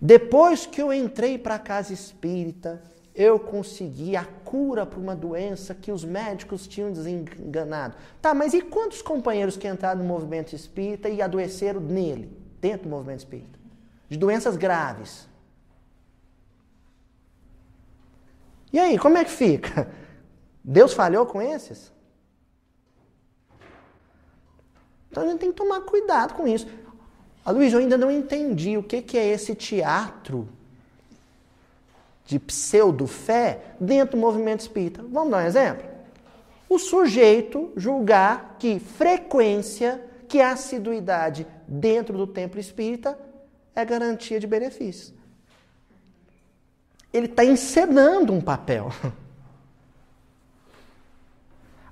Depois 0.00 0.66
que 0.66 0.82
eu 0.82 0.92
entrei 0.92 1.38
para 1.38 1.54
a 1.54 1.58
casa 1.58 1.92
espírita, 1.92 2.82
eu 3.14 3.38
consegui 3.38 4.16
a 4.16 4.24
cura 4.24 4.86
para 4.86 4.98
uma 4.98 5.14
doença 5.14 5.74
que 5.74 5.92
os 5.92 6.04
médicos 6.04 6.66
tinham 6.66 6.92
desenganado. 6.92 7.96
Tá, 8.20 8.32
mas 8.32 8.54
e 8.54 8.60
quantos 8.60 9.02
companheiros 9.02 9.56
que 9.56 9.68
entraram 9.68 10.00
no 10.00 10.06
movimento 10.06 10.54
espírita 10.54 11.08
e 11.08 11.20
adoeceram 11.20 11.80
nele, 11.80 12.34
dentro 12.60 12.84
do 12.84 12.88
movimento 12.88 13.20
espírita? 13.20 13.58
De 14.08 14.18
doenças 14.18 14.56
graves. 14.56 15.28
E 18.72 18.78
aí, 18.78 18.98
como 18.98 19.18
é 19.18 19.24
que 19.24 19.30
fica? 19.30 19.90
Deus 20.62 20.92
falhou 20.92 21.26
com 21.26 21.40
esses? 21.40 21.92
Então 25.10 25.24
a 25.24 25.26
gente 25.26 25.40
tem 25.40 25.50
que 25.50 25.56
tomar 25.56 25.80
cuidado 25.80 26.34
com 26.34 26.46
isso. 26.46 26.68
A 27.44 27.50
Luiz, 27.50 27.72
eu 27.72 27.80
ainda 27.80 27.98
não 27.98 28.10
entendi 28.10 28.76
o 28.76 28.82
que, 28.82 29.02
que 29.02 29.18
é 29.18 29.26
esse 29.26 29.54
teatro 29.54 30.48
de 32.24 32.38
pseudo-fé 32.38 33.74
dentro 33.80 34.16
do 34.16 34.20
movimento 34.20 34.60
espírita. 34.60 35.02
Vamos 35.02 35.30
dar 35.30 35.38
um 35.38 35.46
exemplo? 35.46 35.88
O 36.68 36.78
sujeito 36.78 37.72
julgar 37.76 38.56
que 38.56 38.78
frequência, 38.78 40.00
que 40.28 40.40
assiduidade 40.40 41.44
dentro 41.66 42.16
do 42.16 42.28
templo 42.28 42.60
espírita 42.60 43.18
é 43.74 43.84
garantia 43.84 44.38
de 44.38 44.46
benefícios. 44.46 45.12
Ele 47.12 47.26
está 47.26 47.44
encenando 47.44 48.32
um 48.32 48.40
papel. 48.40 48.90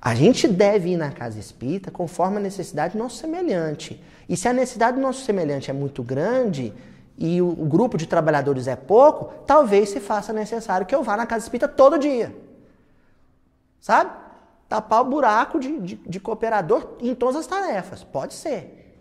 A 0.01 0.15
gente 0.15 0.47
deve 0.47 0.91
ir 0.91 0.97
na 0.97 1.11
casa 1.11 1.39
espírita 1.39 1.91
conforme 1.91 2.37
a 2.37 2.41
necessidade 2.41 2.97
do 2.97 2.99
nosso 2.99 3.17
semelhante. 3.17 4.03
E 4.29 4.37
se 4.37 4.49
a 4.49 4.53
necessidade 4.53 4.97
do 4.97 5.03
nosso 5.03 5.25
semelhante 5.25 5.71
é 5.71 5.75
muito 5.75 6.03
grande, 6.03 6.73
e 7.17 7.43
o, 7.43 7.53
grupo 7.67 7.99
de 7.99 8.07
trabalhadores 8.07 8.69
é 8.69 8.77
pouco, 8.77 9.33
talvez 9.45 9.89
se 9.89 9.99
faça 9.99 10.33
necessário 10.33 10.87
que 10.87 10.95
eu 10.95 11.03
vá 11.03 11.17
na 11.17 11.27
casa 11.27 11.45
espírita 11.45 11.67
todo 11.67 11.99
dia. 11.99 12.35
Sabe? 13.81 14.13
Tapar 14.69 15.03
o 15.03 15.05
buraco 15.05 15.59
de, 15.59 15.81
de, 15.81 15.97
de 15.97 16.21
cooperador 16.21 16.97
em 17.01 17.15
todas 17.17 17.37
as 17.37 17.47
tarefas. 17.47 18.05
Pode 18.05 18.35
ser. 18.35 19.01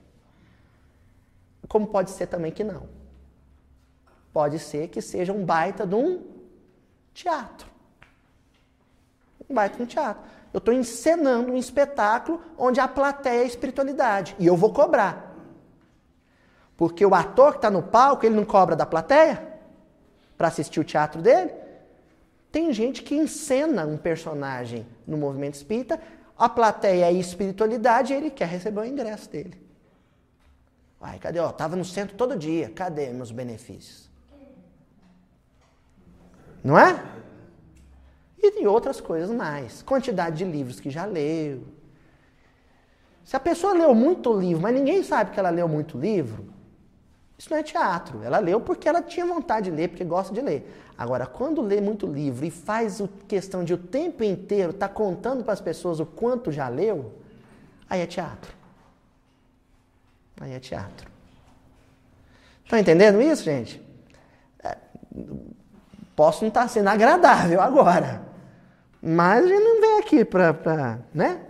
Como 1.68 1.86
pode 1.86 2.09
ser 2.09 2.26
também 2.26 2.51
que 2.51 2.63
não. 2.63 2.97
Pode 4.38 4.59
ser 4.59 4.89
que 4.89 5.01
seja 5.01 5.33
um 5.33 5.43
baita 5.43 5.83
de 5.83 5.95
um 5.95 6.21
teatro. 7.11 7.67
Um 9.49 9.55
baita 9.55 9.77
de 9.77 9.81
um 9.81 9.85
teatro. 9.88 10.21
Eu 10.53 10.59
estou 10.59 10.71
encenando 10.71 11.51
um 11.51 11.57
espetáculo 11.57 12.39
onde 12.55 12.79
a 12.79 12.88
plateia 12.88 13.39
é 13.39 13.41
a 13.41 13.47
espiritualidade. 13.47 14.35
E 14.38 14.45
eu 14.45 14.55
vou 14.55 14.71
cobrar. 14.71 15.35
Porque 16.77 17.03
o 17.03 17.15
ator 17.15 17.53
que 17.53 17.57
está 17.57 17.71
no 17.71 17.81
palco, 17.81 18.27
ele 18.27 18.35
não 18.35 18.45
cobra 18.45 18.75
da 18.75 18.85
plateia 18.85 19.57
para 20.38 20.49
assistir 20.49 20.79
o 20.79 20.83
teatro 20.83 21.19
dele. 21.19 21.51
Tem 22.51 22.71
gente 22.71 23.01
que 23.01 23.15
encena 23.15 23.88
um 23.88 23.97
personagem 23.97 24.85
no 25.07 25.17
movimento 25.17 25.55
espírita, 25.55 25.99
a 26.38 26.47
plateia 26.47 27.05
é 27.05 27.11
espiritualidade 27.11 28.13
e 28.13 28.15
ele 28.15 28.29
quer 28.29 28.49
receber 28.49 28.81
o 28.81 28.85
ingresso 28.85 29.31
dele. 29.31 29.59
Ai, 31.01 31.17
cadê? 31.17 31.39
Ó, 31.39 31.51
tava 31.51 31.75
no 31.75 31.83
centro 31.83 32.15
todo 32.15 32.38
dia. 32.38 32.69
Cadê 32.69 33.09
meus 33.09 33.31
benefícios? 33.31 34.07
Não 36.64 36.78
é? 36.78 37.03
E 38.38 38.51
tem 38.51 38.68
outras 38.68 39.01
coisas 39.01 39.30
mais. 39.30 39.82
Quantidade 39.82 40.38
de 40.38 40.45
livros 40.45 40.80
que 40.80 40.89
já 40.89 41.05
leu. 41.05 41.64
Se 43.24 43.36
a 43.36 43.39
pessoa 43.39 43.74
leu 43.74 43.93
muito 43.93 44.32
livro, 44.34 44.62
mas 44.62 44.74
ninguém 44.74 45.03
sabe 45.03 45.32
que 45.32 45.39
ela 45.39 45.49
leu 45.49 45.68
muito 45.68 45.97
livro, 45.97 46.47
isso 47.38 47.49
não 47.51 47.58
é 47.58 47.64
teatro. 47.64 48.24
Ela 48.24 48.39
leu 48.39 48.62
porque 48.62 48.88
ela 48.88 49.01
tinha 49.01 49.26
vontade 49.26 49.70
de 49.70 49.76
ler, 49.76 49.89
porque 49.89 50.03
gosta 50.03 50.34
de 50.34 50.41
ler. 50.41 50.74
Agora, 50.97 51.26
quando 51.26 51.62
lê 51.62 51.82
muito 51.82 52.08
livro 52.08 52.45
e 52.45 52.49
faz 52.49 53.01
questão 53.28 53.64
de 53.64 53.74
o 53.74 53.78
tempo 53.78 54.24
inteiro 54.24 54.72
estar 54.72 54.88
tá 54.88 54.93
contando 54.93 55.43
para 55.43 55.53
as 55.53 55.62
pessoas 55.62 55.99
o 55.99 56.05
quanto 56.05 56.51
já 56.51 56.70
leu, 56.70 57.14
aí 57.89 58.01
é 58.01 58.05
teatro. 58.08 58.55
Aí 60.39 60.53
é 60.53 60.60
teatro. 60.60 61.12
Estão 62.64 62.80
entendendo 62.80 63.22
isso, 63.22 63.43
gente? 63.43 63.86
É, 66.18 66.24
posso 66.24 66.41
não 66.41 66.47
estar 66.47 66.63
tá 66.63 66.68
sendo 66.68 66.89
agradável 66.89 67.61
agora. 67.61 68.26
Mas 68.99 69.45
a 69.45 69.47
gente 69.47 69.63
não 69.63 69.80
vem 69.80 69.99
aqui 69.99 70.26
para 70.26 70.99
né? 71.13 71.41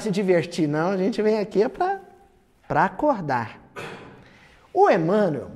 se 0.00 0.10
divertir, 0.10 0.68
não. 0.68 0.90
A 0.90 0.96
gente 0.96 1.20
vem 1.20 1.40
aqui 1.40 1.68
para 1.68 2.84
acordar. 2.84 3.60
O 4.72 4.88
Emmanuel, 4.88 5.50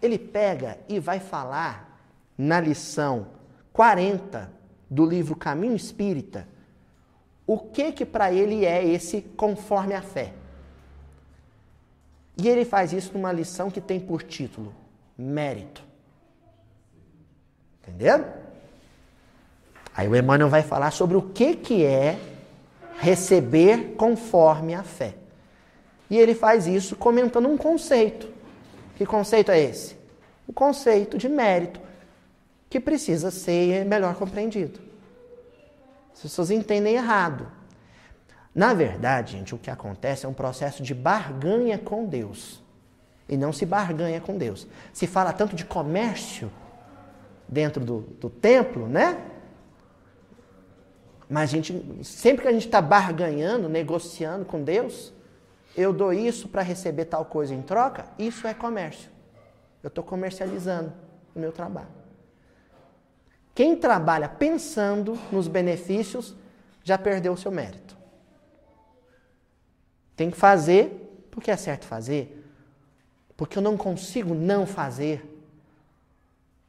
ele 0.00 0.18
pega 0.18 0.78
e 0.88 1.00
vai 1.00 1.18
falar 1.18 2.00
na 2.36 2.60
lição 2.60 3.26
40 3.72 4.50
do 4.88 5.04
livro 5.04 5.34
Caminho 5.34 5.74
Espírita 5.74 6.46
o 7.46 7.58
que 7.58 7.92
que 7.92 8.04
para 8.04 8.30
ele 8.30 8.66
é 8.66 8.86
esse 8.86 9.22
conforme 9.22 9.94
a 9.94 10.02
fé. 10.02 10.34
E 12.36 12.46
ele 12.46 12.64
faz 12.64 12.92
isso 12.92 13.14
numa 13.14 13.32
lição 13.32 13.70
que 13.70 13.80
tem 13.80 13.98
por 13.98 14.22
título 14.22 14.74
Mérito. 15.16 15.87
Entendeu? 17.88 18.24
Aí 19.96 20.06
o 20.06 20.14
Emmanuel 20.14 20.48
vai 20.48 20.62
falar 20.62 20.92
sobre 20.92 21.16
o 21.16 21.22
que 21.22 21.56
que 21.56 21.84
é 21.84 22.18
receber 22.98 23.94
conforme 23.96 24.74
a 24.74 24.82
fé. 24.82 25.14
E 26.08 26.16
ele 26.16 26.34
faz 26.34 26.66
isso 26.66 26.94
comentando 26.96 27.48
um 27.48 27.56
conceito 27.56 28.38
que 28.98 29.06
conceito 29.06 29.52
é 29.52 29.60
esse? 29.60 29.96
O 30.44 30.52
conceito 30.52 31.16
de 31.16 31.28
mérito, 31.28 31.80
que 32.68 32.80
precisa 32.80 33.30
ser 33.30 33.84
melhor 33.84 34.16
compreendido. 34.16 34.80
As 36.12 36.20
pessoas 36.22 36.50
entendem 36.50 36.96
errado. 36.96 37.46
Na 38.52 38.74
verdade, 38.74 39.32
gente, 39.36 39.54
o 39.54 39.58
que 39.58 39.70
acontece 39.70 40.26
é 40.26 40.28
um 40.28 40.34
processo 40.34 40.82
de 40.82 40.92
barganha 40.92 41.78
com 41.78 42.06
Deus. 42.06 42.60
E 43.28 43.36
não 43.36 43.52
se 43.52 43.64
barganha 43.64 44.20
com 44.20 44.36
Deus. 44.36 44.66
Se 44.92 45.06
fala 45.06 45.32
tanto 45.32 45.54
de 45.54 45.64
comércio 45.64 46.50
dentro 47.48 47.84
do, 47.84 48.00
do 48.00 48.28
templo, 48.28 48.86
né? 48.86 49.24
Mas 51.28 51.50
a 51.50 51.52
gente, 51.52 52.04
sempre 52.04 52.42
que 52.42 52.48
a 52.48 52.52
gente 52.52 52.66
está 52.66 52.80
barganhando, 52.80 53.68
negociando 53.68 54.44
com 54.44 54.62
Deus, 54.62 55.12
eu 55.76 55.92
dou 55.92 56.12
isso 56.12 56.48
para 56.48 56.62
receber 56.62 57.04
tal 57.06 57.24
coisa 57.24 57.54
em 57.54 57.62
troca, 57.62 58.06
isso 58.18 58.46
é 58.46 58.54
comércio. 58.54 59.10
Eu 59.82 59.88
estou 59.88 60.02
comercializando 60.02 60.92
o 61.34 61.38
meu 61.38 61.52
trabalho. 61.52 61.98
Quem 63.54 63.76
trabalha 63.76 64.28
pensando 64.28 65.18
nos 65.30 65.48
benefícios 65.48 66.34
já 66.82 66.96
perdeu 66.96 67.32
o 67.32 67.36
seu 67.36 67.50
mérito. 67.50 67.96
Tem 70.16 70.30
que 70.30 70.36
fazer 70.36 71.28
porque 71.30 71.50
é 71.50 71.56
certo 71.56 71.84
fazer, 71.84 72.44
porque 73.36 73.58
eu 73.58 73.62
não 73.62 73.76
consigo 73.76 74.34
não 74.34 74.66
fazer, 74.66 75.24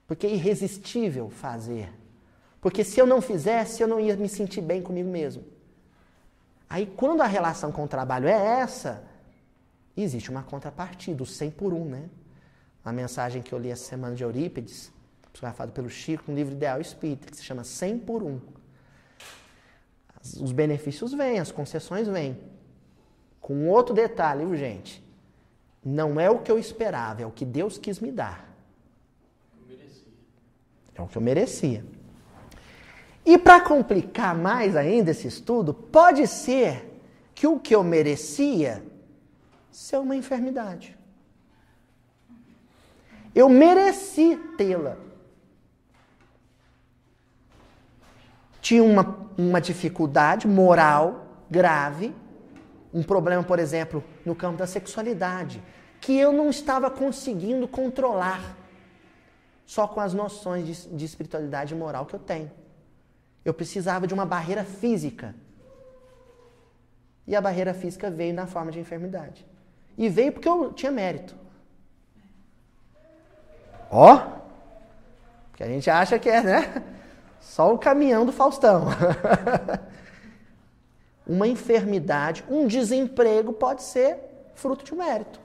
porque 0.09 0.25
é 0.25 0.31
irresistível 0.31 1.29
fazer. 1.29 1.93
Porque 2.59 2.83
se 2.83 2.99
eu 2.99 3.05
não 3.05 3.21
fizesse, 3.21 3.83
eu 3.83 3.87
não 3.87 3.99
ia 3.99 4.15
me 4.17 4.27
sentir 4.27 4.59
bem 4.59 4.81
comigo 4.81 5.07
mesmo. 5.07 5.43
Aí, 6.67 6.87
quando 6.87 7.21
a 7.21 7.27
relação 7.27 7.71
com 7.71 7.83
o 7.83 7.87
trabalho 7.87 8.27
é 8.27 8.59
essa, 8.59 9.03
existe 9.95 10.31
uma 10.31 10.41
contrapartida, 10.41 11.21
o 11.21 11.27
100 11.27 11.51
por 11.51 11.73
1, 11.73 11.85
né? 11.85 12.09
A 12.83 12.91
mensagem 12.91 13.43
que 13.43 13.53
eu 13.53 13.59
li 13.59 13.69
essa 13.69 13.83
semana 13.83 14.15
de 14.15 14.23
Eurípides, 14.23 14.91
psicografado 15.31 15.71
pelo 15.73 15.91
Chico, 15.91 16.23
no 16.27 16.35
livro 16.35 16.55
Ideal 16.55 16.81
Espírita, 16.81 17.29
que 17.29 17.37
se 17.37 17.43
chama 17.43 17.63
100 17.63 17.99
por 17.99 18.23
1. 18.23 18.41
Os 20.41 20.51
benefícios 20.51 21.13
vêm, 21.13 21.37
as 21.37 21.51
concessões 21.51 22.07
vêm. 22.07 22.35
Com 23.39 23.69
outro 23.69 23.93
detalhe, 23.93 24.43
viu, 24.43 24.55
gente? 24.55 25.03
Não 25.85 26.19
é 26.19 26.31
o 26.31 26.39
que 26.39 26.51
eu 26.51 26.57
esperava, 26.57 27.21
é 27.21 27.27
o 27.27 27.31
que 27.31 27.45
Deus 27.45 27.77
quis 27.77 27.99
me 27.99 28.11
dar. 28.11 28.48
É 30.99 31.01
o 31.01 31.07
que 31.07 31.17
eu 31.17 31.21
merecia. 31.21 31.85
E 33.25 33.37
para 33.37 33.61
complicar 33.61 34.35
mais 34.35 34.75
ainda 34.75 35.11
esse 35.11 35.27
estudo, 35.27 35.73
pode 35.73 36.27
ser 36.27 37.01
que 37.33 37.47
o 37.47 37.57
que 37.57 37.73
eu 37.73 37.83
merecia 37.83 38.83
seja 39.71 40.01
uma 40.01 40.15
enfermidade. 40.15 40.97
Eu 43.33 43.47
mereci 43.47 44.35
tê-la. 44.57 44.97
Tinha 48.61 48.83
uma, 48.83 49.29
uma 49.37 49.61
dificuldade 49.61 50.47
moral 50.47 51.25
grave, 51.49 52.13
um 52.93 53.03
problema, 53.03 53.41
por 53.41 53.57
exemplo, 53.57 54.03
no 54.25 54.35
campo 54.35 54.57
da 54.57 54.67
sexualidade, 54.67 55.63
que 56.01 56.17
eu 56.17 56.33
não 56.33 56.49
estava 56.49 56.91
conseguindo 56.91 57.67
controlar 57.69 58.58
só 59.69 59.87
com 59.87 59.99
as 59.99 60.15
noções 60.15 60.65
de, 60.65 60.97
de 60.97 61.05
espiritualidade 61.05 61.75
moral 61.75 62.03
que 62.03 62.15
eu 62.15 62.19
tenho. 62.19 62.49
Eu 63.45 63.53
precisava 63.53 64.07
de 64.07 64.15
uma 64.15 64.25
barreira 64.25 64.63
física. 64.63 65.35
E 67.27 67.35
a 67.35 67.39
barreira 67.39 67.71
física 67.71 68.09
veio 68.09 68.33
na 68.33 68.47
forma 68.47 68.71
de 68.71 68.79
enfermidade. 68.79 69.45
E 69.95 70.09
veio 70.09 70.31
porque 70.31 70.49
eu 70.49 70.73
tinha 70.73 70.91
mérito. 70.91 71.35
Ó! 73.91 74.39
Que 75.53 75.61
a 75.61 75.67
gente 75.67 75.87
acha 75.87 76.17
que 76.17 76.31
é, 76.31 76.41
né? 76.41 76.83
Só 77.39 77.71
o 77.71 77.77
caminhão 77.77 78.25
do 78.25 78.31
Faustão. 78.31 78.85
uma 81.27 81.47
enfermidade, 81.47 82.43
um 82.49 82.65
desemprego 82.65 83.53
pode 83.53 83.83
ser 83.83 84.17
fruto 84.55 84.83
de 84.83 84.95
mérito. 84.95 85.39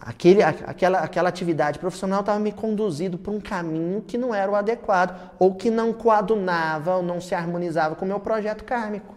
Aquele, 0.00 0.42
aquela, 0.42 0.98
aquela 0.98 1.28
atividade 1.28 1.78
profissional 1.78 2.20
estava 2.20 2.38
me 2.38 2.50
conduzindo 2.50 3.16
para 3.16 3.32
um 3.32 3.40
caminho 3.40 4.02
que 4.02 4.18
não 4.18 4.34
era 4.34 4.50
o 4.50 4.56
adequado, 4.56 5.32
ou 5.38 5.54
que 5.54 5.70
não 5.70 5.92
coadunava, 5.92 6.96
ou 6.96 7.02
não 7.02 7.20
se 7.20 7.34
harmonizava 7.34 7.94
com 7.94 8.04
o 8.04 8.08
meu 8.08 8.18
projeto 8.18 8.64
kármico. 8.64 9.14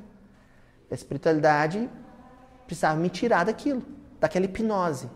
A 0.89 0.93
espiritualidade 0.93 1.89
precisava 2.68 2.99
me 2.99 3.09
tirar 3.09 3.45
daquilo, 3.45 3.82
daquela 4.20 4.45
hipnose. 4.45 5.09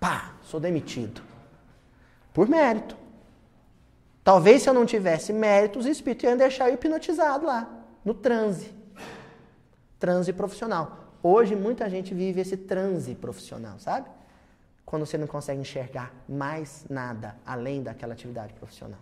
Pá, 0.00 0.32
sou 0.42 0.58
demitido. 0.58 1.22
Por 2.32 2.48
mérito. 2.48 2.96
Talvez 4.24 4.62
se 4.62 4.68
eu 4.68 4.74
não 4.74 4.86
tivesse 4.86 5.32
mérito, 5.32 5.78
os 5.78 5.86
espíritos 5.86 6.24
iam 6.24 6.36
deixar 6.36 6.68
eu 6.68 6.74
hipnotizado 6.74 7.46
lá, 7.46 7.68
no 8.04 8.14
transe. 8.14 8.74
Transe 9.98 10.32
profissional. 10.32 11.04
Hoje 11.22 11.54
muita 11.54 11.88
gente 11.88 12.12
vive 12.12 12.40
esse 12.40 12.56
transe 12.56 13.14
profissional, 13.14 13.78
sabe? 13.78 14.08
Quando 14.84 15.06
você 15.06 15.16
não 15.16 15.26
consegue 15.26 15.60
enxergar 15.60 16.12
mais 16.28 16.84
nada 16.88 17.36
além 17.44 17.82
daquela 17.82 18.12
atividade 18.12 18.52
profissional. 18.54 19.00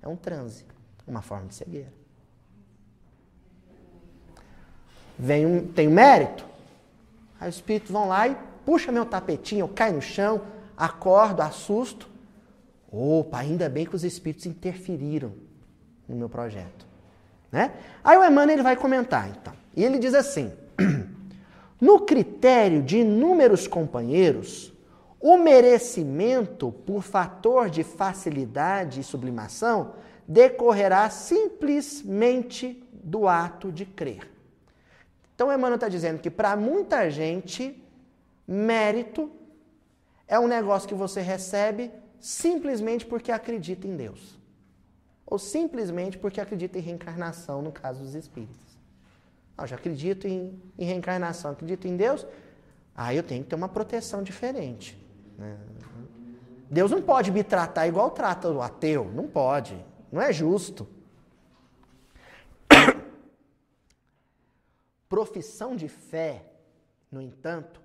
É 0.00 0.08
um 0.08 0.16
transe, 0.16 0.64
uma 1.06 1.22
forma 1.22 1.48
de 1.48 1.54
cegueira. 1.54 1.92
Vem 5.18 5.46
um, 5.46 5.66
tem 5.66 5.88
um 5.88 5.92
mérito. 5.92 6.44
Aí 7.40 7.48
os 7.48 7.56
espíritos 7.56 7.90
vão 7.90 8.08
lá 8.08 8.28
e 8.28 8.36
puxa 8.64 8.90
meu 8.90 9.04
tapetinho, 9.04 9.60
eu 9.60 9.68
caio 9.68 9.94
no 9.94 10.02
chão, 10.02 10.42
acordo, 10.76 11.42
assusto. 11.42 12.08
Opa, 12.90 13.38
ainda 13.38 13.68
bem 13.68 13.86
que 13.86 13.96
os 13.96 14.04
espíritos 14.04 14.46
interferiram 14.46 15.32
no 16.08 16.16
meu 16.16 16.28
projeto. 16.28 16.86
Né? 17.50 17.72
Aí 18.02 18.16
o 18.16 18.24
Emmanuel 18.24 18.56
ele 18.56 18.62
vai 18.62 18.76
comentar, 18.76 19.28
então. 19.30 19.52
E 19.76 19.84
ele 19.84 19.98
diz 19.98 20.14
assim: 20.14 20.52
No 21.80 22.00
critério 22.00 22.82
de 22.82 22.98
inúmeros 22.98 23.66
companheiros, 23.66 24.73
o 25.26 25.38
merecimento, 25.38 26.70
por 26.70 27.02
fator 27.02 27.70
de 27.70 27.82
facilidade 27.82 29.00
e 29.00 29.02
sublimação, 29.02 29.94
decorrerá 30.28 31.08
simplesmente 31.08 32.86
do 32.92 33.26
ato 33.26 33.72
de 33.72 33.86
crer. 33.86 34.30
Então, 35.34 35.50
Emmanuel 35.50 35.76
está 35.76 35.88
dizendo 35.88 36.20
que 36.20 36.28
para 36.28 36.54
muita 36.56 37.08
gente, 37.08 37.82
mérito 38.46 39.32
é 40.28 40.38
um 40.38 40.46
negócio 40.46 40.86
que 40.86 40.94
você 40.94 41.22
recebe 41.22 41.90
simplesmente 42.20 43.06
porque 43.06 43.32
acredita 43.32 43.86
em 43.86 43.96
Deus. 43.96 44.38
Ou 45.24 45.38
simplesmente 45.38 46.18
porque 46.18 46.38
acredita 46.38 46.78
em 46.78 46.82
reencarnação, 46.82 47.62
no 47.62 47.72
caso 47.72 48.02
dos 48.02 48.14
espíritos. 48.14 48.78
Eu 49.56 49.66
já 49.66 49.76
acredito 49.76 50.28
em, 50.28 50.60
em 50.78 50.84
reencarnação, 50.84 51.52
acredito 51.52 51.88
em 51.88 51.96
Deus, 51.96 52.26
aí 52.94 53.16
eu 53.16 53.22
tenho 53.22 53.42
que 53.42 53.48
ter 53.48 53.56
uma 53.56 53.70
proteção 53.70 54.22
diferente. 54.22 55.02
Né? 55.38 55.58
Deus 56.70 56.90
não 56.90 57.02
pode 57.02 57.30
me 57.30 57.44
tratar 57.44 57.86
igual 57.86 58.10
trata 58.10 58.50
o 58.50 58.60
ateu, 58.60 59.04
não 59.12 59.28
pode, 59.28 59.84
não 60.10 60.20
é 60.20 60.32
justo. 60.32 60.88
Profissão 65.08 65.76
de 65.76 65.88
fé, 65.88 66.44
no 67.10 67.20
entanto, 67.20 67.80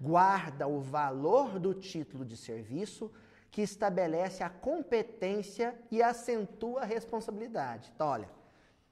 guarda 0.00 0.68
o 0.68 0.80
valor 0.80 1.58
do 1.58 1.74
título 1.74 2.24
de 2.24 2.36
serviço 2.36 3.10
que 3.50 3.62
estabelece 3.62 4.44
a 4.44 4.50
competência 4.50 5.74
e 5.90 6.02
acentua 6.02 6.82
a 6.82 6.84
responsabilidade. 6.84 7.90
Então, 7.94 8.06
olha, 8.06 8.30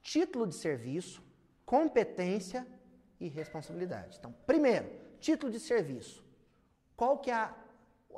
título 0.01 0.47
de 0.47 0.55
serviço, 0.55 1.23
competência 1.65 2.67
e 3.19 3.27
responsabilidade. 3.27 4.17
Então, 4.17 4.33
primeiro, 4.45 4.89
título 5.19 5.51
de 5.51 5.59
serviço. 5.59 6.25
Qual 6.95 7.19
que 7.19 7.29
é 7.29 7.35
a 7.35 7.55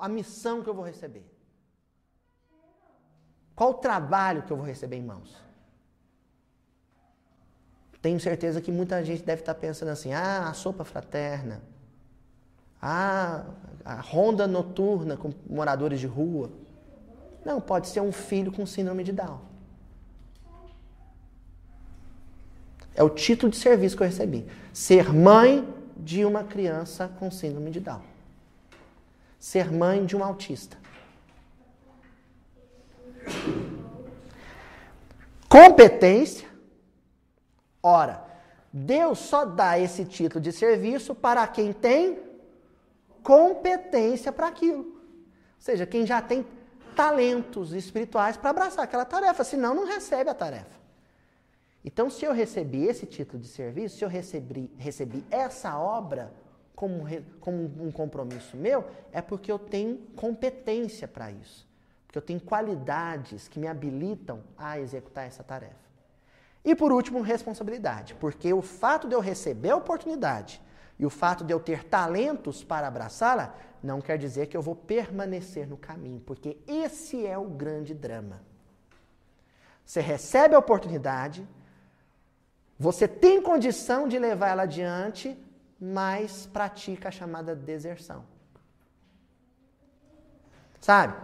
a 0.02 0.08
missão 0.08 0.62
que 0.64 0.70
eu 0.70 0.74
vou 0.74 0.86
receber? 0.86 1.26
Qual 3.56 3.72
o 3.72 3.74
trabalho 3.74 4.44
que 4.44 4.52
eu 4.52 4.58
vou 4.58 4.66
receber 4.66 4.96
em 4.96 5.04
mãos? 5.04 5.36
Tenho 8.02 8.20
certeza 8.20 8.62
que 8.62 8.72
muita 8.72 9.04
gente 9.04 9.24
deve 9.24 9.42
estar 9.42 9.54
pensando 9.56 9.90
assim: 9.90 10.14
ah, 10.14 10.48
a 10.50 10.54
sopa 10.54 10.86
fraterna, 10.86 11.62
ah, 12.82 13.46
a 13.84 13.96
ronda 13.96 14.48
noturna 14.48 15.18
com 15.18 15.34
moradores 15.50 16.00
de 16.00 16.08
rua. 16.08 16.50
Não, 17.44 17.60
pode 17.60 17.90
ser 17.90 18.02
um 18.02 18.12
filho 18.12 18.52
com 18.52 18.66
síndrome 18.66 19.04
de 19.04 19.12
Down. 19.12 19.42
É 22.96 23.04
o 23.04 23.10
título 23.10 23.52
de 23.52 23.58
serviço 23.58 23.96
que 23.98 24.04
eu 24.04 24.08
recebi. 24.08 24.46
Ser 24.74 25.14
mãe 25.14 25.68
de 25.98 26.24
uma 26.24 26.44
criança 26.44 27.10
com 27.20 27.30
síndrome 27.30 27.72
de 27.72 27.80
Down 27.80 28.19
ser 29.40 29.72
mãe 29.72 30.06
de 30.06 30.16
um 30.16 30.24
autista. 30.24 30.78
Competência. 35.48 36.48
Ora, 37.82 38.24
Deus 38.72 39.20
só 39.20 39.46
dá 39.46 39.80
esse 39.80 40.06
título 40.06 40.42
de 40.42 40.52
serviço 40.52 41.16
para 41.16 41.48
quem 41.48 41.72
tem 41.72 42.20
competência 43.24 44.32
para 44.32 44.48
aquilo. 44.48 44.80
Ou 44.80 45.62
seja, 45.62 45.86
quem 45.86 46.06
já 46.06 46.22
tem 46.22 46.46
talentos 46.96 47.74
espirituais 47.74 48.36
para 48.36 48.50
abraçar 48.50 48.84
aquela 48.84 49.06
tarefa, 49.06 49.44
senão 49.44 49.74
não 49.74 49.86
recebe 49.86 50.30
a 50.30 50.34
tarefa. 50.34 50.78
Então, 51.84 52.10
se 52.10 52.26
eu 52.26 52.34
recebi 52.34 52.84
esse 52.84 53.06
título 53.06 53.42
de 53.42 53.48
serviço, 53.48 53.98
se 53.98 54.04
eu 54.04 54.10
recebi, 54.10 54.70
recebi 54.78 55.24
essa 55.32 55.78
obra 55.80 56.32
como, 56.80 57.06
como 57.42 57.62
um 57.86 57.92
compromisso 57.92 58.56
meu, 58.56 58.86
é 59.12 59.22
porque 59.22 59.52
eu 59.52 59.60
tenho 59.60 59.98
competência 60.16 61.10
para 61.10 61.30
isso. 61.30 61.68
Porque 62.08 62.18
eu 62.18 62.22
tenho 62.22 62.40
qualidades 62.40 63.50
que 63.50 63.60
me 63.60 63.68
habilitam 63.68 64.42
a 64.58 64.80
executar 64.80 65.28
essa 65.28 65.44
tarefa. 65.44 65.90
E 66.64 66.74
por 66.74 66.94
último, 66.94 67.20
responsabilidade. 67.20 68.16
Porque 68.16 68.54
o 68.54 68.62
fato 68.62 69.10
de 69.10 69.14
eu 69.14 69.20
receber 69.20 69.72
a 69.72 69.76
oportunidade 69.76 70.62
e 70.98 71.06
o 71.06 71.10
fato 71.10 71.44
de 71.44 71.52
eu 71.52 71.60
ter 71.60 71.84
talentos 71.84 72.64
para 72.64 72.88
abraçá-la 72.88 73.54
não 73.84 74.00
quer 74.00 74.18
dizer 74.18 74.48
que 74.48 74.56
eu 74.56 74.62
vou 74.62 74.74
permanecer 74.76 75.68
no 75.68 75.76
caminho, 75.76 76.22
porque 76.22 76.60
esse 76.66 77.28
é 77.28 77.38
o 77.38 77.44
grande 77.44 77.94
drama. 77.94 78.42
Você 79.86 80.00
recebe 80.00 80.56
a 80.56 80.60
oportunidade, 80.60 81.46
você 82.78 83.06
tem 83.06 83.42
condição 83.42 84.08
de 84.08 84.18
levar 84.18 84.48
ela 84.48 84.64
adiante, 84.64 85.38
mas 85.80 86.46
pratica 86.46 87.10
a 87.10 87.12
chamada 87.12 87.56
deserção. 87.56 88.26
Sabe? 90.80 91.16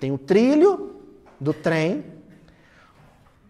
Tem 0.00 0.10
o 0.10 0.18
trilho 0.18 1.00
do 1.38 1.54
trem, 1.54 2.04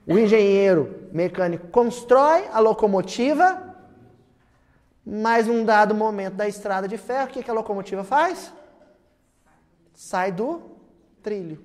o 0.07 0.19
engenheiro 0.19 1.09
mecânico 1.13 1.69
constrói 1.69 2.47
a 2.49 2.59
locomotiva, 2.59 3.77
mas 5.05 5.47
num 5.47 5.65
dado 5.65 5.95
momento 5.95 6.35
da 6.35 6.49
estrada 6.49 6.87
de 6.87 6.97
ferro, 6.97 7.29
o 7.29 7.33
que, 7.33 7.43
que 7.43 7.51
a 7.51 7.55
locomotiva 7.55 8.05
faz? 8.05 8.53
Sai 9.95 10.33
do 10.33 10.63
trilho. 11.23 11.65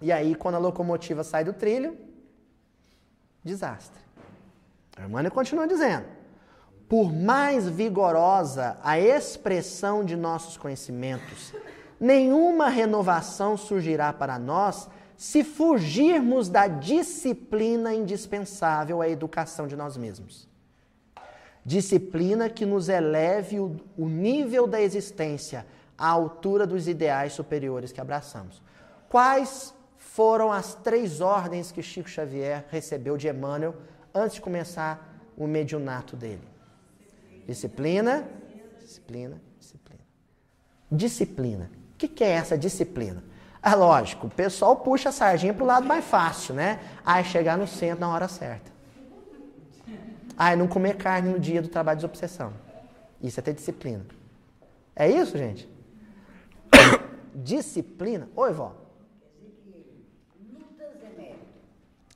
E 0.00 0.12
aí, 0.12 0.34
quando 0.34 0.56
a 0.56 0.58
locomotiva 0.58 1.24
sai 1.24 1.44
do 1.44 1.52
trilho, 1.52 1.96
desastre. 3.42 4.00
A 4.96 5.02
irmã 5.02 5.28
continua 5.30 5.66
dizendo: 5.66 6.06
por 6.88 7.12
mais 7.12 7.68
vigorosa 7.68 8.78
a 8.82 8.98
expressão 8.98 10.04
de 10.04 10.16
nossos 10.16 10.56
conhecimentos, 10.56 11.52
nenhuma 11.98 12.68
renovação 12.68 13.56
surgirá 13.56 14.12
para 14.12 14.38
nós 14.38 14.88
se 15.16 15.42
fugirmos 15.42 16.48
da 16.48 16.68
disciplina 16.68 17.94
indispensável 17.94 19.00
à 19.00 19.08
educação 19.08 19.66
de 19.66 19.74
nós 19.74 19.96
mesmos. 19.96 20.46
Disciplina 21.64 22.48
que 22.48 22.66
nos 22.66 22.88
eleve 22.88 23.58
o, 23.58 23.76
o 23.96 24.08
nível 24.08 24.66
da 24.66 24.80
existência 24.80 25.66
à 25.98 26.08
altura 26.08 26.66
dos 26.66 26.86
ideais 26.86 27.32
superiores 27.32 27.90
que 27.90 28.00
abraçamos. 28.00 28.62
Quais 29.08 29.74
foram 29.96 30.52
as 30.52 30.74
três 30.74 31.20
ordens 31.20 31.72
que 31.72 31.82
Chico 31.82 32.08
Xavier 32.08 32.64
recebeu 32.70 33.16
de 33.16 33.28
Emmanuel 33.28 33.74
antes 34.14 34.34
de 34.34 34.40
começar 34.40 35.18
o 35.36 35.46
mediunato 35.46 36.14
dele? 36.14 36.55
Disciplina, 37.46 38.28
disciplina, 38.80 39.40
disciplina. 39.58 40.00
Disciplina. 40.90 41.70
O 41.94 41.96
que, 41.96 42.08
que 42.08 42.24
é 42.24 42.30
essa 42.30 42.58
disciplina? 42.58 43.22
É 43.62 43.74
lógico, 43.74 44.26
o 44.26 44.30
pessoal 44.30 44.76
puxa 44.76 45.08
a 45.08 45.12
sardinha 45.12 45.54
para 45.54 45.64
o 45.64 45.66
lado 45.66 45.86
mais 45.86 46.04
fácil, 46.04 46.54
né? 46.54 46.80
Aí 47.04 47.24
chegar 47.24 47.56
no 47.56 47.66
centro 47.66 48.00
na 48.00 48.08
hora 48.08 48.28
certa. 48.28 48.70
Ah, 50.36 50.54
não 50.54 50.68
comer 50.68 50.96
carne 50.96 51.30
no 51.30 51.38
dia 51.38 51.62
do 51.62 51.68
trabalho 51.68 51.98
de 51.98 52.04
obsessão. 52.04 52.52
Isso 53.22 53.40
é 53.40 53.42
ter 53.42 53.54
disciplina. 53.54 54.04
É 54.94 55.10
isso, 55.10 55.38
gente? 55.38 55.68
disciplina. 57.34 58.28
Oi, 58.36 58.52
vó. 58.52 58.74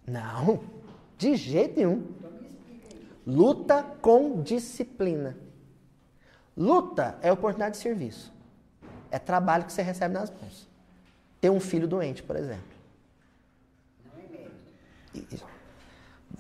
Não, 0.06 0.60
de 1.16 1.36
jeito 1.36 1.76
nenhum. 1.78 2.06
Luta 3.30 3.84
com 4.02 4.42
disciplina. 4.42 5.36
Luta 6.56 7.16
é 7.22 7.30
oportunidade 7.30 7.76
de 7.76 7.82
serviço. 7.82 8.32
É 9.08 9.20
trabalho 9.20 9.64
que 9.64 9.72
você 9.72 9.82
recebe 9.82 10.14
nas 10.14 10.30
mãos. 10.30 10.68
Ter 11.40 11.48
um 11.48 11.60
filho 11.60 11.86
doente, 11.86 12.24
por 12.24 12.34
exemplo. 12.34 12.64
Não 14.04 14.20
é 14.20 14.26
mérito. 14.28 15.46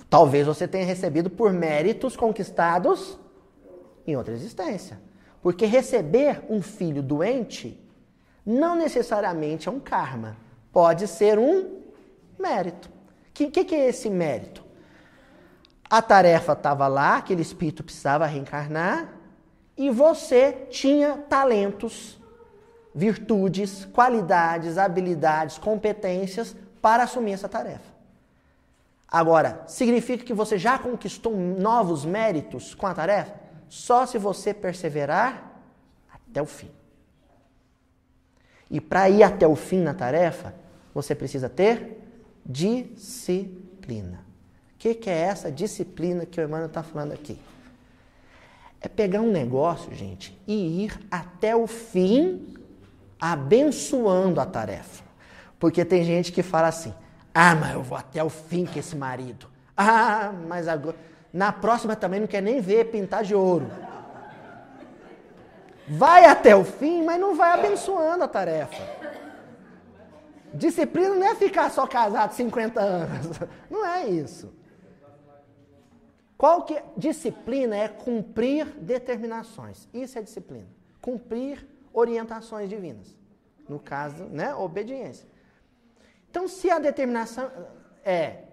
Talvez 0.08 0.46
você 0.46 0.66
tenha 0.66 0.84
recebido 0.84 1.30
por 1.30 1.52
méritos 1.52 2.16
conquistados 2.16 3.16
em 4.04 4.16
outra 4.16 4.34
existência. 4.34 5.00
Porque 5.40 5.66
receber 5.66 6.42
um 6.50 6.60
filho 6.60 7.02
doente 7.02 7.78
não 8.44 8.74
necessariamente 8.74 9.68
é 9.68 9.72
um 9.72 9.78
karma. 9.78 10.36
Pode 10.72 11.06
ser 11.06 11.38
um 11.38 11.80
mérito. 12.36 12.88
O 12.88 13.32
que, 13.32 13.48
que, 13.48 13.64
que, 13.64 13.74
é 13.76 13.88
esse 13.88 14.10
mérito? 14.10 14.69
A 15.90 16.00
tarefa 16.00 16.52
estava 16.52 16.86
lá, 16.86 17.16
aquele 17.16 17.42
espírito 17.42 17.82
precisava 17.82 18.24
reencarnar, 18.24 19.12
e 19.76 19.90
você 19.90 20.52
tinha 20.70 21.16
talentos, 21.28 22.16
virtudes, 22.94 23.86
qualidades, 23.86 24.78
habilidades, 24.78 25.58
competências 25.58 26.54
para 26.80 27.02
assumir 27.02 27.32
essa 27.32 27.48
tarefa. 27.48 27.90
Agora, 29.08 29.64
significa 29.66 30.24
que 30.24 30.32
você 30.32 30.56
já 30.56 30.78
conquistou 30.78 31.36
novos 31.36 32.04
méritos 32.04 32.72
com 32.72 32.86
a 32.86 32.94
tarefa? 32.94 33.34
Só 33.68 34.06
se 34.06 34.16
você 34.16 34.54
perseverar 34.54 35.50
até 36.12 36.40
o 36.40 36.46
fim. 36.46 36.70
E 38.70 38.80
para 38.80 39.10
ir 39.10 39.24
até 39.24 39.48
o 39.48 39.56
fim 39.56 39.80
na 39.80 39.92
tarefa, 39.92 40.54
você 40.94 41.16
precisa 41.16 41.48
ter 41.48 42.00
disciplina. 42.46 44.29
Que, 44.80 44.94
que, 44.94 45.10
é 45.10 45.12
essa 45.12 45.52
disciplina 45.52 46.24
que 46.24 46.40
o 46.40 46.42
Emmanuel 46.42 46.68
está 46.68 46.82
falando 46.82 47.12
aqui? 47.12 47.38
É 48.80 48.88
pegar 48.88 49.20
um 49.20 49.30
negócio, 49.30 49.94
gente, 49.94 50.40
e 50.46 50.84
ir 50.84 50.98
até 51.10 51.54
o 51.54 51.66
fim 51.66 52.54
abençoando 53.20 54.40
a 54.40 54.46
tarefa. 54.46 55.04
Porque 55.58 55.84
tem 55.84 56.02
gente 56.02 56.32
que 56.32 56.42
fala 56.42 56.68
assim: 56.68 56.94
ah, 57.34 57.54
mas 57.54 57.74
eu 57.74 57.82
vou 57.82 57.98
até 57.98 58.24
o 58.24 58.30
fim 58.30 58.64
com 58.64 58.78
esse 58.78 58.96
marido. 58.96 59.46
Ah, 59.82 60.34
mas 60.46 60.68
agora. 60.68 60.94
Na 61.32 61.52
próxima 61.52 61.96
também 61.96 62.20
não 62.20 62.26
quer 62.26 62.42
nem 62.42 62.60
ver 62.60 62.90
pintar 62.90 63.22
de 63.22 63.34
ouro. 63.34 63.70
Vai 65.88 66.26
até 66.26 66.54
o 66.54 66.64
fim, 66.64 67.02
mas 67.02 67.18
não 67.18 67.34
vai 67.34 67.52
abençoando 67.58 68.24
a 68.24 68.28
tarefa. 68.28 68.76
Disciplina 70.52 71.14
não 71.14 71.26
é 71.26 71.34
ficar 71.34 71.70
só 71.70 71.86
casado 71.86 72.32
50 72.32 72.78
anos. 72.78 73.38
Não 73.70 73.86
é 73.86 74.06
isso. 74.06 74.59
Qual 76.40 76.62
que 76.62 76.82
disciplina 76.96 77.76
é 77.76 77.86
cumprir 77.86 78.64
determinações. 78.78 79.86
Isso 79.92 80.18
é 80.18 80.22
disciplina. 80.22 80.66
Cumprir 80.98 81.68
orientações 81.92 82.66
divinas. 82.66 83.14
No 83.68 83.78
caso, 83.78 84.24
né, 84.24 84.54
obediência. 84.54 85.28
Então, 86.30 86.48
se 86.48 86.70
a 86.70 86.78
determinação 86.78 87.50
é 88.02 88.44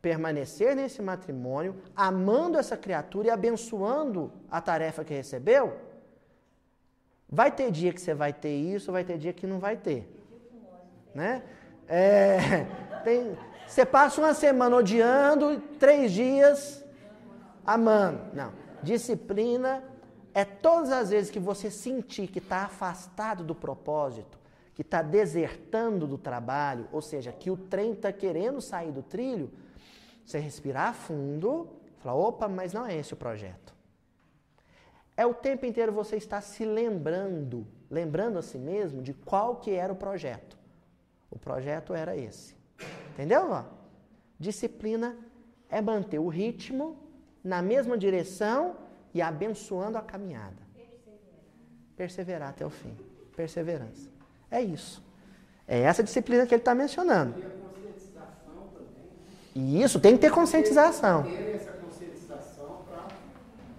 permanecer 0.00 0.74
nesse 0.74 1.02
matrimônio, 1.02 1.76
amando 1.94 2.56
essa 2.56 2.78
criatura 2.78 3.28
e 3.28 3.30
abençoando 3.30 4.32
a 4.50 4.62
tarefa 4.62 5.04
que 5.04 5.12
recebeu, 5.12 5.76
vai 7.28 7.52
ter 7.52 7.70
dia 7.70 7.92
que 7.92 8.00
você 8.00 8.14
vai 8.14 8.32
ter 8.32 8.54
isso, 8.54 8.90
vai 8.90 9.04
ter 9.04 9.18
dia 9.18 9.34
que 9.34 9.46
não 9.46 9.58
vai 9.58 9.76
ter. 9.76 10.10
Né? 11.14 11.42
É, 11.86 12.64
tem, 13.04 13.36
você 13.66 13.84
passa 13.84 14.18
uma 14.18 14.32
semana 14.32 14.76
odiando, 14.76 15.60
três 15.78 16.10
dias 16.10 16.83
amando. 17.64 18.34
Não. 18.34 18.52
Disciplina 18.82 19.82
é 20.34 20.44
todas 20.44 20.90
as 20.90 21.10
vezes 21.10 21.30
que 21.30 21.38
você 21.38 21.70
sentir 21.70 22.26
que 22.26 22.38
está 22.38 22.64
afastado 22.64 23.44
do 23.44 23.54
propósito, 23.54 24.38
que 24.74 24.82
está 24.82 25.00
desertando 25.00 26.06
do 26.06 26.18
trabalho, 26.18 26.88
ou 26.92 27.00
seja, 27.00 27.32
que 27.32 27.50
o 27.50 27.56
trem 27.56 27.92
está 27.92 28.12
querendo 28.12 28.60
sair 28.60 28.90
do 28.90 29.02
trilho, 29.02 29.50
você 30.24 30.38
respirar 30.38 30.94
fundo, 30.94 31.68
falar, 31.98 32.16
opa, 32.16 32.48
mas 32.48 32.72
não 32.72 32.84
é 32.84 32.96
esse 32.96 33.14
o 33.14 33.16
projeto. 33.16 33.72
É 35.16 35.24
o 35.24 35.32
tempo 35.32 35.64
inteiro 35.64 35.92
você 35.92 36.16
estar 36.16 36.40
se 36.40 36.64
lembrando, 36.64 37.64
lembrando 37.88 38.36
a 38.38 38.42
si 38.42 38.58
mesmo 38.58 39.00
de 39.00 39.14
qual 39.14 39.56
que 39.56 39.70
era 39.70 39.92
o 39.92 39.96
projeto. 39.96 40.58
O 41.30 41.38
projeto 41.38 41.94
era 41.94 42.16
esse. 42.16 42.56
Entendeu? 43.12 43.64
Disciplina 44.38 45.16
é 45.70 45.80
manter 45.80 46.18
o 46.18 46.26
ritmo 46.26 47.03
na 47.44 47.60
mesma 47.60 47.98
direção 47.98 48.74
e 49.12 49.20
abençoando 49.20 49.98
a 49.98 50.00
caminhada. 50.00 50.64
Perseverar, 51.96 52.48
até 52.48 52.64
o 52.64 52.70
fim. 52.70 52.96
Perseverança. 53.36 54.08
É 54.50 54.60
isso. 54.60 55.04
É 55.68 55.80
essa 55.80 56.02
disciplina 56.02 56.46
que 56.46 56.54
ele 56.54 56.62
está 56.62 56.74
mencionando. 56.74 57.34
E 59.54 59.82
isso 59.82 60.00
tem 60.00 60.14
que 60.14 60.22
ter 60.22 60.32
conscientização. 60.32 61.22
Ter 61.22 61.54
essa 61.54 61.72
conscientização 61.72 62.82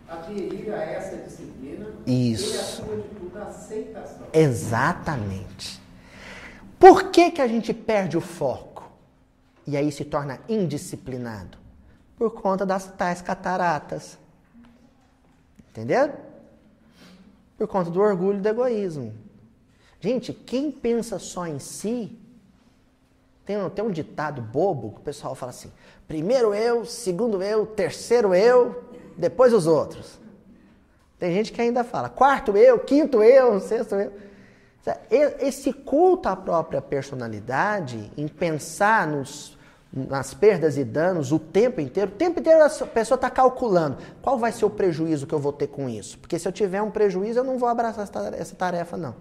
a 0.07 0.83
essa 0.83 1.17
disciplina. 1.17 1.87
Isso. 2.05 2.55
E, 2.55 2.59
acima 2.59 2.95
de 2.95 3.09
tudo, 3.09 3.37
a 3.37 3.43
aceitação. 3.43 4.27
Exatamente. 4.31 5.81
Por 6.79 7.11
que, 7.11 7.31
que 7.31 7.41
a 7.41 7.47
gente 7.47 7.73
perde 7.73 8.17
o 8.17 8.21
foco? 8.21 8.89
E 9.67 9.75
aí 9.75 9.91
se 9.91 10.05
torna 10.05 10.39
indisciplinado? 10.47 11.57
Por 12.17 12.31
conta 12.31 12.65
das 12.65 12.87
tais 12.91 13.21
cataratas. 13.21 14.17
Entendeu? 15.69 16.13
Por 17.57 17.67
conta 17.67 17.89
do 17.89 17.99
orgulho 17.99 18.37
e 18.37 18.41
do 18.41 18.49
egoísmo. 18.49 19.13
Gente, 19.99 20.33
quem 20.33 20.71
pensa 20.71 21.19
só 21.19 21.47
em 21.47 21.59
si, 21.59 22.17
tem, 23.45 23.57
tem 23.69 23.85
um 23.85 23.91
ditado 23.91 24.41
bobo 24.41 24.91
que 24.91 24.99
o 24.99 25.03
pessoal 25.03 25.35
fala 25.35 25.49
assim: 25.49 25.71
primeiro 26.07 26.53
eu, 26.53 26.85
segundo 26.85 27.41
eu, 27.41 27.65
terceiro 27.65 28.33
eu, 28.33 28.83
depois 29.17 29.53
os 29.53 29.67
outros. 29.67 30.19
Tem 31.17 31.33
gente 31.33 31.51
que 31.51 31.61
ainda 31.61 31.83
fala 31.83 32.09
quarto 32.09 32.57
eu, 32.57 32.79
quinto 32.79 33.23
eu, 33.23 33.59
sexto 33.59 33.95
eu. 33.95 34.13
Esse 35.39 35.73
culto 35.73 36.29
à 36.29 36.35
própria 36.35 36.81
personalidade, 36.81 38.11
em 38.15 38.27
pensar 38.27 39.07
nos, 39.07 39.57
nas 39.95 40.33
perdas 40.33 40.77
e 40.77 40.83
danos 40.83 41.31
o 41.31 41.39
tempo 41.39 41.79
inteiro, 41.79 42.11
o 42.11 42.15
tempo 42.15 42.41
inteiro 42.41 42.61
a 42.63 42.69
pessoa 42.87 43.15
está 43.15 43.29
calculando 43.29 43.97
qual 44.21 44.37
vai 44.37 44.51
ser 44.51 44.65
o 44.65 44.69
prejuízo 44.69 45.25
que 45.25 45.33
eu 45.33 45.39
vou 45.39 45.53
ter 45.53 45.67
com 45.67 45.87
isso. 45.87 46.19
Porque 46.19 46.37
se 46.37 46.45
eu 46.45 46.51
tiver 46.51 46.81
um 46.81 46.91
prejuízo, 46.91 47.39
eu 47.39 47.43
não 47.43 47.57
vou 47.57 47.69
abraçar 47.69 48.05
essa 48.33 48.55
tarefa, 48.55 48.97
não. 48.97 49.15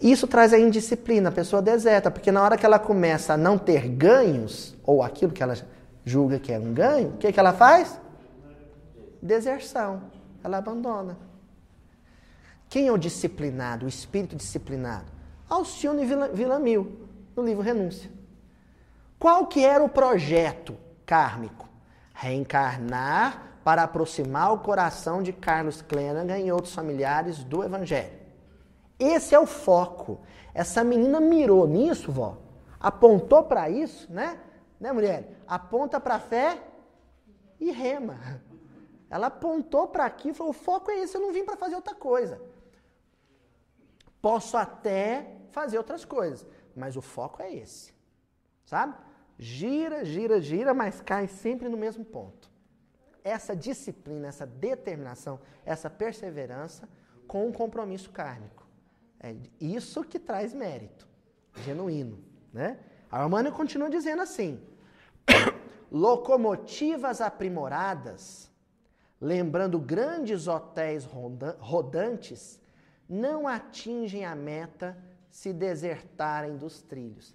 Isso 0.00 0.26
traz 0.26 0.52
a 0.52 0.58
indisciplina, 0.58 1.28
a 1.28 1.32
pessoa 1.32 1.60
deserta, 1.60 2.10
porque 2.10 2.32
na 2.32 2.42
hora 2.42 2.56
que 2.56 2.64
ela 2.64 2.78
começa 2.78 3.34
a 3.34 3.36
não 3.36 3.58
ter 3.58 3.88
ganhos, 3.88 4.74
ou 4.84 5.02
aquilo 5.02 5.32
que 5.32 5.42
ela 5.42 5.54
julga 6.04 6.38
que 6.38 6.52
é 6.52 6.58
um 6.58 6.72
ganho, 6.72 7.08
o 7.10 7.16
que, 7.18 7.30
que 7.32 7.40
ela 7.40 7.52
faz? 7.52 8.00
Deserção. 9.20 10.02
Ela 10.42 10.56
abandona. 10.56 11.18
Quem 12.68 12.86
é 12.86 12.92
o 12.92 12.96
disciplinado, 12.96 13.84
o 13.84 13.88
espírito 13.88 14.36
disciplinado? 14.36 15.06
Alcione 15.48 16.06
Villamil, 16.32 17.09
no 17.40 17.46
livro 17.46 17.62
Renúncia. 17.62 18.10
Qual 19.18 19.46
que 19.46 19.64
era 19.64 19.82
o 19.82 19.88
projeto 19.88 20.76
kármico? 21.04 21.68
Reencarnar 22.14 23.58
para 23.64 23.82
aproximar 23.82 24.52
o 24.52 24.58
coração 24.58 25.22
de 25.22 25.32
Carlos 25.32 25.82
Clenaghan 25.82 26.38
e 26.38 26.52
outros 26.52 26.74
familiares 26.74 27.42
do 27.44 27.64
Evangelho. 27.64 28.18
Esse 28.98 29.34
é 29.34 29.38
o 29.38 29.46
foco. 29.46 30.20
Essa 30.52 30.84
menina 30.84 31.20
mirou 31.20 31.66
nisso, 31.66 32.12
vó. 32.12 32.38
Apontou 32.78 33.44
para 33.44 33.68
isso, 33.68 34.10
né? 34.12 34.38
Né, 34.78 34.92
mulher? 34.92 35.42
Aponta 35.46 36.00
para 36.00 36.16
a 36.16 36.20
fé 36.20 36.58
e 37.58 37.70
rema. 37.70 38.18
Ela 39.10 39.26
apontou 39.26 39.88
para 39.88 40.06
aqui 40.06 40.30
e 40.30 40.34
falou: 40.34 40.50
o 40.50 40.54
foco 40.54 40.90
é 40.90 41.00
esse, 41.00 41.16
eu 41.16 41.20
não 41.20 41.32
vim 41.32 41.44
para 41.44 41.56
fazer 41.56 41.74
outra 41.74 41.94
coisa. 41.94 42.40
Posso 44.22 44.56
até 44.56 45.36
fazer 45.50 45.78
outras 45.78 46.04
coisas, 46.04 46.46
mas 46.80 46.96
o 46.96 47.02
foco 47.02 47.42
é 47.42 47.54
esse. 47.54 47.92
Sabe? 48.64 48.96
Gira, 49.38 50.04
gira, 50.04 50.40
gira, 50.40 50.72
mas 50.74 51.00
cai 51.00 51.28
sempre 51.28 51.68
no 51.68 51.76
mesmo 51.76 52.04
ponto. 52.04 52.50
Essa 53.22 53.54
disciplina, 53.54 54.28
essa 54.28 54.46
determinação, 54.46 55.38
essa 55.64 55.90
perseverança 55.90 56.88
com 57.28 57.46
um 57.46 57.52
compromisso 57.52 58.10
kármico. 58.10 58.66
É 59.20 59.36
isso 59.60 60.02
que 60.02 60.18
traz 60.18 60.54
mérito, 60.54 61.06
genuíno. 61.64 62.24
Né? 62.52 62.78
A 63.10 63.22
Armânio 63.22 63.52
continua 63.52 63.90
dizendo 63.90 64.22
assim: 64.22 64.60
locomotivas 65.92 67.20
aprimoradas, 67.20 68.50
lembrando 69.20 69.78
grandes 69.78 70.48
hotéis 70.48 71.04
rodantes, 71.58 72.58
não 73.08 73.46
atingem 73.46 74.24
a 74.24 74.34
meta 74.34 74.96
se 75.30 75.52
desertarem 75.52 76.56
dos 76.56 76.82
trilhos. 76.82 77.34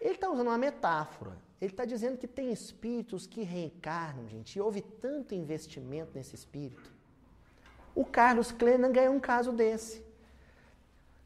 Ele 0.00 0.14
está 0.14 0.30
usando 0.30 0.48
uma 0.48 0.58
metáfora. 0.58 1.36
Ele 1.60 1.72
está 1.72 1.84
dizendo 1.84 2.18
que 2.18 2.28
tem 2.28 2.52
espíritos 2.52 3.26
que 3.26 3.42
reencarnam, 3.42 4.28
gente, 4.28 4.56
e 4.56 4.60
houve 4.60 4.80
tanto 4.80 5.34
investimento 5.34 6.12
nesse 6.14 6.34
espírito. 6.34 6.92
O 7.94 8.04
Carlos 8.04 8.52
Klenan 8.52 8.92
ganhou 8.92 9.14
um 9.14 9.20
caso 9.20 9.52
desse. 9.52 10.04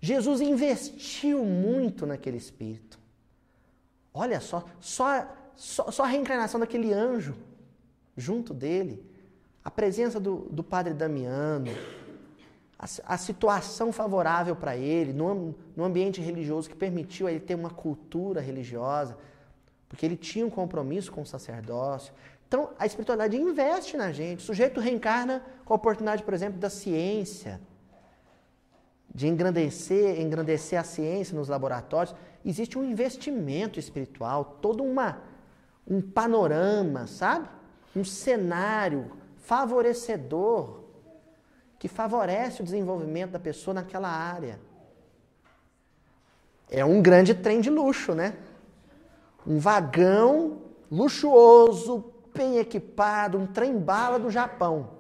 Jesus 0.00 0.40
investiu 0.40 1.44
muito 1.44 2.06
naquele 2.06 2.38
espírito. 2.38 2.98
Olha 4.14 4.40
só, 4.40 4.64
só, 4.80 5.26
só, 5.54 5.90
só 5.90 6.04
a 6.04 6.08
reencarnação 6.08 6.58
daquele 6.58 6.92
anjo 6.92 7.36
junto 8.16 8.52
dele, 8.52 9.04
a 9.64 9.70
presença 9.70 10.18
do, 10.18 10.48
do 10.50 10.62
padre 10.62 10.92
Damiano, 10.92 11.70
a, 13.06 13.16
situação 13.16 13.92
favorável 13.92 14.56
para 14.56 14.76
ele, 14.76 15.12
no, 15.12 15.54
no 15.76 15.84
ambiente 15.84 16.20
religioso 16.20 16.68
que 16.68 16.74
permitiu 16.74 17.28
ele 17.28 17.38
ter 17.38 17.54
uma 17.54 17.70
cultura 17.70 18.40
religiosa, 18.40 19.16
porque 19.88 20.04
ele 20.04 20.16
tinha 20.16 20.44
um 20.44 20.50
compromisso 20.50 21.12
com 21.12 21.22
o 21.22 21.26
sacerdócio. 21.26 22.12
Então, 22.48 22.70
a 22.76 22.84
espiritualidade 22.84 23.36
investe 23.36 23.96
na 23.96 24.10
gente. 24.10 24.40
O 24.40 24.42
sujeito 24.42 24.80
reencarna 24.80 25.44
com 25.64 25.72
a 25.72 25.76
oportunidade, 25.76 26.24
por 26.24 26.34
exemplo, 26.34 26.58
da 26.58 26.68
ciência 26.68 27.60
de 29.14 29.28
engrandecer, 29.28 30.20
engrandecer 30.20 30.80
a 30.80 30.84
ciência 30.84 31.36
nos 31.36 31.48
laboratórios, 31.48 32.16
existe 32.44 32.76
um 32.78 32.82
investimento 32.84 33.78
espiritual, 33.78 34.58
todo 34.60 34.82
uma, 34.82 35.22
um 35.86 36.00
panorama, 36.00 37.06
sabe? 37.06 37.48
Um 37.94 38.04
cenário 38.04 39.12
favorecedor 39.36 40.81
que 41.82 41.88
favorece 41.88 42.62
o 42.62 42.64
desenvolvimento 42.64 43.32
da 43.32 43.40
pessoa 43.40 43.74
naquela 43.74 44.08
área. 44.08 44.60
É 46.70 46.84
um 46.84 47.02
grande 47.02 47.34
trem 47.34 47.60
de 47.60 47.70
luxo, 47.70 48.14
né? 48.14 48.36
Um 49.44 49.58
vagão 49.58 50.62
luxuoso, 50.88 52.04
bem 52.32 52.58
equipado, 52.58 53.36
um 53.36 53.48
trem 53.48 53.76
bala 53.76 54.16
do 54.16 54.30
Japão. 54.30 54.90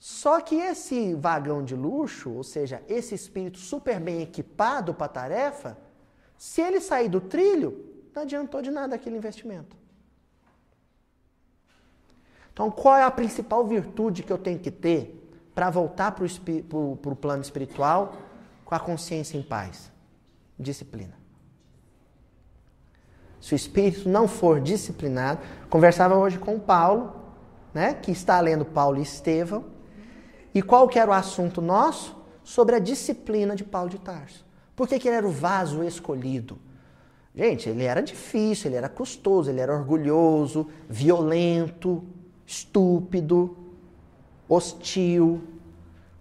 Só 0.00 0.40
que 0.40 0.56
esse 0.56 1.14
vagão 1.14 1.62
de 1.62 1.76
luxo, 1.76 2.32
ou 2.32 2.42
seja, 2.42 2.82
esse 2.88 3.14
espírito 3.14 3.58
super 3.58 4.00
bem 4.00 4.20
equipado 4.20 4.92
para 4.92 5.06
a 5.06 5.08
tarefa, 5.20 5.78
se 6.36 6.60
ele 6.60 6.80
sair 6.80 7.08
do 7.08 7.20
trilho, 7.20 7.88
não 8.12 8.24
adiantou 8.24 8.60
de 8.60 8.72
nada 8.72 8.96
aquele 8.96 9.16
investimento. 9.16 9.76
Então, 12.54 12.70
qual 12.70 12.96
é 12.96 13.02
a 13.02 13.10
principal 13.10 13.66
virtude 13.66 14.22
que 14.22 14.32
eu 14.32 14.38
tenho 14.38 14.60
que 14.60 14.70
ter 14.70 15.20
para 15.52 15.70
voltar 15.70 16.12
para 16.12 16.24
o 16.24 17.16
plano 17.20 17.42
espiritual 17.42 18.14
com 18.64 18.74
a 18.76 18.78
consciência 18.78 19.36
em 19.36 19.42
paz? 19.42 19.90
Disciplina. 20.56 21.18
Se 23.40 23.54
o 23.54 23.56
espírito 23.56 24.08
não 24.08 24.28
for 24.28 24.60
disciplinado, 24.60 25.40
conversava 25.68 26.14
hoje 26.14 26.38
com 26.38 26.54
o 26.54 26.60
Paulo, 26.60 27.16
né, 27.74 27.92
que 27.92 28.12
está 28.12 28.38
lendo 28.38 28.64
Paulo 28.64 28.98
e 28.98 29.02
Estevão, 29.02 29.64
e 30.54 30.62
qual 30.62 30.88
que 30.88 30.98
era 30.98 31.10
o 31.10 31.14
assunto 31.14 31.60
nosso? 31.60 32.16
Sobre 32.44 32.76
a 32.76 32.78
disciplina 32.78 33.56
de 33.56 33.64
Paulo 33.64 33.90
de 33.90 33.98
Tarso. 33.98 34.46
Por 34.76 34.86
que, 34.86 35.00
que 35.00 35.08
ele 35.08 35.16
era 35.16 35.26
o 35.26 35.30
vaso 35.30 35.82
escolhido? 35.82 36.56
Gente, 37.34 37.68
ele 37.68 37.82
era 37.82 38.00
difícil, 38.00 38.68
ele 38.68 38.76
era 38.76 38.88
custoso, 38.88 39.50
ele 39.50 39.60
era 39.60 39.74
orgulhoso, 39.74 40.68
violento, 40.88 42.04
estúpido, 42.46 43.56
hostil. 44.48 45.42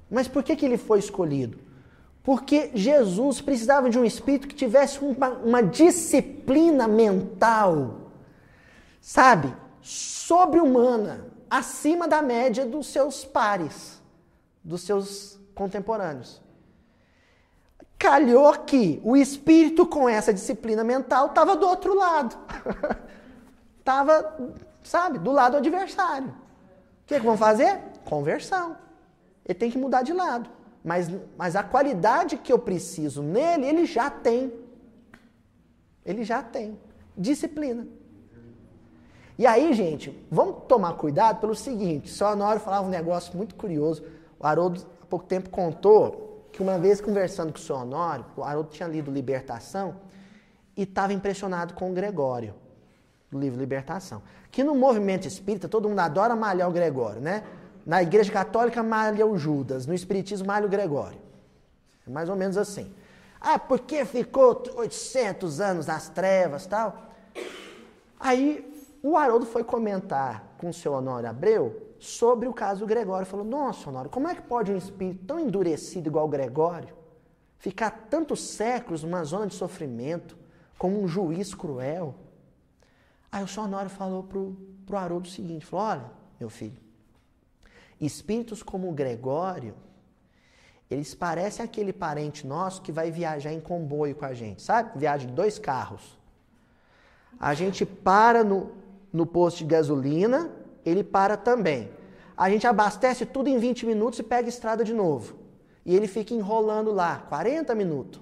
Mas 0.10 0.28
por 0.28 0.44
que, 0.44 0.56
que 0.56 0.66
ele 0.66 0.78
foi 0.78 1.00
escolhido? 1.00 1.60
Porque 2.24 2.72
Jesus 2.74 3.42
precisava 3.42 3.90
de 3.90 4.00
um 4.00 4.06
espírito 4.06 4.48
que 4.48 4.56
tivesse 4.56 5.04
uma, 5.04 5.30
uma 5.30 5.62
disciplina 5.62 6.88
mental, 6.88 8.12
sabe, 9.02 9.54
sobre-humana, 9.82 11.28
acima 11.50 12.08
da 12.08 12.22
média 12.22 12.66
dos 12.66 12.88
seus 12.88 13.26
pares 13.26 14.02
dos 14.64 14.82
seus 14.82 15.40
contemporâneos. 15.54 16.42
Calhou 18.00 18.54
que 18.60 19.02
o 19.04 19.16
espírito 19.16 19.86
com 19.86 20.08
essa 20.08 20.34
disciplina 20.34 20.84
mental 20.84 21.28
estava 21.28 21.56
do 21.56 21.68
outro 21.68 21.94
lado. 21.94 22.38
Estava, 23.80 24.38
sabe, 24.84 25.20
do 25.20 25.32
lado 25.32 25.54
do 25.54 25.58
adversário. 25.58 26.30
O 26.30 27.06
que, 27.06 27.20
que 27.20 27.26
vão 27.26 27.38
fazer? 27.38 27.80
Conversão. 28.06 28.78
Ele 29.46 29.58
tem 29.58 29.72
que 29.72 29.78
mudar 29.78 30.04
de 30.04 30.14
lado. 30.14 30.50
Mas, 30.84 31.10
mas 31.38 31.56
a 31.56 31.64
qualidade 31.64 32.38
que 32.38 32.52
eu 32.52 32.60
preciso 32.60 33.22
nele, 33.22 33.66
ele 33.66 33.86
já 33.86 34.10
tem. 34.10 34.54
Ele 36.06 36.24
já 36.24 36.42
tem. 36.44 36.78
Disciplina. 37.18 37.88
E 39.38 39.48
aí, 39.48 39.74
gente, 39.74 40.26
vamos 40.30 40.66
tomar 40.68 40.94
cuidado 40.94 41.40
pelo 41.40 41.56
seguinte: 41.56 42.12
o 42.12 42.14
seu 42.14 42.28
Honório 42.28 42.62
falava 42.62 42.86
um 42.86 42.90
negócio 42.90 43.36
muito 43.36 43.56
curioso. 43.56 44.04
O 44.40 44.46
Haroldo, 44.46 44.86
há 45.02 45.06
pouco 45.06 45.26
tempo, 45.26 45.50
contou 45.50 46.48
que 46.52 46.62
uma 46.62 46.78
vez 46.78 47.02
conversando 47.02 47.52
com 47.52 47.58
o 47.58 47.62
senhor 47.62 47.82
Honório, 47.82 48.26
o 48.38 48.44
Haroldo 48.44 48.70
tinha 48.70 48.88
lido 48.88 49.10
Libertação 49.10 49.96
e 50.78 50.84
estava 50.84 51.14
impressionado 51.14 51.74
com 51.74 51.90
o 51.90 51.94
Gregório, 51.94 52.54
do 53.34 53.40
livro 53.40 53.60
Libertação. 53.60 54.22
Que 54.52 54.64
no 54.64 54.76
movimento 54.76 55.28
espírita 55.28 55.68
todo 55.68 55.90
mundo 55.90 56.00
adora 56.00 56.36
malhar 56.36 56.70
o 56.70 56.72
Gregório, 56.72 57.22
né? 57.22 57.44
Na 57.86 58.02
igreja 58.02 58.32
católica 58.32 58.82
malha 58.82 59.26
o 59.28 59.38
Judas, 59.38 59.86
no 59.86 59.94
espiritismo 59.94 60.48
malha 60.48 60.66
o 60.66 60.70
Gregório. 60.70 61.18
É 62.08 62.10
mais 62.10 62.30
ou 62.30 62.36
menos 62.36 62.58
assim. 62.58 62.94
Ah, 63.40 63.60
porque 63.60 64.06
ficou 64.06 64.64
800 64.76 65.60
anos 65.60 65.88
nas 65.88 66.08
trevas 66.08 66.66
tal. 66.66 67.10
Aí 68.20 68.74
o 69.04 69.18
Haroldo 69.18 69.46
foi 69.46 69.66
comentar 69.66 70.56
com 70.58 70.70
o 70.70 70.74
seu 70.74 70.94
Honório 70.94 71.30
Abreu 71.30 71.94
sobre 72.00 72.48
o 72.48 72.54
caso 72.54 72.82
do 72.82 72.86
Gregório. 72.86 73.26
Falou: 73.26 73.46
Nossa, 73.46 73.90
Honório, 73.90 74.10
como 74.10 74.30
é 74.30 74.36
que 74.36 74.42
pode 74.42 74.72
um 74.72 74.78
espírito 74.78 75.26
tão 75.26 75.40
endurecido 75.40 76.08
igual 76.08 76.26
o 76.26 76.30
Gregório 76.30 76.96
ficar 77.58 77.92
tantos 78.10 78.42
séculos 78.42 79.04
numa 79.04 79.24
zona 79.24 79.48
de 79.48 79.56
sofrimento, 79.56 80.38
como 80.78 81.02
um 81.02 81.08
juiz 81.08 81.54
cruel? 81.54 82.16
Aí 83.34 83.44
o 83.44 83.48
senhor 83.48 83.66
Honório 83.66 83.90
falou 83.90 84.22
para 84.22 84.38
o 84.38 84.96
Haroldo 84.96 85.28
o 85.28 85.32
seguinte: 85.32 85.66
falou, 85.66 85.86
Olha, 85.88 86.12
meu 86.40 86.52
filho, 86.52 86.78
espíritos 88.00 88.62
como 88.62 88.88
o 88.88 88.94
Gregório, 88.94 89.74
eles 90.88 91.16
parecem 91.16 91.66
aquele 91.66 91.92
parente 91.92 92.46
nosso 92.46 92.84
que 92.84 92.92
vai 92.92 93.10
viajar 93.10 93.52
em 93.52 93.60
comboio 93.60 94.14
com 94.14 94.24
a 94.24 94.36
gente, 94.36 94.62
sabe? 94.62 95.00
Viagem 95.00 95.30
de 95.30 95.34
dois 95.34 95.58
carros. 95.58 96.16
A 97.40 97.56
gente 97.56 97.88
para 97.88 98.44
no, 98.44 98.72
no 99.12 99.26
posto 99.26 99.58
de 99.58 99.66
gasolina, 99.66 100.52
ele 100.86 101.04
para 101.04 101.36
também. 101.36 101.90
A 102.38 102.52
gente 102.52 102.68
abastece 102.68 103.26
tudo 103.26 103.50
em 103.50 103.58
20 103.58 103.88
minutos 103.88 104.20
e 104.20 104.24
pega 104.24 104.48
a 104.48 104.50
estrada 104.50 104.84
de 104.84 104.94
novo. 104.94 105.40
E 105.84 105.96
ele 105.96 106.08
fica 106.08 106.36
enrolando 106.36 106.92
lá, 106.92 107.26
40 107.30 107.74
minutos. 107.74 108.22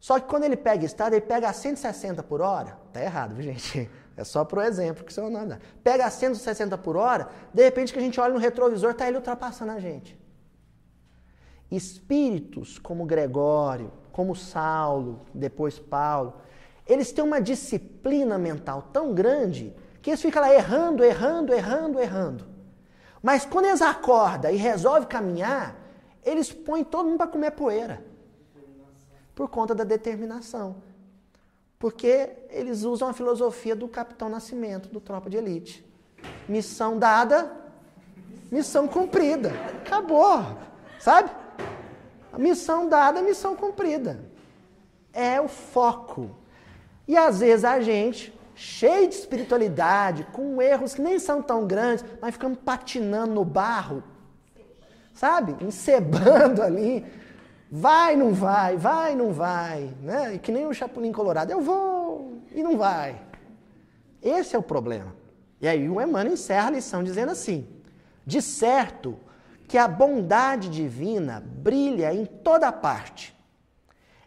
Só 0.00 0.18
que 0.18 0.26
quando 0.26 0.44
ele 0.44 0.56
pega 0.56 0.84
a 0.84 0.86
estrada, 0.86 1.16
ele 1.16 1.26
pega 1.26 1.50
a 1.50 1.52
160 1.52 2.22
por 2.22 2.40
hora. 2.40 2.78
Tá 2.94 3.02
errado, 3.02 3.34
viu, 3.34 3.42
gente? 3.52 3.90
É 4.16 4.24
só 4.24 4.44
pro 4.44 4.62
exemplo 4.62 5.04
que 5.04 5.12
você 5.12 5.20
não 5.20 5.46
dá. 5.46 5.58
Pega 5.84 6.06
a 6.06 6.10
160 6.10 6.78
por 6.78 6.96
hora, 6.96 7.28
de 7.52 7.62
repente 7.62 7.92
que 7.92 7.98
a 7.98 8.02
gente 8.02 8.18
olha 8.18 8.32
no 8.32 8.40
retrovisor, 8.40 8.94
tá 8.94 9.06
ele 9.06 9.18
ultrapassando 9.18 9.72
a 9.72 9.78
gente. 9.78 10.18
Espíritos 11.70 12.78
como 12.78 13.04
Gregório, 13.04 13.92
como 14.12 14.34
Saulo, 14.34 15.26
depois 15.34 15.78
Paulo, 15.78 16.40
eles 16.86 17.12
têm 17.12 17.22
uma 17.22 17.40
disciplina 17.40 18.38
mental 18.38 18.88
tão 18.92 19.12
grande 19.12 19.74
que 20.00 20.10
eles 20.10 20.22
ficam 20.22 20.40
lá 20.40 20.54
errando, 20.54 21.04
errando, 21.04 21.52
errando, 21.52 22.00
errando. 22.00 22.46
Mas 23.22 23.44
quando 23.44 23.66
eles 23.66 23.82
acordam 23.82 24.50
e 24.50 24.56
resolvem 24.56 25.08
caminhar, 25.08 25.76
eles 26.24 26.52
põem 26.52 26.84
todo 26.84 27.06
mundo 27.06 27.18
para 27.18 27.26
comer 27.26 27.50
poeira. 27.50 28.02
Por 29.34 29.48
conta 29.50 29.74
da 29.74 29.84
determinação. 29.84 30.76
Porque 31.86 32.30
eles 32.50 32.82
usam 32.82 33.06
a 33.06 33.12
filosofia 33.12 33.76
do 33.76 33.86
Capitão 33.86 34.28
Nascimento, 34.28 34.88
do 34.88 35.00
Tropa 35.00 35.30
de 35.30 35.36
Elite. 35.36 35.86
Missão 36.48 36.98
dada, 36.98 37.48
missão 38.50 38.88
cumprida. 38.88 39.52
Acabou. 39.86 40.44
Sabe? 40.98 41.30
Missão 42.36 42.88
dada, 42.88 43.22
missão 43.22 43.54
cumprida. 43.54 44.18
É 45.12 45.40
o 45.40 45.46
foco. 45.46 46.36
E 47.06 47.16
às 47.16 47.38
vezes 47.38 47.64
a 47.64 47.80
gente 47.80 48.36
cheio 48.52 49.08
de 49.08 49.14
espiritualidade, 49.14 50.26
com 50.32 50.60
erros 50.60 50.92
que 50.92 51.00
nem 51.00 51.20
são 51.20 51.40
tão 51.40 51.68
grandes, 51.68 52.04
mas 52.20 52.32
ficamos 52.32 52.58
patinando 52.64 53.32
no 53.32 53.44
barro, 53.44 54.02
sabe? 55.14 55.54
Encebando 55.64 56.64
ali. 56.64 57.06
Vai, 57.70 58.14
não 58.16 58.32
vai, 58.32 58.76
vai, 58.76 59.14
não 59.14 59.32
vai. 59.32 59.94
Né? 60.00 60.34
E 60.34 60.38
que 60.38 60.52
nem 60.52 60.66
o 60.66 60.74
Chapolin 60.74 61.12
Colorado, 61.12 61.50
eu 61.50 61.60
vou 61.60 62.40
e 62.52 62.62
não 62.62 62.76
vai. 62.76 63.20
Esse 64.22 64.54
é 64.54 64.58
o 64.58 64.62
problema. 64.62 65.14
E 65.60 65.66
aí 65.66 65.88
o 65.88 66.00
Emmanuel 66.00 66.34
encerra 66.34 66.68
a 66.68 66.72
lição 66.72 67.02
dizendo 67.02 67.32
assim: 67.32 67.66
de 68.24 68.40
certo 68.40 69.18
que 69.66 69.76
a 69.76 69.88
bondade 69.88 70.68
divina 70.68 71.42
brilha 71.44 72.14
em 72.14 72.24
toda 72.24 72.70
parte. 72.70 73.36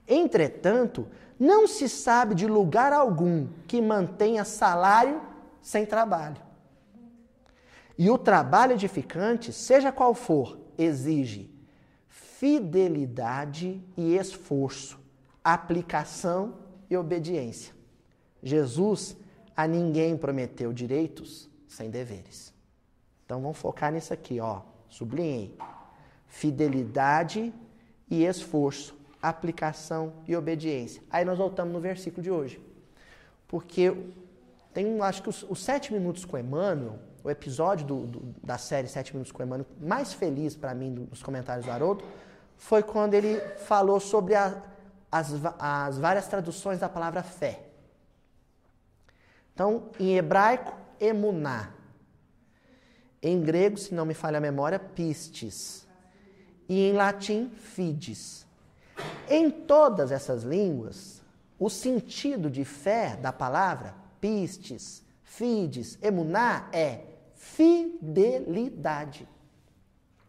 Entretanto, 0.08 1.08
não 1.40 1.68
se 1.68 1.88
sabe 1.88 2.36
de 2.36 2.46
lugar 2.46 2.92
algum 2.92 3.48
que 3.68 3.82
mantenha 3.82 4.44
salário 4.44 5.22
sem 5.62 5.86
trabalho. 5.86 6.42
E 7.98 8.10
o 8.10 8.18
trabalho 8.18 8.74
edificante, 8.74 9.54
seja 9.54 9.92
qual 9.92 10.14
for, 10.14 10.58
exige 10.78 11.59
fidelidade 12.40 13.84
e 13.98 14.16
esforço, 14.16 14.98
aplicação 15.44 16.56
e 16.90 16.96
obediência. 16.96 17.74
Jesus 18.42 19.18
a 19.54 19.68
ninguém 19.68 20.16
prometeu 20.16 20.72
direitos 20.72 21.50
sem 21.68 21.90
deveres. 21.90 22.54
Então 23.26 23.42
vamos 23.42 23.58
focar 23.58 23.92
nisso 23.92 24.14
aqui, 24.14 24.40
ó. 24.40 24.62
Sublinhei. 24.88 25.54
Fidelidade 26.28 27.54
e 28.10 28.24
esforço, 28.24 28.98
aplicação 29.22 30.14
e 30.26 30.34
obediência. 30.34 31.04
Aí 31.10 31.26
nós 31.26 31.38
voltamos 31.38 31.74
no 31.74 31.82
versículo 31.82 32.24
de 32.24 32.32
hoje. 32.32 32.62
Porque 33.50 33.94
tem, 34.74 35.02
acho 35.02 35.22
que 35.22 35.28
os, 35.28 35.44
os 35.44 35.62
sete 35.62 35.92
minutos 35.92 36.24
com 36.24 36.38
Emmanuel, 36.38 37.00
o 37.22 37.30
episódio 37.30 37.86
do, 37.86 38.08
do, 38.08 38.36
da 38.42 38.58
série 38.58 38.88
Sete 38.88 39.12
Minutos 39.12 39.34
com 39.34 39.44
Emmanuel, 39.44 39.68
mais 39.78 40.14
feliz 40.14 40.56
para 40.56 40.74
mim 40.74 40.94
dos 40.94 41.22
comentários 41.22 41.66
do 41.66 41.72
Haroldo, 41.72 42.06
foi 42.60 42.84
quando 42.84 43.16
ele 43.16 43.40
falou 43.58 44.00
sobre 44.02 44.36
a, 44.36 44.62
as, 45.10 45.32
as 45.58 45.98
várias 45.98 46.28
traduções 46.28 46.78
da 46.78 46.90
palavra 46.90 47.24
fé. 47.24 47.64
Então, 49.54 49.90
em 50.00 50.18
hebraico, 50.18 50.78
emuná. 51.00 51.72
Em 53.24 53.42
grego, 53.42 53.78
se 53.78 53.94
não 53.96 54.06
me 54.06 54.14
falha 54.14 54.38
a 54.38 54.42
memória, 54.42 54.78
pistes. 54.78 55.88
E 56.68 56.90
em 56.90 56.94
latim, 56.94 57.50
fides. 57.50 58.46
Em 59.30 59.50
todas 59.50 60.12
essas 60.12 60.44
línguas, 60.44 61.22
o 61.58 61.70
sentido 61.70 62.50
de 62.50 62.66
fé 62.66 63.16
da 63.16 63.32
palavra, 63.32 63.96
pistes, 64.20 65.02
fides, 65.24 65.98
emuná, 66.02 66.68
é 66.74 67.04
fidelidade. 67.36 69.28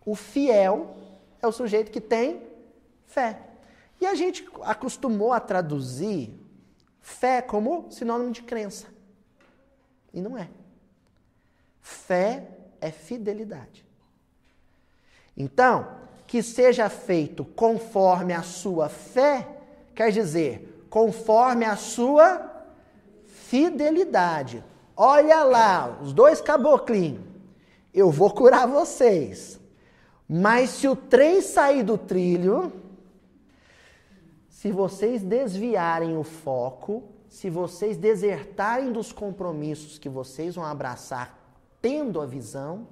O 0.06 0.14
fiel 0.14 1.09
é 1.42 1.46
o 1.46 1.52
sujeito 1.52 1.90
que 1.90 2.00
tem 2.00 2.42
fé. 3.06 3.40
E 4.00 4.06
a 4.06 4.14
gente 4.14 4.46
acostumou 4.62 5.32
a 5.32 5.40
traduzir 5.40 6.32
fé 7.00 7.42
como 7.42 7.90
sinônimo 7.90 8.30
de 8.30 8.42
crença. 8.42 8.86
E 10.12 10.20
não 10.20 10.36
é. 10.36 10.48
Fé 11.80 12.48
é 12.80 12.90
fidelidade. 12.90 13.86
Então, 15.36 16.00
que 16.26 16.42
seja 16.42 16.88
feito 16.88 17.44
conforme 17.44 18.32
a 18.32 18.42
sua 18.42 18.88
fé, 18.88 19.46
quer 19.94 20.10
dizer, 20.10 20.86
conforme 20.88 21.64
a 21.64 21.76
sua 21.76 22.64
fidelidade. 23.26 24.64
Olha 24.96 25.42
lá, 25.44 25.98
os 26.02 26.12
dois 26.12 26.40
caboclinhos. 26.40 27.24
Eu 27.92 28.10
vou 28.10 28.30
curar 28.30 28.66
vocês. 28.66 29.59
Mas 30.32 30.70
se 30.70 30.86
o 30.86 30.94
trem 30.94 31.42
sair 31.42 31.82
do 31.82 31.98
trilho, 31.98 32.72
se 34.48 34.70
vocês 34.70 35.22
desviarem 35.22 36.16
o 36.16 36.22
foco, 36.22 37.02
se 37.28 37.50
vocês 37.50 37.96
desertarem 37.96 38.92
dos 38.92 39.12
compromissos 39.12 39.98
que 39.98 40.08
vocês 40.08 40.54
vão 40.54 40.64
abraçar 40.64 41.36
tendo 41.82 42.20
a 42.20 42.26
visão, 42.26 42.86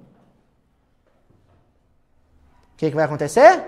que, 2.79 2.89
que 2.89 2.95
vai 2.95 3.03
acontecer? 3.03 3.65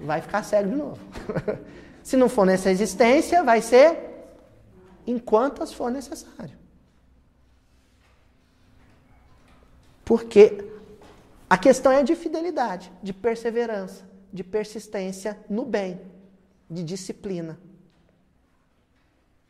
Vai 0.00 0.22
ficar 0.22 0.42
cego 0.42 0.70
de 0.70 0.74
novo. 0.74 0.98
Se 2.02 2.16
não 2.16 2.30
for 2.30 2.46
nessa 2.46 2.70
existência, 2.70 3.44
vai 3.44 3.60
ser 3.60 3.98
enquanto 5.06 5.66
for 5.66 5.90
necessário. 5.90 6.56
Porque 10.02 10.73
a 11.48 11.58
questão 11.58 11.92
é 11.92 12.02
de 12.02 12.14
fidelidade, 12.14 12.92
de 13.02 13.12
perseverança, 13.12 14.04
de 14.32 14.42
persistência 14.42 15.38
no 15.48 15.64
bem, 15.64 16.00
de 16.68 16.82
disciplina. 16.82 17.58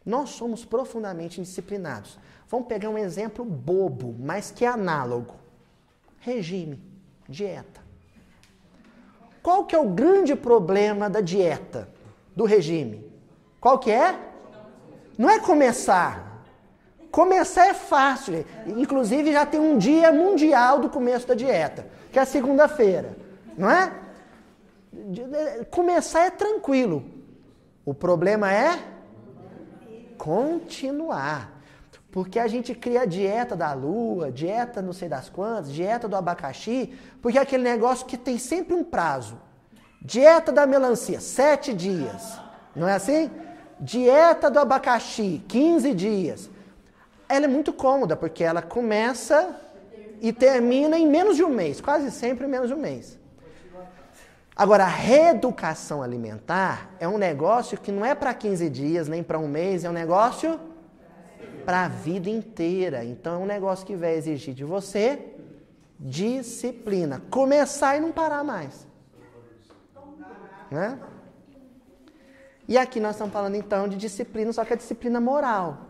Nós 0.05 0.31
somos 0.31 0.65
profundamente 0.65 1.41
indisciplinados. 1.41 2.19
Vamos 2.49 2.69
pegar 2.69 2.91
um 2.91 2.99
exemplo 2.99 3.45
bobo, 3.45 4.15
mas 4.19 4.51
que 4.51 4.65
é 4.65 4.69
análogo. 4.69 5.35
Regime. 6.21 6.81
Dieta. 7.27 7.81
Qual 9.43 9.65
que 9.65 9.75
é 9.75 9.79
o 9.79 9.89
grande 9.89 10.35
problema 10.37 11.09
da 11.09 11.21
dieta, 11.21 11.89
do 12.37 12.45
regime? 12.45 13.11
Qual 13.61 13.79
que 13.79 13.91
é? 13.91 14.19
Não 15.17 15.31
é 15.31 15.39
começar. 15.39 16.34
Começar 17.15 17.69
é 17.69 17.75
fácil. 17.75 18.45
Inclusive 18.67 19.33
já 19.33 19.47
tem 19.47 19.61
um 19.61 19.79
dia 19.79 20.11
mundial 20.11 20.81
do 20.81 20.91
começo 20.91 21.29
da 21.29 21.35
dieta, 21.35 21.87
que 22.11 22.19
é 22.19 22.25
segunda-feira. 22.25 23.17
Não 23.57 23.71
é? 23.71 23.93
Começar 25.71 26.27
é 26.27 26.31
tranquilo. 26.31 27.05
O 27.85 27.95
problema 27.95 28.53
é 28.53 28.81
continuar. 30.19 31.53
Porque 32.11 32.41
a 32.41 32.49
gente 32.49 32.75
cria 32.75 33.03
a 33.03 33.07
dieta 33.07 33.55
da 33.55 33.73
lua, 33.73 34.33
dieta 34.33 34.83
não 34.83 34.93
sei 34.93 35.09
das 35.09 35.29
quantas, 35.29 35.73
dieta 35.73 36.09
do 36.09 36.17
abacaxi, 36.17 36.99
porque 37.23 37.39
é 37.39 37.43
aquele 37.43 37.63
negócio 37.63 38.07
que 38.07 38.17
tem 38.17 38.39
sempre 38.39 38.75
um 38.75 38.83
prazo. 38.83 39.37
Dieta 40.03 40.51
da 40.51 40.67
melancia, 40.67 41.21
sete 41.21 41.73
dias. 41.73 42.41
Não 42.75 42.89
é 42.89 42.95
assim? 42.95 43.31
Dieta 43.79 44.51
do 44.51 44.59
abacaxi, 44.59 45.45
15 45.47 45.95
dias. 45.95 46.54
Ela 47.29 47.47
é 47.47 47.49
muito 47.49 47.73
cômoda, 47.73 48.17
porque 48.17 48.45
ela 48.45 48.63
começa 48.63 49.61
e 50.21 50.33
termina 50.33 50.99
em 50.99 51.07
menos 51.07 51.37
de 51.37 51.45
um 51.45 51.51
mês, 51.51 51.81
quase 51.81 52.11
sempre 52.11 52.47
em 52.47 52.49
menos 52.49 52.69
de 52.69 52.75
um 52.75 52.79
mês. 52.79 53.19
Agora, 54.57 54.85
a 54.85 54.89
reeducação 54.89 56.03
alimentar 56.03 56.91
é 57.01 57.09
um 57.09 57.19
negócio 57.19 57.77
que 57.77 57.91
não 57.91 58.05
é 58.05 58.15
para 58.15 58.33
15 58.33 58.71
dias, 58.71 59.09
nem 59.09 59.23
para 59.23 59.39
um 59.39 59.49
mês, 59.49 59.85
é 59.85 59.91
um 59.91 59.93
negócio 59.93 60.61
para 61.65 61.87
a 61.87 61.89
vida 61.89 62.31
inteira. 62.31 63.05
Então, 63.05 63.35
é 63.35 63.39
um 63.39 63.47
negócio 63.47 63.85
que 63.85 63.97
vai 63.97 64.15
exigir 64.15 64.55
de 64.55 64.65
você 64.65 65.35
disciplina. 65.99 67.21
Começar 67.31 67.97
e 67.97 68.01
não 68.01 68.13
parar 68.13 68.45
mais. 68.45 68.87
Né? 70.71 70.99
E 72.69 72.79
aqui 72.79 73.01
nós 73.01 73.13
estamos 73.17 73.33
falando 73.33 73.57
então 73.57 73.89
de 73.89 73.97
disciplina, 73.97 74.53
só 74.53 74.65
que 74.65 74.73
é 74.73 74.77
disciplina 74.77 75.21
moral. 75.21 75.84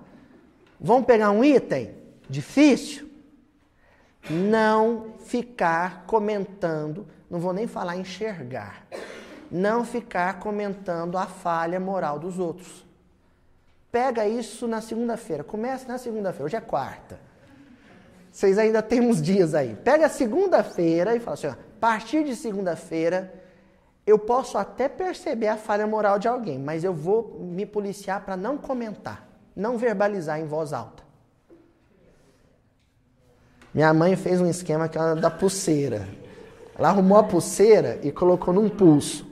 Vamos 0.81 1.07
pegar 1.07 1.31
um 1.31 1.45
item 1.45 1.95
difícil? 2.29 3.11
Não 4.29 5.15
ficar 5.21 6.05
comentando, 6.07 7.07
não 7.31 7.39
vou 7.39 7.53
nem 7.53 7.67
falar 7.67 7.97
enxergar, 7.97 8.87
não 9.51 9.85
ficar 9.85 10.39
comentando 10.39 11.19
a 11.19 11.27
falha 11.27 11.79
moral 11.79 12.19
dos 12.19 12.39
outros. 12.39 12.85
Pega 13.93 14.27
isso 14.27 14.67
na 14.67 14.81
segunda-feira, 14.81 15.45
comece 15.45 15.87
na 15.87 15.99
segunda-feira, 15.99 16.45
hoje 16.45 16.57
é 16.57 16.61
quarta. 16.61 17.19
Vocês 18.33 18.59
ainda 18.59 18.83
têm 18.83 19.01
uns 19.01 19.23
dias 19.23 19.55
aí. 19.55 19.77
Pega 19.77 20.09
segunda-feira 20.09 21.15
e 21.15 21.21
fala 21.21 21.35
assim: 21.35 21.47
ó, 21.47 21.53
a 21.53 21.57
partir 21.79 22.25
de 22.25 22.35
segunda-feira, 22.35 23.33
eu 24.05 24.19
posso 24.19 24.59
até 24.59 24.89
perceber 24.89 25.47
a 25.47 25.57
falha 25.57 25.87
moral 25.87 26.19
de 26.19 26.27
alguém, 26.27 26.59
mas 26.59 26.83
eu 26.83 26.93
vou 26.93 27.39
me 27.39 27.65
policiar 27.65 28.25
para 28.25 28.37
não 28.37 28.59
comentar, 28.59 29.29
não 29.55 29.79
verbalizar 29.79 30.41
em 30.41 30.47
voz 30.47 30.73
alta. 30.73 31.03
Minha 33.73 33.93
mãe 33.93 34.15
fez 34.15 34.41
um 34.41 34.47
esquema 34.47 34.89
que 34.89 34.97
era 34.97 35.17
da 35.17 35.31
pulseira. 35.31 36.09
Ela 36.79 36.89
arrumou 36.89 37.19
a 37.19 37.25
pulseira 37.25 37.99
e 38.03 38.13
colocou 38.13 38.55
num 38.55 38.69
pulso. 38.69 39.27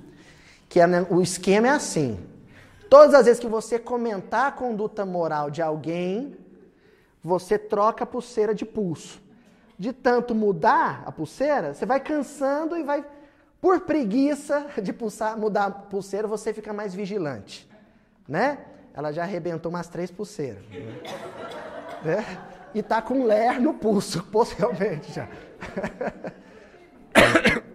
Que 0.68 0.80
é, 0.80 0.86
o 1.10 1.20
esquema 1.20 1.68
é 1.68 1.70
assim: 1.70 2.18
todas 2.90 3.14
as 3.14 3.26
vezes 3.26 3.40
que 3.40 3.46
você 3.46 3.78
comentar 3.78 4.48
a 4.48 4.52
conduta 4.52 5.04
moral 5.06 5.50
de 5.50 5.62
alguém, 5.62 6.36
você 7.22 7.56
troca 7.56 8.04
a 8.04 8.06
pulseira 8.06 8.54
de 8.54 8.64
pulso. 8.64 9.20
De 9.78 9.92
tanto 9.92 10.34
mudar 10.34 11.02
a 11.06 11.12
pulseira, 11.12 11.74
você 11.74 11.86
vai 11.86 12.00
cansando 12.00 12.76
e 12.76 12.82
vai, 12.82 13.04
por 13.60 13.80
preguiça 13.80 14.66
de 14.82 14.92
pulsar, 14.92 15.36
mudar 15.38 15.66
a 15.66 15.70
pulseira, 15.70 16.28
você 16.28 16.52
fica 16.52 16.72
mais 16.72 16.94
vigilante. 16.94 17.68
Né? 18.28 18.58
Ela 18.94 19.12
já 19.12 19.23
arrebentou 19.23 19.70
umas 19.70 19.89
três 19.89 20.10
pulseiras. 20.10 20.64
Né? 22.05 22.24
E 22.74 22.82
tá 22.82 23.01
com 23.01 23.24
ler 23.24 23.60
no 23.60 23.74
pulso, 23.74 24.24
possivelmente 24.31 25.12
já. 25.12 25.28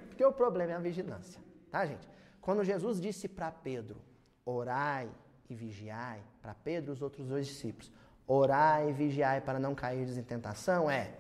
Porque 0.10 0.26
o 0.26 0.32
problema 0.32 0.74
é 0.74 0.76
a 0.76 0.80
vigilância, 0.80 1.42
tá, 1.72 1.86
gente? 1.86 2.08
Quando 2.42 2.64
Jesus 2.64 3.00
disse 3.00 3.28
para 3.28 3.52
Pedro, 3.52 3.98
orai 4.46 5.10
e 5.50 5.56
vigiai, 5.56 6.22
para 6.42 6.54
Pedro 6.54 6.92
e 6.92 6.94
os 6.94 7.02
outros 7.02 7.28
dois 7.28 7.46
discípulos, 7.46 7.92
orar 8.26 8.88
e 8.88 8.92
vigiar 8.92 9.42
para 9.42 9.60
não 9.60 9.76
cair 9.76 10.08
em 10.08 10.24
tentação 10.24 10.90
é 10.90 11.12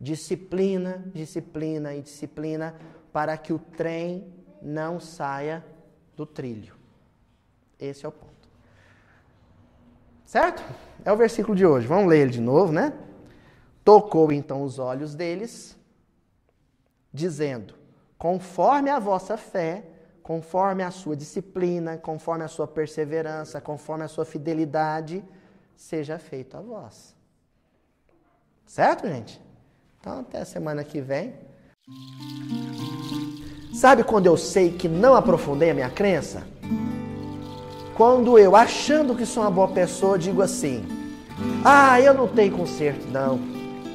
disciplina, 0.00 1.04
disciplina 1.14 1.94
e 1.94 2.02
disciplina 2.02 2.74
para 3.12 3.36
que 3.36 3.52
o 3.52 3.58
trem 3.58 4.32
não 4.62 4.98
saia 4.98 5.64
do 6.16 6.24
trilho. 6.24 6.74
Esse 7.78 8.04
é 8.04 8.08
o 8.08 8.12
ponto. 8.12 8.29
Certo? 10.30 10.62
É 11.04 11.12
o 11.12 11.16
versículo 11.16 11.56
de 11.56 11.66
hoje. 11.66 11.88
Vamos 11.88 12.06
ler 12.08 12.20
ele 12.20 12.30
de 12.30 12.40
novo, 12.40 12.72
né? 12.72 12.92
Tocou 13.84 14.30
então 14.30 14.62
os 14.62 14.78
olhos 14.78 15.12
deles, 15.12 15.76
dizendo: 17.12 17.74
Conforme 18.16 18.90
a 18.90 19.00
vossa 19.00 19.36
fé, 19.36 19.82
conforme 20.22 20.84
a 20.84 20.92
sua 20.92 21.16
disciplina, 21.16 21.98
conforme 21.98 22.44
a 22.44 22.48
sua 22.48 22.68
perseverança, 22.68 23.60
conforme 23.60 24.04
a 24.04 24.08
sua 24.08 24.24
fidelidade, 24.24 25.24
seja 25.74 26.16
feito 26.16 26.56
a 26.56 26.60
vós. 26.60 27.16
Certo, 28.64 29.08
gente? 29.08 29.42
Então, 29.98 30.20
até 30.20 30.42
a 30.42 30.44
semana 30.44 30.84
que 30.84 31.00
vem. 31.00 31.34
Sabe 33.74 34.04
quando 34.04 34.26
eu 34.26 34.36
sei 34.36 34.78
que 34.78 34.88
não 34.88 35.16
aprofundei 35.16 35.70
a 35.70 35.74
minha 35.74 35.90
crença? 35.90 36.46
Quando 37.96 38.38
eu, 38.38 38.56
achando 38.56 39.14
que 39.14 39.26
sou 39.26 39.42
uma 39.42 39.50
boa 39.50 39.68
pessoa, 39.68 40.18
digo 40.18 40.42
assim: 40.42 40.84
Ah, 41.64 42.00
eu 42.00 42.14
não 42.14 42.28
tenho 42.28 42.56
conserto, 42.56 43.06
não. 43.10 43.38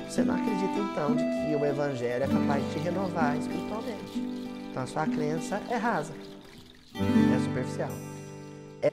Você 0.07 0.23
não 0.23 0.35
acredita 0.35 0.79
então 0.79 1.15
de 1.15 1.23
que 1.23 1.55
o 1.55 1.65
Evangelho 1.65 2.23
é 2.23 2.27
capaz 2.27 2.63
de 2.63 2.69
te 2.71 2.79
renovar 2.79 3.35
espiritualmente. 3.37 4.19
Então 4.69 4.83
a 4.83 4.87
sua 4.87 5.05
crença 5.07 5.61
é 5.69 5.75
rasa, 5.75 6.13
é 6.93 7.39
superficial. 7.43 7.89
É... 8.81 8.91